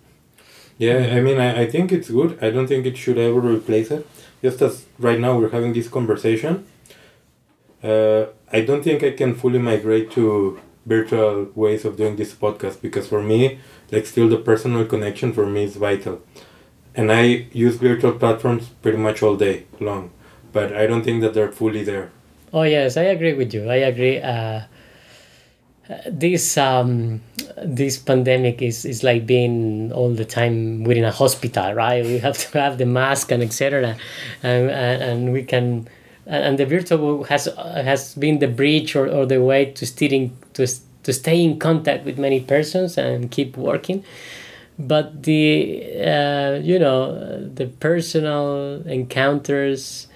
yeah 0.79 1.13
i 1.17 1.21
mean 1.21 1.39
I, 1.39 1.63
I 1.63 1.67
think 1.67 1.93
it's 1.93 2.11
good 2.11 2.39
i 2.43 2.51
don't 2.51 2.67
think 2.67 2.87
it 2.87 2.97
should 2.97 3.19
ever 3.19 3.41
replace 3.41 3.91
it 3.91 4.07
just 4.43 4.63
as 4.63 4.87
right 4.99 5.19
now 5.19 5.39
we're 5.39 5.51
having 5.51 5.73
this 5.73 5.89
conversation 5.89 6.67
uh, 7.83 8.27
I 8.53 8.61
don't 8.63 8.83
think 8.83 9.03
I 9.03 9.13
can 9.13 9.35
fully 9.35 9.59
migrate 9.59 10.11
to 10.13 10.61
virtual 10.87 11.49
ways 11.55 11.85
of 11.85 11.97
doing 11.97 12.17
this 12.17 12.35
podcast 12.35 12.83
because 12.83 13.09
for 13.09 13.23
me, 13.23 13.59
like 13.91 14.07
still 14.07 14.29
the 14.29 14.37
personal 14.39 14.85
connection 14.85 15.33
for 15.33 15.47
me 15.47 15.65
is 15.65 15.77
vital. 15.77 16.21
And 16.95 17.13
I 17.13 17.47
use 17.53 17.77
virtual 17.77 18.13
platforms 18.13 18.69
pretty 18.83 18.99
much 18.99 19.23
all 19.23 19.37
day 19.37 19.67
long, 19.79 20.11
but 20.53 20.75
I 20.75 20.87
don't 20.87 21.03
think 21.03 21.21
that 21.23 21.35
they're 21.35 21.53
fully 21.53 21.85
there. 21.85 22.11
Oh 22.53 22.63
yes, 22.63 22.97
I 22.97 23.03
agree 23.05 23.35
with 23.35 23.55
you. 23.55 23.69
I 23.69 23.77
agree. 23.77 24.21
Uh, 24.21 24.63
this 26.09 26.57
um, 26.57 27.21
this 27.63 27.99
pandemic 27.99 28.63
is, 28.63 28.85
is 28.85 29.03
like 29.03 29.27
being 29.27 29.93
all 29.93 30.11
the 30.11 30.25
time 30.25 30.85
within 30.85 31.05
a 31.05 31.11
hospital, 31.11 31.73
right? 31.75 32.05
We 32.05 32.19
have 32.19 32.39
to 32.51 32.61
have 32.61 32.79
the 32.79 32.87
mask 32.87 33.33
and 33.33 33.43
etc. 33.43 33.97
And, 34.43 34.71
and, 34.71 35.03
and 35.03 35.33
we 35.33 35.43
can 35.43 35.89
and 36.27 36.59
the 36.59 36.67
virtual 36.67 37.25
has 37.25 37.47
has 37.57 38.15
been 38.15 38.39
the 38.39 38.49
bridge 38.49 38.95
or, 38.95 39.09
or 39.09 39.27
the 39.27 39.43
way 39.43 39.65
to 39.73 39.87
staying 39.87 40.37
to, 40.55 40.67
to 41.03 41.13
stay 41.13 41.43
in 41.43 41.59
contact 41.59 42.05
with 42.05 42.19
many 42.19 42.41
persons 42.41 42.97
and 42.97 43.31
keep 43.31 43.57
working 43.57 44.05
but 44.79 45.23
the 45.25 45.83
uh, 46.01 46.61
you 46.63 46.79
know 46.79 47.45
the 47.55 47.67
personal 47.67 48.83
encounters 48.87 50.07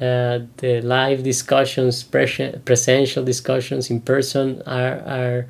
uh, 0.00 0.40
the 0.58 0.80
live 0.82 1.22
discussions 1.22 2.02
pres- 2.02 2.56
presential 2.64 3.24
discussions 3.24 3.90
in 3.90 4.00
person 4.00 4.62
are, 4.66 5.00
are 5.06 5.46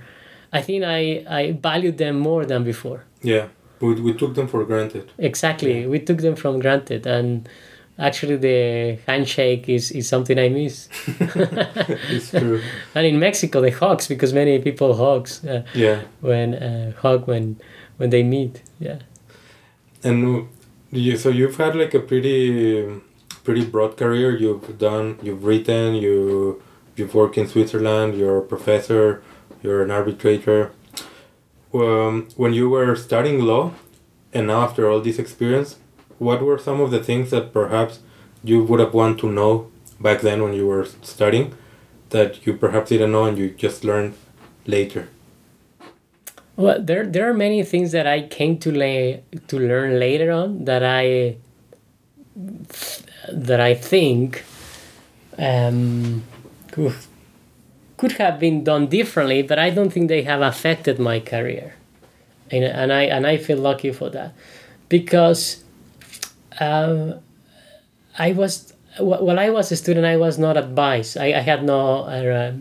i 0.53 0.61
think 0.61 0.85
i 0.85 1.25
i 1.29 1.53
value 1.53 1.93
them 1.93 2.19
more 2.19 2.45
than 2.45 2.65
before 2.65 3.05
yeah 3.23 3.49
we, 3.81 3.95
we 4.01 4.13
took 4.15 4.35
them 4.35 4.47
for 4.49 4.65
granted 4.65 5.11
exactly 5.19 5.83
yeah. 5.83 5.87
we 5.87 5.99
took 5.99 6.19
them 6.19 6.37
from 6.37 6.59
granted 6.59 7.07
and 7.07 7.49
actually 7.99 8.37
the 8.37 8.99
handshake 9.07 9.69
is, 9.69 9.91
is 9.93 10.09
something 10.09 10.39
I 10.39 10.49
miss. 10.49 10.89
it's 12.11 12.31
true. 12.31 12.63
and 12.95 13.07
in 13.07 13.19
Mexico, 13.19 13.61
the 13.61 13.71
hugs 13.71 14.09
because 14.09 14.33
many 14.33 14.59
people 14.59 14.95
hugs. 14.95 15.45
Uh, 15.45 15.65
yeah. 15.75 16.03
When 16.21 16.55
uh, 16.55 16.93
hug 16.93 17.27
when 17.27 17.61
when 17.97 18.11
they 18.11 18.23
meet. 18.23 18.63
Yeah. 18.79 18.99
And 20.03 20.49
you, 20.91 21.17
so 21.17 21.29
you've 21.29 21.57
had 21.57 21.77
like 21.77 21.95
a 21.95 22.01
pretty 22.01 23.01
pretty 23.45 23.65
broad 23.65 23.97
career. 23.97 24.37
You've 24.37 24.79
done, 24.79 25.19
you've 25.23 25.45
written, 25.45 25.95
you, 25.95 26.63
you've 26.97 27.15
worked 27.15 27.39
in 27.39 27.49
Switzerland. 27.49 28.17
You're 28.17 28.39
a 28.39 28.43
professor. 28.43 29.23
You're 29.63 29.83
an 29.83 29.91
arbitrator. 29.91 30.73
Um, 31.73 32.29
when 32.37 32.53
you 32.53 32.69
were 32.69 32.95
studying 32.97 33.41
law, 33.41 33.73
and 34.33 34.47
now 34.49 34.63
after 34.63 34.89
all 34.89 35.01
this 35.01 35.19
experience, 35.19 35.79
what 36.19 36.43
were 36.43 36.59
some 36.59 36.81
of 36.81 36.91
the 36.91 37.03
things 37.03 37.31
that 37.31 37.53
perhaps 37.53 38.01
you 38.45 38.63
would 38.63 38.81
have 38.81 38.95
wanted 38.95 39.19
to 39.21 39.31
know 39.31 39.71
back 40.01 40.21
then 40.21 40.43
when 40.43 40.53
you 40.53 40.67
were 40.67 40.85
studying 41.03 41.55
that 42.11 42.47
you 42.47 42.55
perhaps 42.55 42.91
didn't 42.91 43.13
know 43.13 43.25
and 43.25 43.39
you 43.39 43.51
just 43.51 43.85
learned 43.85 44.15
later? 44.67 45.09
Well, 46.57 46.83
there 46.83 47.07
there 47.07 47.29
are 47.31 47.35
many 47.35 47.63
things 47.63 47.93
that 47.93 48.07
I 48.07 48.29
came 48.29 48.59
to 48.59 48.71
lay, 48.71 49.23
to 49.49 49.59
learn 49.59 49.99
later 49.99 50.31
on 50.31 50.67
that 50.67 50.85
I 50.85 51.37
that 53.31 53.61
I 53.61 53.75
think 53.75 54.45
um, 55.39 56.23
could, 56.71 58.13
have 58.19 58.41
been 58.41 58.65
done 58.65 58.89
differently, 58.89 59.43
but 59.43 59.59
I 59.59 59.71
don't 59.71 59.91
think 59.91 60.09
they 60.09 60.23
have 60.23 60.41
affected 60.41 60.99
my 60.99 61.21
career, 61.21 61.75
and, 62.51 62.65
and 62.65 62.93
I 62.93 63.03
and 63.03 63.27
I 63.27 63.37
feel 63.37 63.59
lucky 63.59 63.93
for 63.93 64.11
that, 64.11 64.35
because 64.89 65.63
um, 66.59 67.21
I 68.19 68.33
was 68.33 68.73
while 68.99 69.39
I 69.39 69.51
was 69.51 69.73
a 69.73 69.77
student, 69.77 70.05
I 70.05 70.17
was 70.17 70.39
not 70.39 70.57
advised. 70.57 71.17
I, 71.17 71.27
I 71.27 71.41
had 71.41 71.65
no, 71.65 72.05
uh, 72.05 72.53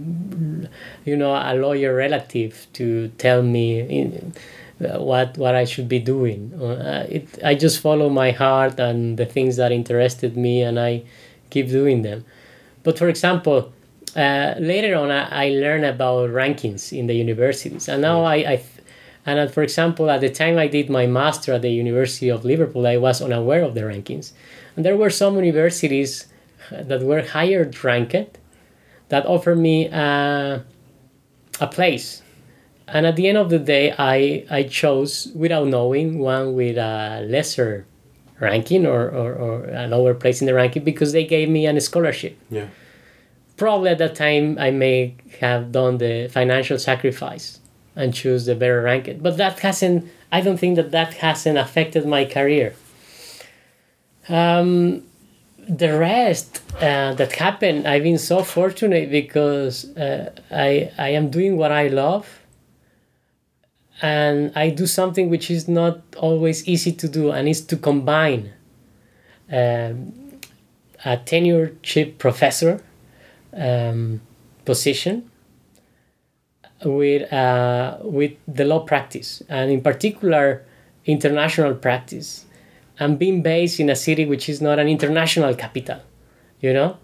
you 1.04 1.18
know, 1.18 1.36
a 1.36 1.54
lawyer 1.56 1.94
relative 1.94 2.68
to 2.74 3.10
tell 3.18 3.44
me 3.44 4.32
what 4.82 5.38
what 5.38 5.56
I 5.56 5.66
should 5.66 5.88
be 5.88 6.00
doing. 6.00 6.54
Uh, 6.60 7.06
it, 7.10 7.40
I 7.44 7.56
just 7.56 7.80
follow 7.80 8.10
my 8.10 8.32
heart 8.32 8.80
and 8.80 9.18
the 9.18 9.26
things 9.26 9.58
that 9.58 9.72
interested 9.72 10.36
me, 10.36 10.62
and 10.62 10.80
I 10.80 11.04
keep 11.50 11.70
doing 11.70 12.02
them. 12.02 12.26
But 12.84 12.98
for 12.98 13.08
example, 13.08 13.72
uh, 14.16 14.56
later 14.60 14.96
on, 14.96 15.12
I, 15.12 15.46
I 15.46 15.50
learned 15.50 15.86
about 15.86 16.30
rankings 16.30 16.98
in 16.98 17.08
the 17.08 17.14
universities, 17.14 17.88
and 17.88 18.02
now 18.02 18.24
I, 18.24 18.36
I 18.36 18.64
and 19.26 19.40
uh, 19.40 19.48
for 19.48 19.64
example, 19.64 20.10
at 20.10 20.22
the 20.22 20.30
time 20.30 20.58
I 20.58 20.68
did 20.68 20.90
my 20.90 21.06
master 21.06 21.54
at 21.54 21.62
the 21.62 21.70
University 21.70 22.30
of 22.30 22.44
Liverpool, 22.44 22.88
I 22.88 22.98
was 22.98 23.22
unaware 23.22 23.64
of 23.64 23.76
the 23.76 23.82
rankings. 23.82 24.32
And 24.76 24.86
there 24.86 24.98
were 24.98 25.10
some 25.10 25.36
universities 25.36 26.28
that 26.72 27.04
were 27.04 27.22
higher 27.22 27.70
ranked 27.84 28.38
that 29.10 29.26
offered 29.26 29.58
me 29.58 29.90
uh, 29.90 30.60
a 31.60 31.68
place. 31.68 32.21
And 32.94 33.06
at 33.06 33.16
the 33.16 33.28
end 33.28 33.38
of 33.38 33.50
the 33.50 33.60
day, 33.60 33.96
I, 33.98 34.46
I 34.50 34.64
chose, 34.64 35.32
without 35.34 35.68
knowing, 35.68 36.20
one 36.20 36.54
with 36.54 36.78
a 36.78 37.26
lesser 37.28 37.86
ranking 38.40 38.86
or, 38.86 39.08
or, 39.10 39.34
or 39.34 39.70
a 39.72 39.88
lower 39.88 40.14
place 40.14 40.42
in 40.42 40.48
the 40.48 40.54
ranking 40.54 40.84
because 40.84 41.14
they 41.14 41.26
gave 41.26 41.48
me 41.48 41.68
a 41.68 41.82
scholarship. 41.82 42.38
Yeah. 42.50 42.68
Probably 43.56 43.92
at 43.92 44.00
that 44.00 44.16
time, 44.16 44.58
I 44.60 44.72
may 44.72 45.16
have 45.40 45.72
done 45.72 46.00
the 46.00 46.28
financial 46.28 46.78
sacrifice 46.80 47.60
and 47.96 48.14
choose 48.14 48.46
the 48.46 48.56
better 48.56 48.82
ranking. 48.82 49.20
But 49.20 49.38
that 49.38 49.60
hasn't, 49.60 50.10
I 50.32 50.42
don't 50.42 50.58
think 50.58 50.76
that 50.76 50.92
that 50.92 51.14
hasn't 51.16 51.58
affected 51.58 52.06
my 52.06 52.26
career. 52.26 52.74
Um, 54.28 55.04
the 55.70 55.98
rest 55.98 56.62
uh, 56.78 57.14
that 57.14 57.34
happened, 57.34 57.88
I've 57.88 58.04
been 58.04 58.18
so 58.18 58.44
fortunate 58.44 59.12
because 59.12 59.96
uh, 59.96 60.34
I 60.52 60.92
I 60.98 61.10
am 61.10 61.30
doing 61.30 61.58
what 61.58 61.72
I 61.72 61.88
love, 61.88 62.41
and 64.02 64.52
I 64.56 64.70
do 64.70 64.88
something 64.88 65.30
which 65.30 65.52
is 65.52 65.68
not 65.68 66.02
always 66.18 66.68
easy 66.68 66.92
to 66.94 67.08
do, 67.08 67.32
and 67.32 67.48
is 67.48 67.62
to 67.66 67.78
combine 67.78 68.52
um, 69.52 70.14
a 71.06 71.18
tenureship 71.18 72.18
professor 72.18 72.84
um, 73.54 74.22
position 74.66 75.30
with 76.84 77.32
uh, 77.32 77.98
with 78.04 78.34
the 78.48 78.66
law 78.66 78.80
practice, 78.80 79.44
and 79.50 79.72
in 79.72 79.82
particular 79.82 80.66
international 81.06 81.74
practice 81.76 82.46
and 83.02 83.18
being 83.18 83.42
based 83.42 83.80
in 83.80 83.90
a 83.90 83.96
city 83.96 84.26
which 84.26 84.48
is 84.48 84.62
not 84.62 84.78
an 84.78 84.88
international 84.88 85.56
capital, 85.56 86.00
you 86.60 86.72
know? 86.72 86.98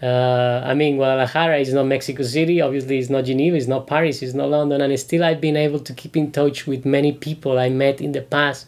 Uh, 0.00 0.62
I 0.64 0.74
mean, 0.74 0.96
Guadalajara 0.96 1.58
is 1.58 1.72
not 1.72 1.86
Mexico 1.86 2.22
City, 2.22 2.60
obviously, 2.60 2.98
it's 2.98 3.10
not 3.10 3.24
Geneva, 3.24 3.56
it's 3.56 3.66
not 3.66 3.88
Paris, 3.88 4.22
it's 4.22 4.34
not 4.34 4.48
London, 4.48 4.80
and 4.80 4.98
still 5.00 5.24
I've 5.24 5.40
been 5.40 5.56
able 5.56 5.80
to 5.80 5.92
keep 5.92 6.16
in 6.16 6.30
touch 6.30 6.68
with 6.68 6.84
many 6.84 7.12
people 7.12 7.58
I 7.58 7.68
met 7.68 8.00
in 8.00 8.12
the 8.12 8.22
past 8.22 8.66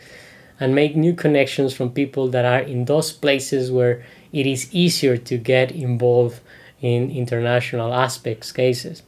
and 0.59 0.75
make 0.75 0.97
new 0.97 1.15
connections 1.15 1.73
from 1.73 1.91
people 1.91 2.29
that 2.29 2.45
are 2.45 2.61
in 2.61 2.85
those 2.85 3.13
places 3.13 3.71
where 3.71 4.05
it 4.33 4.47
is 4.47 4.73
easier 4.75 5.17
to 5.17 5.39
get 5.39 5.71
involved 5.71 6.41
in 6.81 7.11
international 7.11 7.95
aspects, 7.95 8.51
cases. 8.51 9.03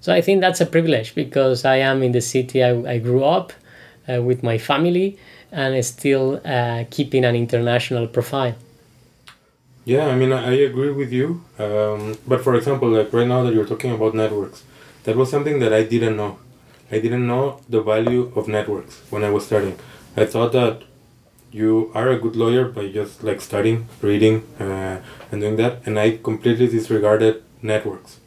So 0.00 0.12
I 0.12 0.20
think 0.20 0.40
that's 0.40 0.60
a 0.60 0.66
privilege 0.66 1.14
because 1.14 1.64
I 1.64 1.76
am 1.76 2.02
in 2.02 2.12
the 2.12 2.20
city 2.20 2.62
I, 2.62 2.94
I 2.94 2.98
grew 2.98 3.24
up 3.24 3.52
uh, 4.08 4.22
with 4.22 4.42
my 4.42 4.58
family 4.58 5.18
and 5.50 5.82
still 5.84 6.40
uh, 6.44 6.84
keeping 6.90 7.24
an 7.24 7.34
international 7.34 8.06
profile. 8.06 8.54
Yeah, 9.88 10.08
I 10.08 10.16
mean, 10.16 10.32
I, 10.34 10.52
agree 10.70 10.90
with 10.90 11.14
you. 11.14 11.42
Um, 11.58 12.18
but 12.26 12.44
for 12.44 12.54
example, 12.56 12.90
like 12.90 13.10
right 13.10 13.26
now 13.26 13.42
that 13.44 13.54
you're 13.54 13.64
talking 13.64 13.90
about 13.90 14.12
networks, 14.14 14.62
that 15.04 15.16
was 15.16 15.30
something 15.30 15.60
that 15.60 15.72
I 15.72 15.82
didn't 15.82 16.14
know. 16.14 16.38
I 16.92 16.98
didn't 16.98 17.26
know 17.26 17.62
the 17.70 17.80
value 17.80 18.30
of 18.36 18.48
networks 18.48 19.00
when 19.08 19.24
I 19.24 19.30
was 19.30 19.46
starting. 19.46 19.78
I 20.14 20.26
thought 20.26 20.52
that 20.52 20.82
you 21.50 21.90
are 21.94 22.10
a 22.10 22.18
good 22.18 22.36
lawyer 22.36 22.66
by 22.68 22.88
just 22.88 23.24
like 23.24 23.40
studying, 23.40 23.88
reading, 24.02 24.42
uh, 24.60 25.00
and 25.32 25.40
doing 25.40 25.56
that, 25.56 25.80
and 25.86 25.98
I 25.98 26.18
completely 26.18 26.66
disregarded 26.66 27.42
networks. 27.62 28.18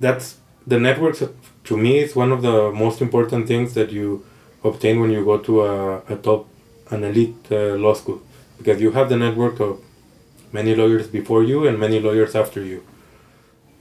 That's 0.00 0.38
the 0.66 0.80
networks 0.80 1.22
to 1.68 1.76
me 1.76 2.00
is 2.00 2.16
one 2.16 2.32
of 2.32 2.42
the 2.42 2.72
most 2.72 3.00
important 3.00 3.46
things 3.46 3.74
that 3.74 3.92
you 3.92 4.26
obtain 4.64 4.98
when 4.98 5.12
you 5.12 5.24
go 5.24 5.38
to 5.38 5.62
a, 5.62 5.98
a 6.08 6.16
top, 6.16 6.48
an 6.90 7.04
elite 7.04 7.36
uh, 7.52 7.76
law 7.84 7.94
school, 7.94 8.20
because 8.58 8.80
you 8.80 8.90
have 8.90 9.08
the 9.08 9.16
network 9.16 9.60
of 9.60 9.80
many 10.52 10.74
lawyers 10.74 11.06
before 11.06 11.42
you 11.42 11.66
and 11.66 11.78
many 11.78 12.00
lawyers 12.00 12.34
after 12.34 12.62
you. 12.62 12.84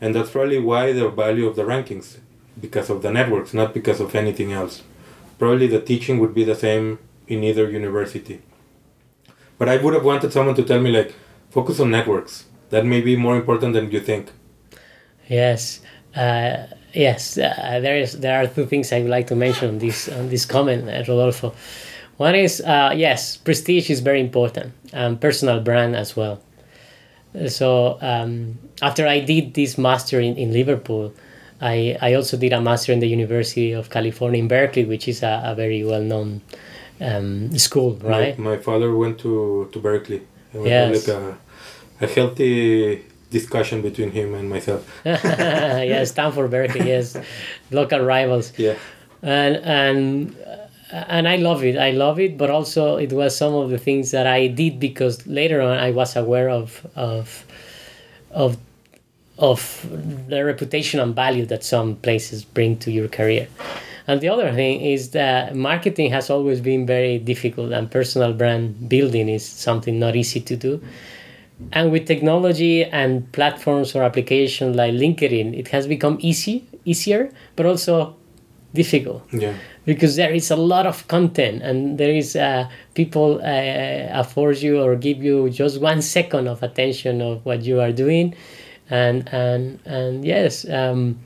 And 0.01 0.15
that's 0.15 0.31
probably 0.31 0.59
why 0.59 0.93
the 0.93 1.09
value 1.09 1.47
of 1.47 1.55
the 1.55 1.63
rankings, 1.63 2.17
because 2.59 2.89
of 2.89 3.01
the 3.01 3.11
networks, 3.11 3.53
not 3.53 3.73
because 3.73 3.99
of 3.99 4.15
anything 4.15 4.51
else. 4.53 4.83
Probably 5.37 5.67
the 5.67 5.81
teaching 5.81 6.19
would 6.19 6.33
be 6.33 6.43
the 6.43 6.55
same 6.55 6.99
in 7.27 7.43
either 7.43 7.69
university. 7.69 8.41
But 9.57 9.69
I 9.69 9.77
would 9.77 9.93
have 9.93 10.05
wanted 10.05 10.31
someone 10.31 10.55
to 10.55 10.63
tell 10.63 10.79
me, 10.79 10.91
like, 10.91 11.13
focus 11.49 11.79
on 11.79 11.91
networks. 11.91 12.45
That 12.69 12.85
may 12.85 13.01
be 13.01 13.15
more 13.15 13.35
important 13.35 13.73
than 13.73 13.91
you 13.91 13.99
think. 13.99 14.31
Yes. 15.27 15.81
Uh, 16.15 16.67
yes, 16.93 17.37
uh, 17.37 17.79
there 17.81 17.97
is. 17.97 18.19
There 18.19 18.41
are 18.41 18.47
two 18.47 18.65
things 18.65 18.91
I 18.91 19.01
would 19.01 19.09
like 19.09 19.27
to 19.27 19.35
mention 19.35 19.69
on 19.69 19.77
this 19.79 20.09
on 20.09 20.29
this 20.29 20.45
comment, 20.45 20.89
uh, 20.89 21.03
Rodolfo. 21.07 21.53
One 22.17 22.35
is 22.35 22.61
uh, 22.61 22.93
yes, 22.95 23.37
prestige 23.37 23.89
is 23.89 23.99
very 23.99 24.19
important, 24.19 24.73
and 24.91 25.21
personal 25.21 25.59
brand 25.61 25.95
as 25.95 26.15
well. 26.15 26.41
So 27.47 27.97
um, 28.01 28.57
after 28.81 29.07
I 29.07 29.19
did 29.19 29.53
this 29.53 29.77
master 29.77 30.19
in, 30.19 30.35
in 30.37 30.51
Liverpool, 30.51 31.13
I, 31.61 31.97
I 32.01 32.13
also 32.13 32.37
did 32.37 32.53
a 32.53 32.61
master 32.61 32.91
in 32.91 32.99
the 32.99 33.07
University 33.07 33.71
of 33.73 33.89
California 33.89 34.39
in 34.39 34.47
Berkeley, 34.47 34.85
which 34.85 35.07
is 35.07 35.23
a, 35.23 35.41
a 35.45 35.55
very 35.55 35.83
well 35.83 36.01
known 36.01 36.41
um, 37.01 37.57
school, 37.57 37.95
right? 37.97 38.37
My, 38.39 38.55
my, 38.55 38.57
father 38.57 38.95
went 38.95 39.19
to, 39.19 39.69
to 39.71 39.79
Berkeley. 39.79 40.25
Yes. 40.53 41.07
Like 41.07 41.17
a, 41.17 41.37
a 42.01 42.07
healthy 42.07 43.05
discussion 43.29 43.81
between 43.81 44.11
him 44.11 44.33
and 44.33 44.49
myself. 44.49 44.87
yeah, 45.05 46.03
Stanford, 46.05 46.49
Berkeley, 46.49 46.87
yes, 46.87 47.17
local 47.71 47.99
rivals. 47.99 48.53
Yeah, 48.57 48.75
and 49.21 49.57
and 49.57 50.35
and 50.91 51.27
I 51.27 51.35
love 51.35 51.63
it. 51.63 51.77
I 51.77 51.91
love 51.91 52.19
it, 52.19 52.37
but 52.37 52.49
also 52.49 52.97
it 52.97 53.13
was 53.13 53.35
some 53.35 53.53
of 53.53 53.69
the 53.69 53.77
things 53.77 54.11
that 54.11 54.25
I 54.27 54.47
did 54.47 54.79
because 54.79 55.25
later 55.27 55.61
on 55.61 55.77
I 55.77 55.91
was 55.91 56.15
aware 56.15 56.49
of 56.49 56.85
of 56.95 57.45
of 58.31 58.57
of 59.37 59.85
the 60.27 60.43
reputation 60.43 60.99
and 60.99 61.15
value 61.15 61.45
that 61.45 61.63
some 61.63 61.95
places 61.95 62.43
bring 62.43 62.77
to 62.79 62.91
your 62.91 63.07
career. 63.07 63.47
And 64.07 64.19
the 64.21 64.29
other 64.29 64.51
thing 64.51 64.81
is 64.81 65.11
that 65.11 65.55
marketing 65.55 66.11
has 66.11 66.29
always 66.31 66.61
been 66.61 66.85
very 66.87 67.19
difficult, 67.19 67.71
and 67.71 67.89
personal 67.91 68.33
brand 68.33 68.89
building 68.89 69.29
is 69.29 69.45
something 69.45 69.99
not 69.99 70.15
easy 70.15 70.41
to 70.41 70.55
do 70.55 70.81
and 71.71 71.91
with 71.91 72.07
technology 72.07 72.85
and 72.85 73.29
platforms 73.31 73.95
or 73.95 74.03
applications 74.03 74.75
like 74.75 74.93
linkedin 74.93 75.57
it 75.57 75.67
has 75.67 75.87
become 75.87 76.17
easy 76.21 76.65
easier 76.85 77.31
but 77.55 77.65
also 77.65 78.15
difficult 78.73 79.21
yeah 79.33 79.53
because 79.89 80.15
there 80.15 80.33
is 80.39 80.51
a 80.51 80.55
lot 80.55 80.85
of 80.85 80.97
content 81.07 81.57
and 81.67 81.97
there 81.97 82.13
is 82.21 82.35
uh, 82.35 82.69
people 82.93 83.29
uh, 83.43 84.21
afford 84.21 84.57
you 84.57 84.81
or 84.81 84.95
give 84.95 85.19
you 85.23 85.49
just 85.49 85.81
one 85.81 86.01
second 86.01 86.47
of 86.47 86.61
attention 86.61 87.21
of 87.21 87.43
what 87.45 87.59
you 87.63 87.81
are 87.85 87.91
doing 87.91 88.35
and 88.89 89.17
and 89.33 89.79
and 89.85 90.25
yes 90.25 90.67
um, 90.69 91.17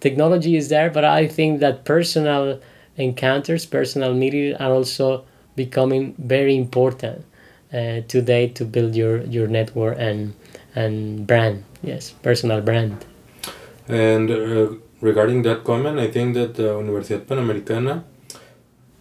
technology 0.00 0.56
is 0.56 0.68
there 0.68 0.90
but 0.90 1.04
i 1.04 1.26
think 1.26 1.60
that 1.60 1.84
personal 1.84 2.60
encounters 2.96 3.66
personal 3.66 4.12
meetings 4.14 4.56
are 4.60 4.72
also 4.72 5.24
becoming 5.56 6.14
very 6.18 6.56
important 6.56 7.24
uh, 7.72 8.00
today 8.08 8.48
to 8.48 8.64
build 8.64 8.94
your 8.94 9.22
your 9.36 9.48
network 9.48 9.96
and 9.98 10.34
and 10.74 11.26
brand. 11.26 11.64
Yes, 11.82 12.10
personal 12.22 12.60
brand. 12.60 13.04
And 13.88 14.30
uh, 14.30 14.74
regarding 15.00 15.42
that 15.42 15.64
comment, 15.64 15.98
I 15.98 16.10
think 16.10 16.34
that 16.34 16.54
the 16.54 16.74
Universidad 16.80 17.26
Panamericana, 17.26 18.04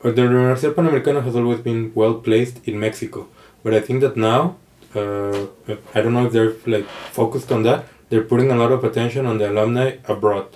or 0.03 0.11
the 0.11 0.21
Universidad 0.21 0.73
Panamericana 0.73 1.23
has 1.23 1.35
always 1.35 1.59
been 1.59 1.91
well 1.95 2.15
placed 2.15 2.67
in 2.67 2.79
Mexico, 2.79 3.27
but 3.63 3.73
I 3.73 3.79
think 3.79 4.01
that 4.01 4.17
now, 4.17 4.57
uh, 4.95 5.47
I 5.95 6.01
don't 6.01 6.13
know 6.13 6.25
if 6.25 6.33
they're 6.33 6.55
like 6.65 6.87
focused 7.11 7.51
on 7.51 7.63
that. 7.63 7.85
They're 8.09 8.23
putting 8.23 8.51
a 8.51 8.55
lot 8.55 8.71
of 8.71 8.83
attention 8.83 9.25
on 9.25 9.37
the 9.37 9.49
alumni 9.49 9.97
abroad, 10.07 10.47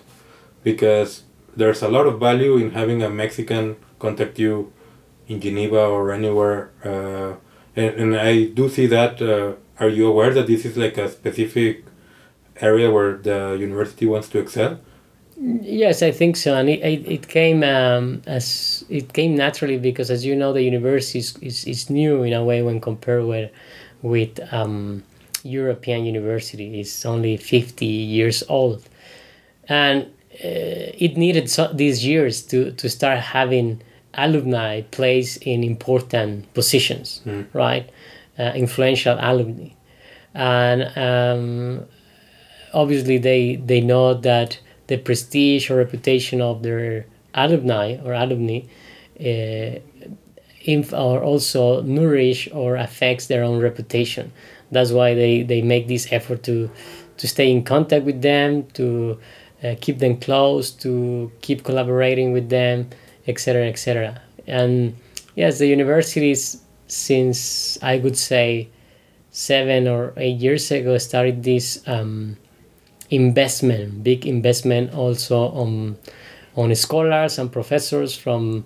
because 0.63 1.23
there's 1.55 1.81
a 1.81 1.87
lot 1.87 2.05
of 2.05 2.19
value 2.19 2.57
in 2.57 2.71
having 2.71 3.01
a 3.01 3.09
Mexican 3.09 3.77
contact 3.99 4.37
you 4.39 4.73
in 5.27 5.39
Geneva 5.39 5.85
or 5.85 6.11
anywhere. 6.11 6.71
Uh, 6.83 7.35
and, 7.75 7.95
and 7.95 8.15
I 8.17 8.45
do 8.45 8.69
see 8.69 8.87
that. 8.87 9.21
Uh, 9.21 9.53
are 9.79 9.89
you 9.89 10.07
aware 10.07 10.33
that 10.33 10.47
this 10.47 10.65
is 10.65 10.75
like 10.77 10.97
a 10.97 11.09
specific 11.09 11.85
area 12.61 12.89
where 12.91 13.17
the 13.17 13.57
university 13.59 14.05
wants 14.05 14.27
to 14.29 14.39
excel? 14.39 14.79
Yes, 15.37 16.01
I 16.01 16.11
think 16.11 16.37
so, 16.37 16.55
and 16.55 16.69
it, 16.69 16.79
it, 16.79 17.05
it 17.11 17.27
came 17.27 17.61
um, 17.63 18.21
as 18.25 18.85
it 18.89 19.11
came 19.11 19.35
naturally 19.35 19.77
because, 19.77 20.09
as 20.09 20.25
you 20.25 20.33
know, 20.35 20.53
the 20.53 20.61
university 20.61 21.19
is, 21.19 21.37
is, 21.41 21.65
is 21.65 21.89
new 21.89 22.23
in 22.23 22.31
a 22.31 22.41
way 22.43 22.61
when 22.61 22.79
compared 22.79 23.25
with 23.25 23.51
with 24.01 24.39
um, 24.53 25.03
European 25.43 26.05
university. 26.05 26.79
It's 26.79 27.05
only 27.05 27.35
fifty 27.35 27.85
years 27.85 28.43
old, 28.47 28.87
and 29.67 30.03
uh, 30.03 30.95
it 31.05 31.17
needed 31.17 31.49
so, 31.49 31.67
these 31.73 32.05
years 32.05 32.41
to 32.43 32.71
to 32.71 32.89
start 32.89 33.19
having 33.19 33.81
alumni 34.13 34.81
place 34.83 35.35
in 35.37 35.63
important 35.65 36.53
positions, 36.53 37.21
Mm. 37.25 37.45
right? 37.53 37.89
Uh, 38.39 38.53
influential 38.55 39.17
alumni, 39.19 39.69
and 40.33 40.81
um, 40.97 41.85
obviously 42.73 43.17
they 43.17 43.55
they 43.57 43.81
know 43.81 44.13
that 44.13 44.59
the 44.87 44.97
prestige 44.97 45.69
or 45.69 45.77
reputation 45.77 46.41
of 46.41 46.63
their 46.63 47.05
alumni 47.33 47.97
or 48.03 48.13
alumni 48.13 48.61
uh, 49.19 49.79
inf- 50.65 50.93
or 50.93 51.23
also 51.23 51.81
nourish 51.81 52.49
or 52.51 52.75
affects 52.75 53.27
their 53.27 53.43
own 53.43 53.59
reputation. 53.61 54.31
That's 54.71 54.91
why 54.91 55.13
they, 55.13 55.43
they 55.43 55.61
make 55.61 55.87
this 55.87 56.11
effort 56.11 56.43
to 56.43 56.69
to 57.17 57.27
stay 57.29 57.49
in 57.49 57.63
contact 57.63 58.03
with 58.03 58.21
them, 58.21 58.65
to 58.73 59.17
uh, 59.63 59.75
keep 59.79 59.99
them 59.99 60.17
close, 60.17 60.69
to 60.69 61.31
keep 61.41 61.63
collaborating 61.63 62.33
with 62.33 62.49
them, 62.49 62.89
etc., 63.25 63.67
etc. 63.67 64.21
And 64.47 64.95
yes, 65.35 65.59
the 65.59 65.67
universities, 65.67 66.61
since 66.87 67.81
I 67.81 67.99
would 67.99 68.17
say 68.17 68.67
seven 69.31 69.87
or 69.87 70.13
eight 70.17 70.37
years 70.37 70.69
ago, 70.71 70.97
started 70.97 71.43
this 71.43 71.81
um, 71.87 72.35
investment, 73.15 74.03
big 74.03 74.25
investment 74.25 74.93
also 74.93 75.49
on 75.49 75.97
on 76.55 76.73
scholars 76.75 77.37
and 77.37 77.51
professors 77.51 78.15
from 78.15 78.65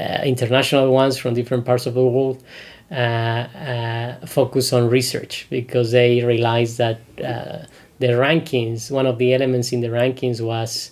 uh, 0.00 0.20
international 0.24 0.92
ones 0.92 1.18
from 1.18 1.34
different 1.34 1.64
parts 1.64 1.86
of 1.86 1.94
the 1.94 2.04
world 2.04 2.42
uh, 2.90 2.94
uh, 2.94 4.26
focus 4.26 4.72
on 4.72 4.88
research 4.88 5.46
because 5.50 5.90
they 5.90 6.22
realized 6.22 6.78
that 6.78 7.00
uh, 7.18 7.66
the 7.98 8.08
rankings, 8.08 8.90
one 8.90 9.06
of 9.06 9.18
the 9.18 9.34
elements 9.34 9.72
in 9.72 9.80
the 9.80 9.88
rankings 9.88 10.40
was 10.40 10.90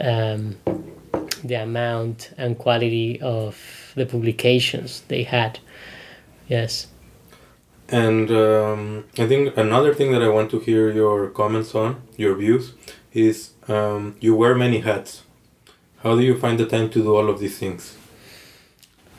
um, 0.00 0.56
the 1.44 1.54
amount 1.54 2.32
and 2.38 2.58
quality 2.58 3.20
of 3.20 3.92
the 3.96 4.06
publications 4.06 5.02
they 5.08 5.22
had. 5.22 5.58
Yes. 6.48 6.86
And 7.88 8.30
um, 8.30 9.04
I 9.18 9.26
think 9.26 9.56
another 9.56 9.94
thing 9.94 10.10
that 10.12 10.22
I 10.22 10.28
want 10.28 10.50
to 10.50 10.58
hear 10.58 10.90
your 10.90 11.28
comments 11.30 11.74
on, 11.74 12.02
your 12.16 12.34
views, 12.34 12.74
is 13.12 13.52
um, 13.68 14.16
you 14.20 14.34
wear 14.34 14.54
many 14.54 14.80
hats. 14.80 15.22
How 16.02 16.16
do 16.16 16.22
you 16.22 16.38
find 16.38 16.58
the 16.58 16.66
time 16.66 16.90
to 16.90 17.02
do 17.02 17.14
all 17.14 17.30
of 17.30 17.38
these 17.38 17.58
things? 17.58 17.96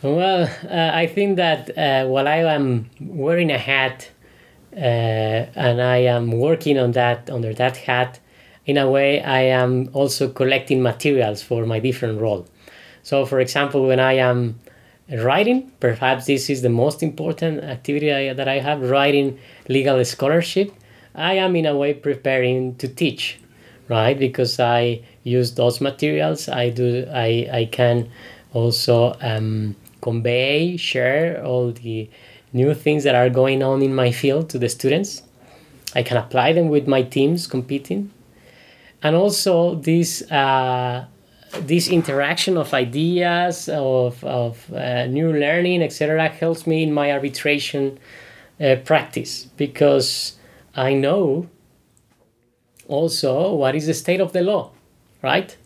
Well, 0.02 0.44
uh, 0.70 0.92
I 0.94 1.08
think 1.08 1.38
that 1.38 1.76
uh, 1.78 2.06
while 2.08 2.28
I 2.28 2.38
am 2.38 2.90
wearing 3.00 3.52
a 3.52 3.58
hat 3.58 4.12
uh, 4.74 4.80
and 4.80 5.82
I 5.82 5.98
am 5.98 6.32
working 6.32 6.78
on 6.78 6.92
that 6.92 7.30
under 7.30 7.54
that 7.54 7.78
hat, 7.78 8.20
in 8.66 8.78
a 8.78 8.90
way 8.90 9.24
I 9.24 9.42
am 9.42 9.90
also 9.94 10.30
collecting 10.30 10.82
materials 10.82 11.42
for 11.42 11.66
my 11.66 11.80
different 11.80 12.22
role. 12.22 12.46
So, 13.02 13.26
for 13.26 13.40
example, 13.40 13.88
when 13.88 14.00
I 14.00 14.14
am 14.14 14.60
writing, 15.10 15.72
perhaps 15.80 16.26
this 16.26 16.50
is 16.50 16.62
the 16.62 16.70
most 16.70 17.02
important 17.02 17.64
activity 17.64 18.14
I, 18.14 18.34
that 18.34 18.48
I 18.48 18.60
have 18.60 18.90
writing 18.90 19.40
legal 19.68 20.04
scholarship. 20.04 20.74
I 21.16 21.34
am 21.34 21.56
in 21.56 21.66
a 21.66 21.76
way 21.76 21.94
preparing 21.94 22.76
to 22.76 22.88
teach, 22.88 23.40
right? 23.88 24.18
Because 24.18 24.60
I 24.60 25.02
use 25.24 25.56
those 25.56 25.82
materials. 25.82 26.48
I 26.50 26.70
do. 26.70 27.08
I 27.12 27.50
I 27.52 27.66
can 27.72 28.10
also 28.54 29.16
um, 29.22 29.76
convey, 30.02 30.78
share 30.78 31.44
all 31.44 31.72
the 31.72 32.10
new 32.54 32.74
things 32.74 33.04
that 33.04 33.16
are 33.16 33.30
going 33.30 33.64
on 33.64 33.82
in 33.82 33.96
my 33.96 34.12
field 34.12 34.50
to 34.50 34.60
the 34.60 34.70
students. 34.70 35.24
I 35.96 36.04
can 36.04 36.18
apply 36.18 36.54
them 36.54 36.70
with 36.70 36.88
my 36.88 37.02
teams 37.02 37.48
competing, 37.48 38.12
and 39.02 39.16
also 39.16 39.76
this. 39.76 40.22
Uh, 40.32 41.06
this 41.62 41.88
interaction 41.88 42.58
of 42.58 42.74
ideas 42.74 43.70
of, 43.70 44.24
of 44.24 44.72
uh, 44.74 45.06
new 45.08 45.32
learning 45.32 45.82
etc 45.82 46.28
helps 46.28 46.68
me 46.68 46.84
in 46.84 46.94
my 46.94 47.12
arbitration 47.12 47.98
uh, 48.60 48.76
practice. 48.84 49.46
Because 49.58 50.38
i 50.76 50.94
know 50.94 51.48
also 52.88 53.54
what 53.54 53.76
is 53.76 53.88
the 53.88 53.94
state 53.94 54.22
of 54.22 54.34
the 54.34 54.42
law 54.42 54.72
right? 55.22 55.58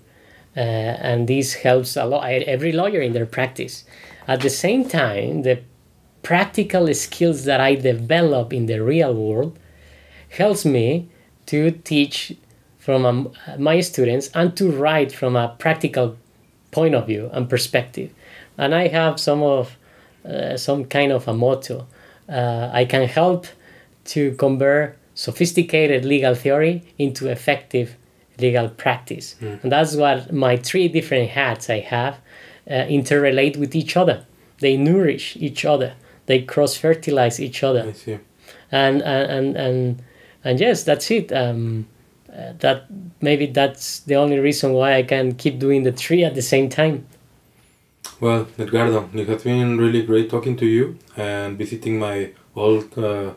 Uh, 0.56 0.60
and 0.60 1.28
this 1.28 1.54
helps 1.56 1.96
a 1.96 2.06
lot 2.06 2.30
every 2.30 2.72
lawyer 2.72 3.02
in 3.02 3.14
their 3.14 3.26
practice. 3.26 3.86
At 4.28 4.42
the 4.42 4.50
same 4.50 4.88
time 4.88 5.44
the 5.44 5.62
practical 6.24 6.94
skills 6.94 7.46
that 7.46 7.60
i 7.60 7.74
develop 7.76 8.54
in 8.54 8.68
the 8.68 8.80
real 8.80 9.14
world 9.14 9.58
helps 10.30 10.64
me 10.66 11.10
to 11.48 11.72
teach 11.72 12.38
from 12.86 13.06
um, 13.06 13.32
my 13.58 13.80
students 13.82 14.30
and 14.34 14.58
to 14.58 14.66
write 14.72 15.12
from 15.12 15.36
a 15.36 15.56
practical 15.60 16.18
point 16.72 16.96
of 16.96 17.06
view 17.08 17.30
and 17.34 17.48
perspective. 17.50 18.10
And 18.58 18.74
I 18.74 18.88
have 18.88 19.20
some 19.20 19.42
of 19.44 19.78
uh, 20.26 20.58
some 20.58 20.86
kind 20.86 21.12
of 21.12 21.28
a 21.28 21.34
motto. 21.34 21.88
Uh, 22.30 22.70
I 22.82 22.86
can 22.86 23.08
help 23.08 23.46
to 24.14 24.34
convert 24.36 24.98
sophisticated 25.16 26.06
legal 26.06 26.36
theory 26.36 26.82
into 26.98 27.28
effective 27.30 27.88
legal 28.40 28.70
practice, 28.70 29.36
Mm. 29.42 29.64
and 29.64 29.72
that's 29.72 29.96
what 29.96 30.32
my 30.34 30.58
three 30.58 30.88
different 30.88 31.30
hats 31.30 31.70
I 31.70 31.80
have 31.80 32.14
uh, 32.70 32.86
interrelate 32.90 33.58
with 33.58 33.76
each 33.76 33.96
other. 33.98 34.26
They 34.60 34.78
nourish 34.78 35.36
each 35.40 35.66
other. 35.66 35.94
They 36.26 36.42
cross 36.44 36.76
fertilize 36.78 37.40
each 37.40 37.64
other 37.64 37.84
I 37.90 37.94
see. 37.94 38.18
and 38.72 39.02
and 39.02 39.32
and 39.32 39.58
and, 39.58 40.02
and 40.44 40.60
yes 40.60 40.84
that's 40.84 41.12
it 41.12 41.32
um, 41.32 41.86
uh, 42.34 42.54
that 42.60 42.86
maybe 43.22 43.46
that's 43.48 44.00
the 44.02 44.16
only 44.16 44.40
reason 44.40 44.74
why 44.74 44.96
i 44.96 45.04
can 45.04 45.34
keep 45.36 45.60
doing 45.60 45.84
the 45.84 45.92
three 45.92 46.24
at 46.24 46.34
the 46.36 46.42
same 46.42 46.70
time 46.70 47.06
Well, 48.22 48.46
Edgardo, 48.58 49.10
it 49.14 49.28
has 49.28 49.44
been 49.44 49.78
really 49.78 50.02
great 50.06 50.30
talking 50.30 50.56
to 50.58 50.66
you 50.66 50.98
and 51.18 51.58
visiting 51.58 51.98
my 52.00 52.16
old 52.56 52.90
uh, 52.98 53.34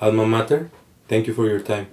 alma 0.00 0.26
mater. 0.26 0.60
Thank 1.08 1.26
you 1.28 1.34
for 1.38 1.46
your 1.52 1.60
time. 1.72 1.86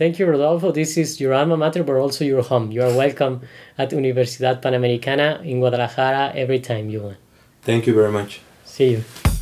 thank 0.00 0.18
you 0.18 0.26
rodolfo 0.26 0.72
this 0.72 0.96
is 1.02 1.20
your 1.22 1.32
alma 1.40 1.56
mater 1.56 1.82
but 1.88 1.96
also 2.04 2.22
your 2.24 2.42
home 2.50 2.66
you 2.74 2.82
are 2.86 2.94
welcome 3.04 3.34
at 3.78 3.88
universidad 4.02 4.56
panamericana 4.64 5.28
in 5.50 5.56
guadalajara 5.62 6.24
every 6.42 6.60
time 6.60 6.84
you 6.94 7.00
want 7.06 7.16
Thank 7.68 7.86
you 7.86 7.94
very 8.00 8.12
much. 8.18 8.40
see 8.64 8.90
you 8.94 9.00
you 9.00 9.35